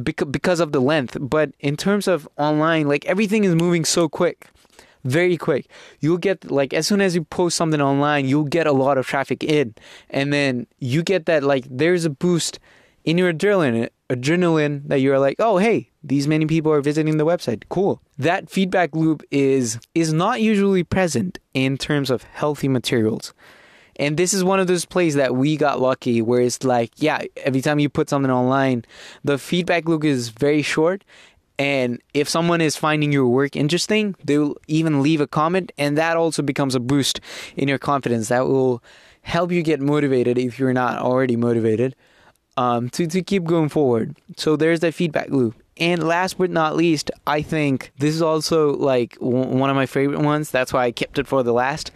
because 0.00 0.28
because 0.28 0.60
of 0.60 0.72
the 0.72 0.80
length. 0.80 1.16
But 1.20 1.52
in 1.58 1.76
terms 1.76 2.06
of 2.06 2.28
online, 2.36 2.86
like 2.86 3.04
everything 3.06 3.44
is 3.44 3.54
moving 3.54 3.84
so 3.84 4.08
quick. 4.08 4.48
Very 5.04 5.36
quick. 5.36 5.66
You'll 6.00 6.18
get 6.18 6.50
like 6.50 6.74
as 6.74 6.86
soon 6.86 7.00
as 7.00 7.14
you 7.14 7.24
post 7.24 7.56
something 7.56 7.80
online, 7.80 8.28
you'll 8.28 8.44
get 8.44 8.66
a 8.66 8.72
lot 8.72 8.98
of 8.98 9.06
traffic 9.06 9.42
in. 9.42 9.74
And 10.10 10.32
then 10.32 10.66
you 10.78 11.02
get 11.02 11.26
that 11.26 11.42
like 11.42 11.64
there's 11.70 12.04
a 12.04 12.10
boost 12.10 12.58
in 13.04 13.16
your 13.16 13.32
adrenaline 13.32 13.88
adrenaline 14.10 14.86
that 14.88 15.00
you're 15.00 15.18
like, 15.18 15.36
oh 15.38 15.56
hey, 15.58 15.90
these 16.02 16.26
many 16.26 16.44
people 16.44 16.72
are 16.72 16.80
visiting 16.80 17.16
the 17.16 17.24
website. 17.24 17.62
Cool. 17.68 18.02
That 18.18 18.50
feedback 18.50 18.94
loop 18.94 19.22
is 19.30 19.78
is 19.94 20.12
not 20.12 20.42
usually 20.42 20.84
present 20.84 21.38
in 21.54 21.78
terms 21.78 22.10
of 22.10 22.24
healthy 22.24 22.68
materials. 22.68 23.32
And 23.96 24.16
this 24.16 24.32
is 24.32 24.42
one 24.42 24.58
of 24.58 24.66
those 24.66 24.86
places 24.86 25.16
that 25.16 25.36
we 25.36 25.58
got 25.58 25.78
lucky 25.78 26.22
where 26.22 26.40
it's 26.40 26.64
like, 26.64 26.90
yeah, 26.96 27.20
every 27.44 27.60
time 27.60 27.78
you 27.78 27.90
put 27.90 28.08
something 28.08 28.30
online, 28.30 28.86
the 29.24 29.36
feedback 29.36 29.86
loop 29.86 30.04
is 30.04 30.30
very 30.30 30.62
short. 30.62 31.04
And 31.60 32.00
if 32.14 32.26
someone 32.26 32.62
is 32.62 32.74
finding 32.74 33.12
your 33.12 33.26
work 33.26 33.54
interesting, 33.54 34.16
they'll 34.24 34.56
even 34.66 35.02
leave 35.02 35.20
a 35.20 35.26
comment. 35.26 35.72
And 35.76 35.98
that 35.98 36.16
also 36.16 36.40
becomes 36.40 36.74
a 36.74 36.80
boost 36.80 37.20
in 37.54 37.68
your 37.68 37.76
confidence. 37.76 38.28
That 38.28 38.46
will 38.46 38.82
help 39.20 39.52
you 39.52 39.62
get 39.62 39.78
motivated 39.78 40.38
if 40.38 40.58
you're 40.58 40.72
not 40.72 40.96
already 40.96 41.36
motivated 41.36 41.94
um, 42.56 42.88
to, 42.90 43.06
to 43.06 43.20
keep 43.20 43.44
going 43.44 43.68
forward. 43.68 44.16
So 44.38 44.56
there's 44.56 44.80
that 44.80 44.94
feedback 44.94 45.28
loop. 45.28 45.54
And 45.76 46.02
last 46.02 46.38
but 46.38 46.48
not 46.48 46.76
least, 46.76 47.10
I 47.26 47.42
think 47.42 47.92
this 47.98 48.14
is 48.14 48.22
also 48.22 48.74
like 48.76 49.18
w- 49.18 49.44
one 49.44 49.68
of 49.68 49.76
my 49.76 49.84
favorite 49.84 50.20
ones. 50.20 50.50
That's 50.50 50.72
why 50.72 50.86
I 50.86 50.92
kept 50.92 51.18
it 51.18 51.26
for 51.26 51.42
the 51.42 51.52
last. 51.52 51.90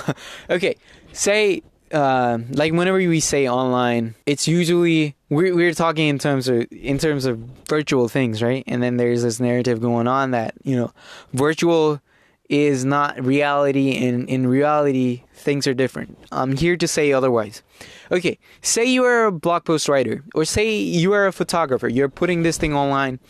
okay, 0.50 0.76
say 1.12 1.62
uh, 1.92 2.38
like 2.50 2.72
whenever 2.72 2.98
we 2.98 3.20
say 3.20 3.48
online, 3.48 4.14
it's 4.26 4.46
usually 4.46 5.16
we're 5.28 5.54
we're 5.54 5.74
talking 5.74 6.08
in 6.08 6.18
terms 6.18 6.48
of 6.48 6.66
in 6.70 6.98
terms 6.98 7.24
of 7.24 7.38
virtual 7.68 8.08
things, 8.08 8.42
right? 8.42 8.64
And 8.66 8.82
then 8.82 8.96
there's 8.96 9.22
this 9.22 9.40
narrative 9.40 9.80
going 9.80 10.06
on 10.06 10.30
that 10.32 10.54
you 10.62 10.76
know, 10.76 10.92
virtual 11.32 12.00
is 12.48 12.84
not 12.84 13.24
reality, 13.24 13.96
and 14.04 14.28
in 14.28 14.46
reality, 14.46 15.22
things 15.34 15.68
are 15.68 15.74
different. 15.74 16.18
I'm 16.32 16.56
here 16.56 16.76
to 16.76 16.88
say 16.88 17.12
otherwise. 17.12 17.62
Okay, 18.10 18.38
say 18.60 18.84
you 18.84 19.04
are 19.04 19.26
a 19.26 19.32
blog 19.32 19.64
post 19.64 19.88
writer, 19.88 20.24
or 20.34 20.44
say 20.44 20.76
you 20.76 21.12
are 21.12 21.26
a 21.26 21.32
photographer, 21.32 21.88
you're 21.88 22.08
putting 22.08 22.42
this 22.42 22.58
thing 22.58 22.74
online, 22.74 23.20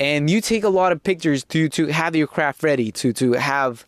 and 0.00 0.28
you 0.28 0.40
take 0.40 0.64
a 0.64 0.68
lot 0.68 0.90
of 0.90 1.02
pictures 1.02 1.44
to, 1.44 1.68
to 1.68 1.86
have 1.86 2.16
your 2.16 2.26
craft 2.26 2.64
ready, 2.64 2.90
to, 2.92 3.12
to 3.12 3.34
have 3.34 3.86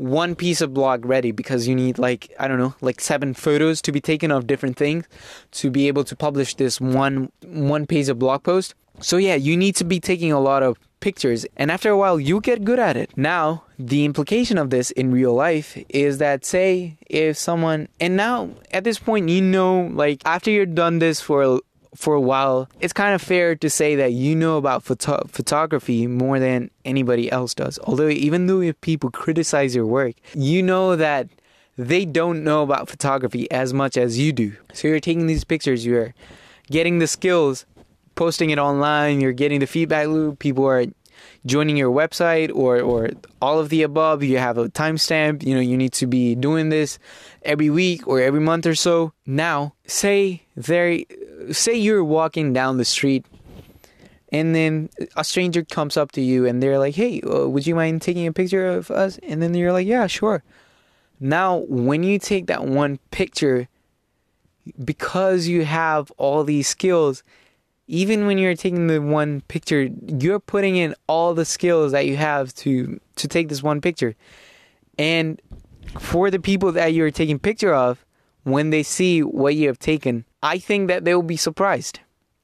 one 0.00 0.34
piece 0.34 0.62
of 0.62 0.72
blog 0.72 1.04
ready 1.04 1.30
because 1.30 1.68
you 1.68 1.74
need 1.74 1.98
like 1.98 2.34
I 2.38 2.48
don't 2.48 2.58
know, 2.58 2.74
like 2.80 3.00
seven 3.02 3.34
photos 3.34 3.82
to 3.82 3.92
be 3.92 4.00
taken 4.00 4.30
of 4.30 4.46
different 4.46 4.78
things 4.78 5.04
to 5.52 5.70
be 5.70 5.88
able 5.88 6.04
to 6.04 6.16
publish 6.16 6.54
this 6.54 6.80
one 6.80 7.30
one 7.44 7.86
page 7.86 8.08
of 8.08 8.18
blog 8.18 8.42
post. 8.42 8.74
So 9.00 9.18
yeah, 9.18 9.34
you 9.34 9.58
need 9.58 9.76
to 9.76 9.84
be 9.84 10.00
taking 10.00 10.32
a 10.32 10.40
lot 10.40 10.62
of 10.62 10.78
pictures 11.00 11.46
and 11.56 11.70
after 11.70 11.90
a 11.90 11.96
while 11.98 12.18
you 12.18 12.40
get 12.40 12.64
good 12.64 12.78
at 12.78 12.96
it. 12.96 13.10
Now, 13.16 13.64
the 13.78 14.06
implication 14.06 14.56
of 14.56 14.70
this 14.70 14.90
in 14.92 15.10
real 15.10 15.34
life 15.34 15.76
is 15.90 16.16
that 16.16 16.46
say 16.46 16.96
if 17.06 17.36
someone 17.36 17.88
and 18.00 18.16
now 18.16 18.50
at 18.70 18.84
this 18.84 18.98
point 18.98 19.28
you 19.28 19.42
know 19.42 19.90
like 19.92 20.22
after 20.24 20.50
you're 20.50 20.66
done 20.66 20.98
this 20.98 21.20
for 21.20 21.60
for 21.94 22.14
a 22.14 22.20
while, 22.20 22.68
it's 22.80 22.92
kind 22.92 23.14
of 23.14 23.22
fair 23.22 23.54
to 23.56 23.70
say 23.70 23.96
that 23.96 24.12
you 24.12 24.34
know 24.36 24.56
about 24.56 24.82
photo- 24.82 25.26
photography 25.28 26.06
more 26.06 26.38
than 26.38 26.70
anybody 26.84 27.30
else 27.30 27.54
does. 27.54 27.78
Although, 27.84 28.08
even 28.08 28.46
though 28.46 28.60
if 28.60 28.80
people 28.80 29.10
criticize 29.10 29.74
your 29.74 29.86
work, 29.86 30.14
you 30.34 30.62
know 30.62 30.96
that 30.96 31.28
they 31.76 32.04
don't 32.04 32.44
know 32.44 32.62
about 32.62 32.88
photography 32.88 33.50
as 33.50 33.72
much 33.72 33.96
as 33.96 34.18
you 34.18 34.32
do. 34.32 34.52
So, 34.72 34.88
you're 34.88 35.00
taking 35.00 35.26
these 35.26 35.44
pictures, 35.44 35.84
you're 35.84 36.14
getting 36.70 36.98
the 36.98 37.06
skills, 37.06 37.66
posting 38.14 38.50
it 38.50 38.58
online, 38.58 39.20
you're 39.20 39.32
getting 39.32 39.60
the 39.60 39.66
feedback 39.66 40.06
loop, 40.06 40.38
people 40.38 40.66
are 40.66 40.86
joining 41.46 41.76
your 41.76 41.90
website 41.90 42.54
or 42.54 42.80
or 42.80 43.10
all 43.40 43.58
of 43.58 43.68
the 43.70 43.82
above 43.82 44.22
you 44.22 44.38
have 44.38 44.58
a 44.58 44.68
timestamp 44.68 45.42
you 45.42 45.54
know 45.54 45.60
you 45.60 45.76
need 45.76 45.92
to 45.92 46.06
be 46.06 46.34
doing 46.34 46.68
this 46.68 46.98
every 47.42 47.70
week 47.70 48.06
or 48.06 48.20
every 48.20 48.40
month 48.40 48.66
or 48.66 48.74
so 48.74 49.12
now 49.26 49.74
say 49.86 50.42
there 50.56 50.98
say 51.52 51.74
you're 51.74 52.04
walking 52.04 52.52
down 52.52 52.76
the 52.76 52.84
street 52.84 53.24
and 54.32 54.54
then 54.54 54.88
a 55.16 55.24
stranger 55.24 55.64
comes 55.64 55.96
up 55.96 56.12
to 56.12 56.20
you 56.20 56.46
and 56.46 56.62
they're 56.62 56.78
like 56.78 56.94
hey 56.94 57.20
uh, 57.22 57.46
would 57.48 57.66
you 57.66 57.74
mind 57.74 58.02
taking 58.02 58.26
a 58.26 58.32
picture 58.32 58.68
of 58.68 58.90
us 58.90 59.18
and 59.22 59.42
then 59.42 59.54
you're 59.54 59.72
like 59.72 59.86
yeah 59.86 60.06
sure 60.06 60.42
now 61.18 61.58
when 61.68 62.02
you 62.02 62.18
take 62.18 62.46
that 62.46 62.64
one 62.64 62.98
picture 63.10 63.68
because 64.84 65.48
you 65.48 65.64
have 65.64 66.10
all 66.18 66.44
these 66.44 66.68
skills 66.68 67.22
even 67.90 68.24
when 68.26 68.38
you're 68.38 68.54
taking 68.54 68.86
the 68.86 69.02
one 69.02 69.40
picture, 69.48 69.88
you're 70.06 70.38
putting 70.38 70.76
in 70.76 70.94
all 71.08 71.34
the 71.34 71.44
skills 71.44 71.90
that 71.90 72.06
you 72.06 72.16
have 72.16 72.54
to 72.54 73.00
to 73.16 73.26
take 73.26 73.48
this 73.48 73.64
one 73.64 73.80
picture. 73.80 74.14
And 74.96 75.42
for 75.98 76.30
the 76.30 76.38
people 76.38 76.70
that 76.72 76.94
you're 76.94 77.10
taking 77.10 77.40
picture 77.40 77.74
of, 77.74 78.04
when 78.44 78.70
they 78.70 78.82
see 78.82 79.22
what 79.22 79.54
you 79.54 79.66
have 79.66 79.78
taken, 79.78 80.24
I 80.42 80.58
think 80.58 80.88
that 80.88 81.04
they 81.04 81.14
will 81.14 81.22
be 81.22 81.36
surprised 81.36 82.00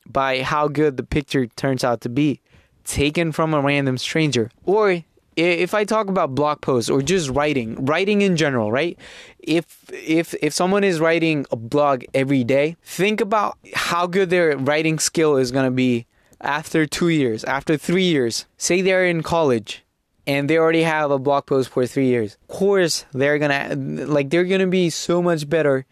by 0.06 0.42
how 0.42 0.68
good 0.68 0.96
the 0.96 1.02
picture 1.02 1.46
turns 1.46 1.82
out 1.82 2.00
to 2.02 2.08
be 2.08 2.40
taken 2.84 3.32
from 3.32 3.52
a 3.52 3.60
random 3.60 3.98
stranger 3.98 4.50
or 4.64 5.02
if 5.36 5.74
I 5.74 5.84
talk 5.84 6.08
about 6.08 6.34
blog 6.34 6.62
posts 6.62 6.88
or 6.88 7.02
just 7.02 7.28
writing, 7.30 7.84
writing 7.84 8.22
in 8.22 8.36
general, 8.36 8.72
right? 8.72 8.98
If 9.38 9.84
if 9.92 10.34
if 10.40 10.54
someone 10.54 10.82
is 10.82 10.98
writing 10.98 11.44
a 11.50 11.56
blog 11.56 12.04
every 12.14 12.42
day, 12.42 12.76
think 12.82 13.20
about 13.20 13.58
how 13.74 14.06
good 14.06 14.30
their 14.30 14.56
writing 14.56 14.98
skill 14.98 15.36
is 15.36 15.50
going 15.50 15.66
to 15.66 15.70
be 15.70 16.06
after 16.40 16.86
2 16.86 17.08
years, 17.08 17.44
after 17.44 17.76
3 17.76 18.02
years. 18.02 18.46
Say 18.56 18.80
they're 18.80 19.06
in 19.06 19.22
college 19.22 19.84
and 20.26 20.50
they 20.50 20.58
already 20.58 20.82
have 20.82 21.10
a 21.10 21.18
blog 21.18 21.46
post 21.46 21.68
for 21.68 21.86
3 21.86 22.06
years. 22.06 22.36
Of 22.48 22.56
course, 22.56 23.04
they're 23.12 23.38
to 23.38 24.06
like 24.06 24.30
they're 24.30 24.44
to 24.44 24.66
be 24.66 24.90
so 24.90 25.22
much 25.22 25.48
better 25.48 25.86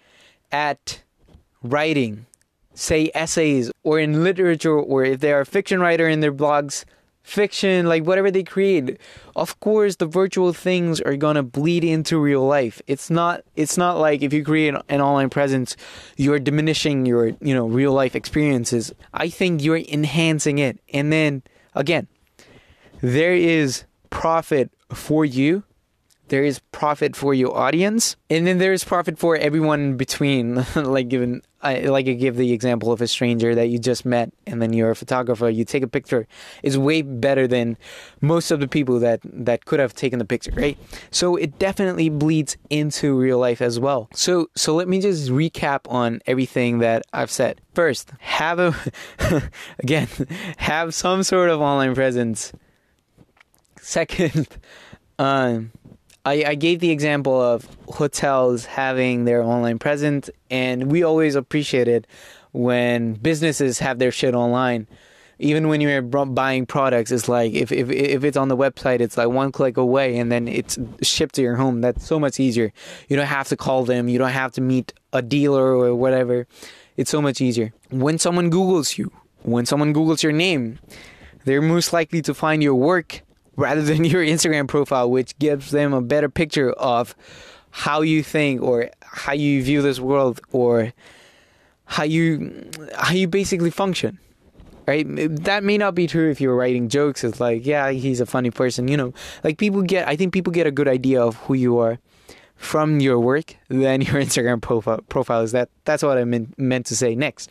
at 0.53 1.03
writing 1.63 2.27
say 2.75 3.11
essays 3.15 3.71
or 3.83 3.99
in 3.99 4.25
literature 4.25 4.79
or 4.79 5.05
if 5.05 5.21
they're 5.21 5.41
a 5.41 5.47
fiction 5.47 5.81
writer 5.81 6.09
in 6.09 6.21
their 6.21 6.33
blogs 6.33 6.85
fiction, 7.23 7.87
like 7.87 8.05
whatever 8.05 8.31
they 8.31 8.43
create, 8.43 8.99
of 9.35 9.59
course 9.61 9.97
the 9.97 10.07
virtual 10.07 10.53
things 10.53 11.01
are 11.01 11.17
gonna 11.17 11.43
bleed 11.43 11.83
into 11.83 12.19
real 12.19 12.45
life. 12.47 12.83
It's 12.87 13.09
not 13.09 13.43
it's 13.57 13.79
not 13.79 13.99
like 13.99 14.23
if 14.23 14.33
you 14.33 14.45
create 14.45 14.75
an 14.89 15.01
online 15.01 15.31
presence, 15.31 15.77
you're 16.17 16.39
diminishing 16.39 17.07
your, 17.07 17.29
you 17.41 17.55
know, 17.55 17.67
real 17.67 17.93
life 17.93 18.15
experiences. 18.15 18.93
I 19.15 19.29
think 19.29 19.63
you're 19.63 19.79
enhancing 19.79 20.59
it. 20.59 20.81
And 20.93 21.13
then 21.13 21.43
again, 21.75 22.09
there 23.01 23.35
is 23.35 23.85
profit 24.15 24.71
for 24.93 25.25
you. 25.25 25.65
There 26.29 26.45
is 26.45 26.61
profit 26.73 27.15
for 27.15 27.35
your 27.35 27.55
audience 27.55 28.17
and 28.31 28.47
then 28.47 28.57
there 28.57 28.73
is 28.73 28.83
profit 28.83 29.19
for 29.19 29.37
everyone 29.37 29.81
in 29.81 29.97
between. 29.99 30.65
Like 30.77 31.09
given 31.09 31.43
I, 31.61 31.81
like 31.81 32.07
I 32.09 32.13
give 32.13 32.37
the 32.37 32.53
example 32.53 32.93
of 32.93 33.03
a 33.03 33.09
stranger 33.09 33.55
that 33.55 33.67
you 33.67 33.79
just 33.79 34.07
met 34.07 34.33
and 34.47 34.63
then 34.63 34.73
you're 34.73 34.91
a 34.91 34.97
photographer 34.97 35.49
you 35.49 35.65
take 35.65 35.83
a 35.83 35.89
picture 35.89 36.27
is 36.63 36.79
way 36.79 37.03
better 37.03 37.47
than 37.47 37.77
most 38.21 38.51
of 38.51 38.61
the 38.61 38.69
people 38.69 39.01
that 39.01 39.21
that 39.25 39.65
could 39.65 39.81
have 39.81 39.95
taken 39.95 40.19
the 40.19 40.25
picture 40.25 40.53
right? 40.53 40.79
So 41.11 41.37
it 41.37 41.59
definitely 41.59 42.09
bleeds 42.09 42.57
into 42.71 43.19
real 43.19 43.39
life 43.39 43.61
as 43.61 43.79
well. 43.81 44.09
So 44.15 44.49
so 44.55 44.75
let 44.75 44.89
me 44.89 45.01
just 45.01 45.29
recap 45.31 45.81
on 45.91 46.21
everything 46.27 46.79
that 46.79 47.03
I've 47.13 47.31
said. 47.31 47.61
First 47.75 48.13
have 48.21 48.59
a 48.59 48.75
again 49.81 50.09
have 50.57 50.95
some 50.95 51.23
sort 51.25 51.51
of 51.51 51.61
online 51.61 51.95
presence 51.95 52.53
second 53.85 54.49
um 55.19 55.71
I, 56.25 56.45
I 56.47 56.55
gave 56.55 56.81
the 56.81 56.91
example 56.91 57.39
of 57.41 57.69
hotels 57.89 58.65
having 58.65 59.25
their 59.27 59.43
online 59.43 59.79
presence, 59.79 60.31
and 60.51 60.91
we 60.91 61.03
always 61.03 61.35
appreciate 61.35 61.87
it 61.87 62.07
when 62.53 63.15
businesses 63.15 63.79
have 63.81 63.99
their 63.99 64.11
shit 64.11 64.35
online. 64.35 64.89
Even 65.39 65.69
when 65.69 65.81
you're 65.81 66.01
buying 66.01 66.65
products, 66.65 67.11
it's 67.11 67.29
like 67.29 67.53
if, 67.53 67.73
if 67.73 67.91
if 67.91 68.25
it's 68.25 68.37
on 68.37 68.49
the 68.49 68.57
website, 68.57 69.01
it's 69.01 69.19
like 69.19 69.29
one 69.29 69.53
click 69.53 69.77
away, 69.77 70.17
and 70.17 70.33
then 70.33 70.49
it's 70.49 70.79
shipped 71.03 71.35
to 71.35 71.43
your 71.43 71.57
home. 71.57 71.81
That's 71.83 72.07
so 72.07 72.19
much 72.19 72.41
easier. 72.41 72.73
You 73.09 73.17
don't 73.17 73.27
have 73.27 73.49
to 73.49 73.57
call 73.57 73.85
them. 73.85 74.09
You 74.09 74.19
don't 74.19 74.31
have 74.31 74.53
to 74.53 74.61
meet 74.61 74.95
a 75.13 75.21
dealer 75.21 75.77
or 75.77 75.95
whatever. 75.95 76.47
It's 76.97 77.11
so 77.11 77.21
much 77.21 77.41
easier. 77.41 77.75
When 77.91 78.19
someone 78.19 78.49
Google's 78.49 78.97
you, 78.97 79.11
when 79.43 79.67
someone 79.67 79.93
Google's 79.93 80.23
your 80.23 80.33
name, 80.33 80.79
they're 81.45 81.61
most 81.61 81.93
likely 81.93 82.23
to 82.23 82.33
find 82.33 82.63
your 82.63 82.77
work 82.77 83.23
rather 83.57 83.83
than 83.83 84.05
your 84.05 84.23
Instagram 84.23 84.69
profile, 84.69 85.11
which 85.11 85.39
gives 85.39 85.71
them 85.71 85.93
a 85.93 86.01
better 86.01 86.29
picture 86.29 86.73
of 86.73 87.15
how 87.71 88.03
you 88.03 88.23
think 88.23 88.63
or 88.63 88.91
how 89.03 89.33
you 89.33 89.63
view 89.63 89.83
this 89.83 89.99
world 89.99 90.41
or 90.53 90.93
how 91.87 92.05
you 92.05 92.71
how 92.97 93.13
you 93.13 93.29
basically 93.29 93.71
function 93.71 94.19
right? 94.87 95.07
That 95.09 95.65
may 95.65 95.79
not 95.79 95.95
be 95.95 96.07
true 96.07 96.31
if 96.31 96.41
you're 96.41 96.55
writing 96.55 96.89
jokes. 96.89 97.25
It's 97.25 97.41
like 97.41 97.67
yeah 97.67 97.91
he's 97.91 98.21
a 98.21 98.27
funny 98.27 98.51
person 98.51 98.89
you 98.89 98.97
know. 98.97 99.13
Like 99.43 99.59
people 99.59 99.83
get 99.83 100.07
i 100.09 100.17
think 100.17 100.33
people 100.33 100.53
get 100.53 100.67
a 100.67 100.71
good 100.71 100.89
idea 100.89 101.23
of 101.23 101.37
who 101.37 101.55
you 101.55 101.79
are 101.79 101.99
from 102.57 103.01
your 103.01 103.19
work 103.19 103.57
than 103.69 104.01
your 104.07 104.17
instagram 104.17 104.61
profile 104.61 105.01
profile 105.09 105.43
is. 105.43 105.53
That 105.53 105.69
that's 105.85 106.03
what 106.03 106.19
i 106.19 106.25
meant 106.25 106.59
meant 106.59 106.87
to 106.87 106.97
say. 106.97 107.15
Next 107.15 107.51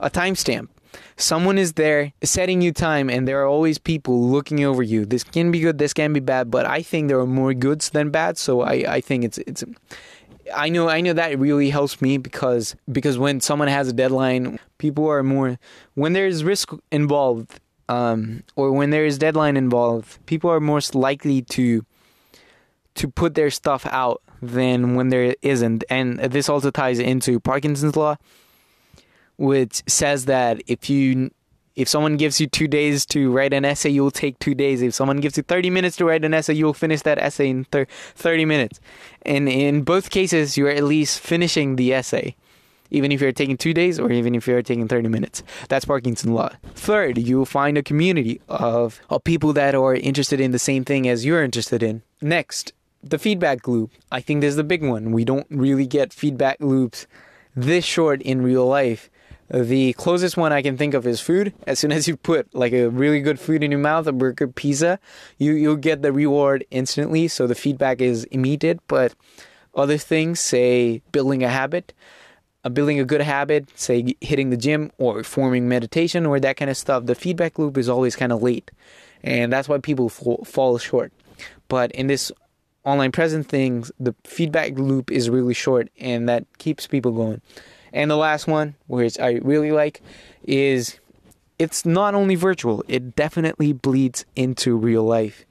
a 0.00 0.10
timestamp 0.10 0.68
someone 1.16 1.58
is 1.58 1.74
there 1.74 2.12
setting 2.22 2.60
you 2.62 2.72
time 2.72 3.08
and 3.10 3.26
there 3.26 3.40
are 3.42 3.46
always 3.46 3.78
people 3.78 4.28
looking 4.28 4.64
over 4.64 4.82
you. 4.82 5.04
This 5.04 5.24
can 5.24 5.50
be 5.50 5.60
good 5.60 5.78
this 5.78 5.92
can 5.92 6.12
be 6.12 6.20
bad 6.20 6.50
but 6.50 6.66
i 6.66 6.82
think 6.82 7.08
there 7.08 7.18
are 7.18 7.26
more 7.26 7.54
goods 7.54 7.90
than 7.90 8.10
bad. 8.10 8.38
So 8.38 8.62
i, 8.62 8.84
I 8.96 9.00
think 9.00 9.24
it's 9.24 9.38
it's 9.38 9.64
I 10.54 10.68
know 10.68 10.88
I 10.88 11.00
know 11.00 11.12
that 11.12 11.38
really 11.38 11.70
helps 11.70 12.02
me 12.02 12.18
because 12.18 12.74
because 12.90 13.18
when 13.18 13.40
someone 13.40 13.68
has 13.68 13.88
a 13.88 13.92
deadline, 13.92 14.58
people 14.78 15.08
are 15.08 15.22
more 15.22 15.58
when 15.94 16.12
there's 16.14 16.42
risk 16.42 16.72
involved 16.90 17.60
um, 17.88 18.42
or 18.56 18.72
when 18.72 18.90
there 18.90 19.04
is 19.04 19.18
deadline 19.18 19.56
involved, 19.56 20.24
people 20.26 20.50
are 20.50 20.60
most 20.60 20.94
likely 20.94 21.42
to 21.42 21.84
to 22.94 23.08
put 23.08 23.34
their 23.34 23.50
stuff 23.50 23.86
out 23.86 24.22
than 24.40 24.96
when 24.96 25.08
there 25.08 25.34
isn't. 25.42 25.84
And 25.88 26.18
this 26.18 26.48
also 26.48 26.70
ties 26.70 26.98
into 26.98 27.40
Parkinson's 27.40 27.96
law 27.96 28.16
which 29.36 29.82
says 29.86 30.26
that 30.26 30.62
if 30.66 30.88
you 30.88 31.30
if 31.74 31.88
someone 31.88 32.16
gives 32.16 32.40
you 32.40 32.46
two 32.46 32.68
days 32.68 33.06
to 33.06 33.30
write 33.30 33.52
an 33.52 33.64
essay, 33.64 33.90
you'll 33.90 34.10
take 34.10 34.38
two 34.38 34.54
days. 34.54 34.82
If 34.82 34.94
someone 34.94 35.18
gives 35.18 35.36
you 35.36 35.42
30 35.42 35.70
minutes 35.70 35.96
to 35.96 36.04
write 36.04 36.24
an 36.24 36.34
essay, 36.34 36.54
you'll 36.54 36.74
finish 36.74 37.02
that 37.02 37.18
essay 37.18 37.48
in 37.48 37.64
thir- 37.64 37.86
30 38.14 38.44
minutes. 38.44 38.80
And 39.22 39.48
in 39.48 39.82
both 39.82 40.10
cases, 40.10 40.56
you're 40.56 40.68
at 40.70 40.84
least 40.84 41.20
finishing 41.20 41.76
the 41.76 41.94
essay, 41.94 42.36
even 42.90 43.10
if 43.10 43.20
you're 43.20 43.32
taking 43.32 43.56
two 43.56 43.72
days 43.72 43.98
or 43.98 44.12
even 44.12 44.34
if 44.34 44.46
you're 44.46 44.62
taking 44.62 44.86
30 44.86 45.08
minutes. 45.08 45.42
That's 45.68 45.86
Parkinson 45.86 46.34
law. 46.34 46.50
Third, 46.74 47.16
you'll 47.16 47.46
find 47.46 47.78
a 47.78 47.82
community 47.82 48.40
of, 48.48 49.00
of 49.08 49.24
people 49.24 49.52
that 49.54 49.74
are 49.74 49.94
interested 49.94 50.40
in 50.40 50.50
the 50.50 50.58
same 50.58 50.84
thing 50.84 51.08
as 51.08 51.24
you're 51.24 51.42
interested 51.42 51.82
in. 51.82 52.02
Next, 52.20 52.72
the 53.02 53.18
feedback 53.18 53.66
loop. 53.66 53.90
I 54.10 54.20
think 54.20 54.42
this 54.42 54.50
is 54.50 54.56
the 54.56 54.64
big 54.64 54.84
one. 54.84 55.12
We 55.12 55.24
don't 55.24 55.46
really 55.48 55.86
get 55.86 56.12
feedback 56.12 56.58
loops 56.60 57.06
this 57.54 57.84
short 57.84 58.22
in 58.22 58.42
real 58.42 58.66
life 58.66 59.10
the 59.52 59.92
closest 59.94 60.36
one 60.36 60.52
I 60.52 60.62
can 60.62 60.78
think 60.78 60.94
of 60.94 61.06
is 61.06 61.20
food. 61.20 61.52
As 61.66 61.78
soon 61.78 61.92
as 61.92 62.08
you 62.08 62.16
put 62.16 62.54
like 62.54 62.72
a 62.72 62.88
really 62.88 63.20
good 63.20 63.38
food 63.38 63.62
in 63.62 63.70
your 63.70 63.80
mouth, 63.80 64.06
a 64.06 64.12
burger, 64.12 64.48
pizza, 64.48 64.98
you 65.38 65.52
you'll 65.52 65.76
get 65.76 66.00
the 66.00 66.12
reward 66.12 66.64
instantly. 66.70 67.28
So 67.28 67.46
the 67.46 67.54
feedback 67.54 68.00
is 68.00 68.24
immediate. 68.24 68.80
But 68.88 69.14
other 69.74 69.98
things, 69.98 70.40
say 70.40 71.02
building 71.12 71.42
a 71.42 71.48
habit, 71.48 71.92
uh, 72.64 72.70
building 72.70 72.98
a 72.98 73.04
good 73.04 73.20
habit, 73.20 73.68
say 73.78 74.14
hitting 74.22 74.48
the 74.50 74.56
gym 74.56 74.90
or 74.98 75.22
forming 75.22 75.68
meditation 75.68 76.24
or 76.24 76.40
that 76.40 76.56
kind 76.56 76.70
of 76.70 76.76
stuff, 76.76 77.04
the 77.04 77.14
feedback 77.14 77.58
loop 77.58 77.76
is 77.76 77.88
always 77.88 78.16
kind 78.16 78.32
of 78.32 78.42
late, 78.42 78.70
and 79.22 79.52
that's 79.52 79.68
why 79.68 79.78
people 79.78 80.08
fall, 80.08 80.42
fall 80.46 80.78
short. 80.78 81.12
But 81.68 81.92
in 81.92 82.06
this 82.06 82.32
online 82.84 83.12
present 83.12 83.46
things, 83.48 83.92
the 83.98 84.14
feedback 84.24 84.78
loop 84.78 85.10
is 85.10 85.30
really 85.30 85.54
short 85.54 85.88
and 85.98 86.28
that 86.28 86.44
keeps 86.58 86.86
people 86.86 87.12
going. 87.12 87.40
And 87.92 88.10
the 88.10 88.16
last 88.16 88.46
one, 88.46 88.74
which 88.86 89.18
I 89.18 89.40
really 89.42 89.72
like, 89.72 90.00
is 90.44 90.98
it's 91.58 91.84
not 91.84 92.14
only 92.14 92.34
virtual, 92.34 92.84
it 92.88 93.14
definitely 93.14 93.72
bleeds 93.72 94.24
into 94.34 94.76
real 94.76 95.04
life. 95.04 95.44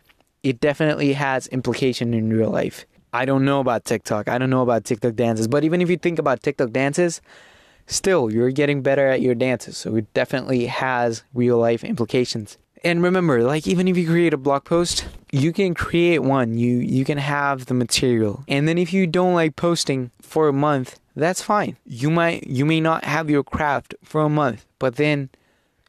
It 0.44 0.60
definitely 0.60 1.14
has 1.14 1.48
implication 1.48 2.14
in 2.14 2.34
real 2.34 2.50
life. 2.50 2.86
I 3.14 3.26
don't 3.26 3.46
know 3.46 3.60
about 3.60 3.86
TikTok. 3.86 4.28
I 4.28 4.38
don't 4.38 4.50
know 4.50 4.62
about 4.62 4.86
TikTok 4.86 5.16
dances, 5.16 5.48
but 5.48 5.64
even 5.64 5.82
if 5.82 5.89
you 5.89 5.98
think 5.98 6.18
about 6.18 6.42
TikTok 6.42 6.72
dances, 6.72 7.22
still 7.86 8.32
you're 8.32 8.52
getting 8.52 8.82
better 8.82 9.08
at 9.08 9.22
your 9.22 9.36
dances. 9.36 9.78
So 9.78 9.96
it 9.96 10.12
definitely 10.14 10.66
has 10.68 11.24
real 11.34 11.58
life 11.58 11.84
implications. 11.84 12.58
And 12.84 13.04
remember, 13.04 13.44
like 13.44 13.68
even 13.68 13.88
if 13.88 13.98
you 13.98 14.08
create 14.08 14.34
a 14.34 14.38
blog 14.38 14.64
post, 14.64 15.08
you 15.32 15.54
can 15.54 15.74
create 15.76 16.20
one. 16.20 16.58
You 16.58 16.78
you 16.78 17.06
can 17.06 17.20
have 17.20 17.68
the 17.68 17.76
material. 17.76 18.44
And 18.48 18.68
then 18.68 18.78
if 18.78 18.92
you 18.92 19.06
don't 19.06 19.36
like 19.36 19.56
posting 19.56 20.10
for 20.22 20.48
a 20.48 20.54
month, 20.54 21.00
that's 21.16 21.41
fine. 21.41 21.78
You 21.86 22.09
might 22.09 22.47
you 22.47 22.66
may 22.66 22.80
not 22.80 23.03
have 23.03 23.30
your 23.30 23.43
craft 23.43 23.95
for 24.03 24.22
a 24.22 24.30
month, 24.30 24.66
but 24.80 24.95
then 24.95 25.30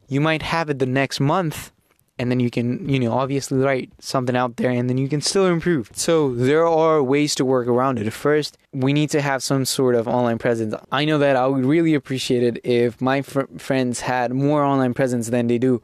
you 0.08 0.20
might 0.20 0.42
have 0.42 0.68
it 0.70 0.78
the 0.78 0.86
next 0.86 1.20
month 1.20 1.72
and 2.18 2.30
then 2.30 2.38
you 2.40 2.50
can 2.50 2.88
you 2.88 2.98
know 2.98 3.12
obviously 3.12 3.58
write 3.58 3.90
something 3.98 4.36
out 4.36 4.56
there 4.56 4.70
and 4.70 4.88
then 4.88 4.98
you 4.98 5.08
can 5.08 5.20
still 5.20 5.46
improve. 5.46 5.90
So 5.94 6.34
there 6.34 6.66
are 6.66 7.02
ways 7.02 7.34
to 7.36 7.44
work 7.44 7.66
around 7.66 7.98
it. 7.98 8.10
First 8.12 8.58
we 8.72 8.92
need 8.92 9.10
to 9.10 9.20
have 9.20 9.42
some 9.42 9.64
sort 9.64 9.94
of 9.94 10.06
online 10.08 10.38
presence. 10.38 10.74
I 10.90 11.04
know 11.04 11.18
that 11.18 11.36
i 11.36 11.46
would 11.46 11.64
really 11.64 11.94
appreciate 11.94 12.42
it 12.42 12.64
if 12.64 13.00
my 13.00 13.22
fr- 13.22 13.42
friends 13.58 14.00
had 14.00 14.32
more 14.32 14.62
online 14.62 14.94
presence 14.94 15.28
than 15.28 15.46
they 15.46 15.58
do 15.58 15.82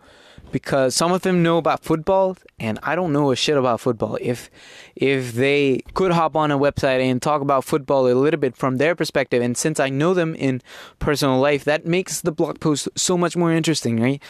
because 0.52 0.94
some 0.94 1.12
of 1.12 1.22
them 1.22 1.42
know 1.42 1.58
about 1.58 1.84
football 1.84 2.36
and 2.58 2.78
I 2.82 2.94
don't 2.94 3.12
know 3.12 3.30
a 3.30 3.36
shit 3.36 3.56
about 3.56 3.80
football. 3.80 4.18
If 4.20 4.50
if 4.96 5.34
they 5.34 5.82
could 5.94 6.12
hop 6.12 6.36
on 6.36 6.50
a 6.50 6.58
website 6.58 7.00
and 7.00 7.20
talk 7.20 7.40
about 7.42 7.64
football 7.64 8.08
a 8.08 8.14
little 8.14 8.40
bit 8.40 8.56
from 8.56 8.76
their 8.76 8.94
perspective 8.94 9.42
and 9.42 9.56
since 9.56 9.80
I 9.80 9.88
know 9.88 10.14
them 10.14 10.34
in 10.34 10.62
personal 10.98 11.38
life, 11.38 11.64
that 11.64 11.86
makes 11.86 12.20
the 12.20 12.32
blog 12.32 12.60
post 12.60 12.88
so 12.94 13.16
much 13.16 13.36
more 13.36 13.52
interesting, 13.52 14.00
right? 14.00 14.22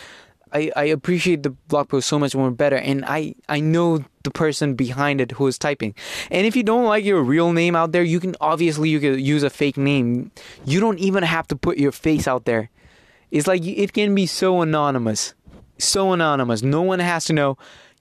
I, 0.52 0.70
I 0.76 0.84
appreciate 0.84 1.42
the 1.42 1.50
blog 1.50 1.88
post 1.88 2.08
so 2.08 2.18
much 2.18 2.34
more 2.34 2.50
better 2.50 2.76
and 2.76 3.04
I, 3.04 3.34
I 3.48 3.60
know 3.60 4.04
the 4.22 4.30
person 4.30 4.74
behind 4.74 5.20
it 5.20 5.32
who 5.32 5.46
is 5.46 5.58
typing. 5.58 5.94
And 6.30 6.46
if 6.46 6.56
you 6.56 6.62
don't 6.62 6.86
like 6.86 7.04
your 7.04 7.22
real 7.22 7.52
name 7.52 7.76
out 7.76 7.92
there, 7.92 8.02
you 8.02 8.20
can 8.20 8.34
obviously 8.40 8.88
you 8.88 9.00
can 9.00 9.18
use 9.18 9.42
a 9.42 9.50
fake 9.50 9.76
name. 9.76 10.30
You 10.64 10.80
don't 10.80 10.98
even 10.98 11.22
have 11.22 11.46
to 11.48 11.56
put 11.56 11.78
your 11.78 11.92
face 11.92 12.26
out 12.26 12.44
there. 12.44 12.70
It's 13.30 13.46
like 13.46 13.64
it 13.64 13.92
can 13.92 14.14
be 14.14 14.26
so 14.26 14.62
anonymous 14.62 15.34
so 15.78 16.12
anonymous. 16.12 16.62
No 16.62 16.82
one 16.82 16.98
has 16.98 17.24
to 17.26 17.32
know. 17.32 17.56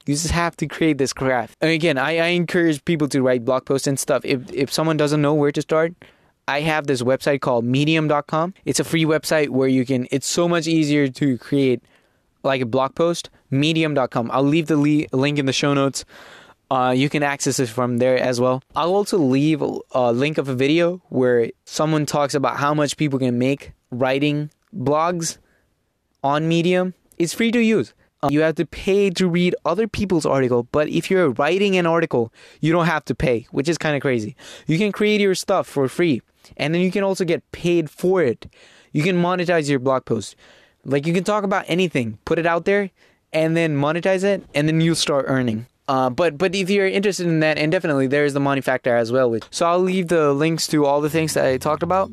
You 0.06 0.14
just 0.14 0.32
have 0.32 0.56
to 0.58 0.68
create 0.68 0.98
this 0.98 1.12
craft. 1.12 1.56
And 1.60 1.72
again, 1.72 1.98
I, 1.98 2.18
I 2.18 2.28
encourage 2.28 2.84
people 2.86 3.10
to 3.10 3.22
write 3.22 3.44
blog 3.44 3.66
posts 3.66 3.88
and 3.88 4.00
stuff. 4.00 4.24
If 4.24 4.52
if 4.54 4.72
someone 4.72 4.96
doesn't 4.98 5.22
know 5.22 5.34
where 5.34 5.52
to 5.52 5.62
start, 5.62 5.94
I 6.48 6.62
have 6.62 6.88
this 6.88 7.02
website 7.02 7.42
called 7.42 7.66
medium.com. 7.66 8.54
It's 8.64 8.80
a 8.80 8.86
free 8.86 9.04
website 9.04 9.50
where 9.50 9.68
you 9.68 9.86
can 9.86 10.08
it's 10.12 10.28
so 10.28 10.48
much 10.48 10.66
easier 10.66 11.10
to 11.10 11.38
create 11.38 11.82
like 12.44 12.62
a 12.62 12.66
blog 12.66 12.96
post. 12.96 13.30
Medium.com. 13.52 14.32
I'll 14.32 14.44
leave 14.44 14.68
the 14.68 14.78
le- 14.78 15.08
link 15.12 15.40
in 15.40 15.46
the 15.46 15.54
show 15.54 15.74
notes. 15.74 16.06
Uh, 16.70 16.94
you 16.96 17.10
can 17.10 17.24
access 17.24 17.60
it 17.60 17.70
from 17.70 17.98
there 17.98 18.18
as 18.18 18.42
well. 18.42 18.62
I'll 18.76 18.94
also 18.94 19.18
leave 19.18 19.62
a 19.94 20.12
link 20.12 20.38
of 20.38 20.50
a 20.50 20.54
video 20.54 21.02
where 21.10 21.50
someone 21.64 22.06
talks 22.06 22.34
about 22.34 22.58
how 22.58 22.74
much 22.74 22.98
people 22.98 23.20
can 23.20 23.38
make 23.40 23.72
writing 23.90 24.50
blogs 24.76 25.38
on 26.24 26.48
Medium 26.48 26.94
it's 27.18 27.34
free 27.34 27.52
to 27.52 27.60
use. 27.60 27.94
Um, 28.24 28.32
you 28.32 28.42
have 28.42 28.56
to 28.56 28.66
pay 28.66 29.10
to 29.12 29.28
read 29.28 29.56
other 29.64 29.88
people's 29.88 30.26
article, 30.26 30.64
but 30.72 30.90
if 30.90 31.12
you're 31.12 31.30
writing 31.32 31.78
an 31.78 31.86
article, 31.86 32.34
you 32.62 32.72
don't 32.72 32.88
have 32.88 33.06
to 33.06 33.16
pay, 33.16 33.46
which 33.52 33.70
is 33.70 33.78
kind 33.78 33.96
of 33.96 34.02
crazy. 34.02 34.36
You 34.66 34.78
can 34.80 34.92
create 34.92 35.22
your 35.22 35.36
stuff 35.36 35.68
for 35.68 35.88
free, 35.88 36.22
and 36.58 36.74
then 36.74 36.82
you 36.82 36.92
can 36.92 37.04
also 37.04 37.26
get 37.26 37.50
paid 37.52 37.90
for 37.90 38.24
it. 38.24 38.52
You 38.92 39.04
can 39.04 39.22
monetize 39.22 39.70
your 39.70 39.80
blog 39.80 40.06
post. 40.06 40.36
Like 40.84 41.06
you 41.06 41.14
can 41.14 41.24
talk 41.24 41.44
about 41.44 41.66
anything, 41.68 42.18
put 42.26 42.40
it 42.40 42.48
out 42.48 42.66
there, 42.66 42.90
and 43.34 43.56
then 43.56 43.78
monetize 43.78 44.24
it, 44.24 44.44
and 44.56 44.68
then 44.68 44.82
you'll 44.82 44.96
start 44.96 45.26
earning. 45.28 45.68
Uh, 45.88 46.10
but 46.10 46.38
but 46.38 46.56
if 46.56 46.70
you're 46.70 46.88
interested 46.88 47.28
in 47.28 47.40
that, 47.42 47.58
and 47.58 47.72
definitely 47.72 48.08
there 48.08 48.26
is 48.26 48.34
the 48.34 48.40
money 48.40 48.62
factor 48.62 48.96
as 48.96 49.12
well. 49.12 49.30
Which, 49.30 49.44
so 49.52 49.68
I'll 49.68 49.80
leave 49.80 50.08
the 50.08 50.34
links 50.34 50.68
to 50.68 50.86
all 50.86 51.02
the 51.02 51.10
things 51.10 51.34
that 51.36 51.46
I 51.46 51.58
talked 51.58 51.84
about. 51.84 52.10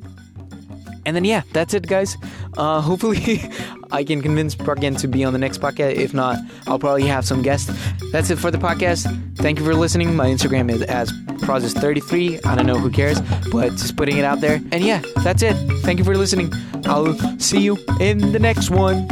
And 1.07 1.14
then 1.14 1.24
yeah, 1.24 1.42
that's 1.52 1.74
it, 1.74 1.86
guys. 1.86 2.16
Uh, 2.57 2.80
hopefully, 2.88 3.42
I 3.90 4.05
can 4.05 4.22
convince 4.22 4.55
Pragyan 4.55 4.98
to 5.00 5.09
be 5.09 5.24
on 5.24 5.32
the 5.32 5.38
next 5.38 5.61
podcast. 5.61 5.94
If 5.94 6.14
not, 6.14 6.38
I'll 6.66 6.78
probably 6.78 7.07
have 7.07 7.24
some 7.24 7.42
guests. 7.42 7.70
That's 8.12 8.30
it 8.30 8.36
for 8.36 8.50
the 8.50 8.59
podcast. 8.59 9.05
Thank 9.36 9.59
you 9.59 9.64
for 9.64 9.74
listening. 9.74 10.14
My 10.14 10.26
Instagram 10.26 10.70
is 10.70 10.82
as 10.82 11.12
Prozis33. 11.44 12.46
I 12.46 12.55
don't 12.55 12.66
know 12.66 12.78
who 12.78 12.90
cares, 12.90 13.20
but 13.52 13.70
just 13.70 13.96
putting 13.96 14.16
it 14.16 14.24
out 14.24 14.40
there. 14.40 14.61
And 14.72 14.84
yeah, 14.84 15.02
that's 15.22 15.42
it. 15.42 15.55
Thank 15.82 15.98
you 15.98 16.05
for 16.05 16.16
listening. 16.16 16.52
I'll 16.86 17.14
see 17.38 17.61
you 17.61 17.78
in 18.00 18.32
the 18.32 18.38
next 18.38 18.70
one. 18.70 19.07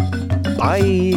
Bye. 0.56 1.12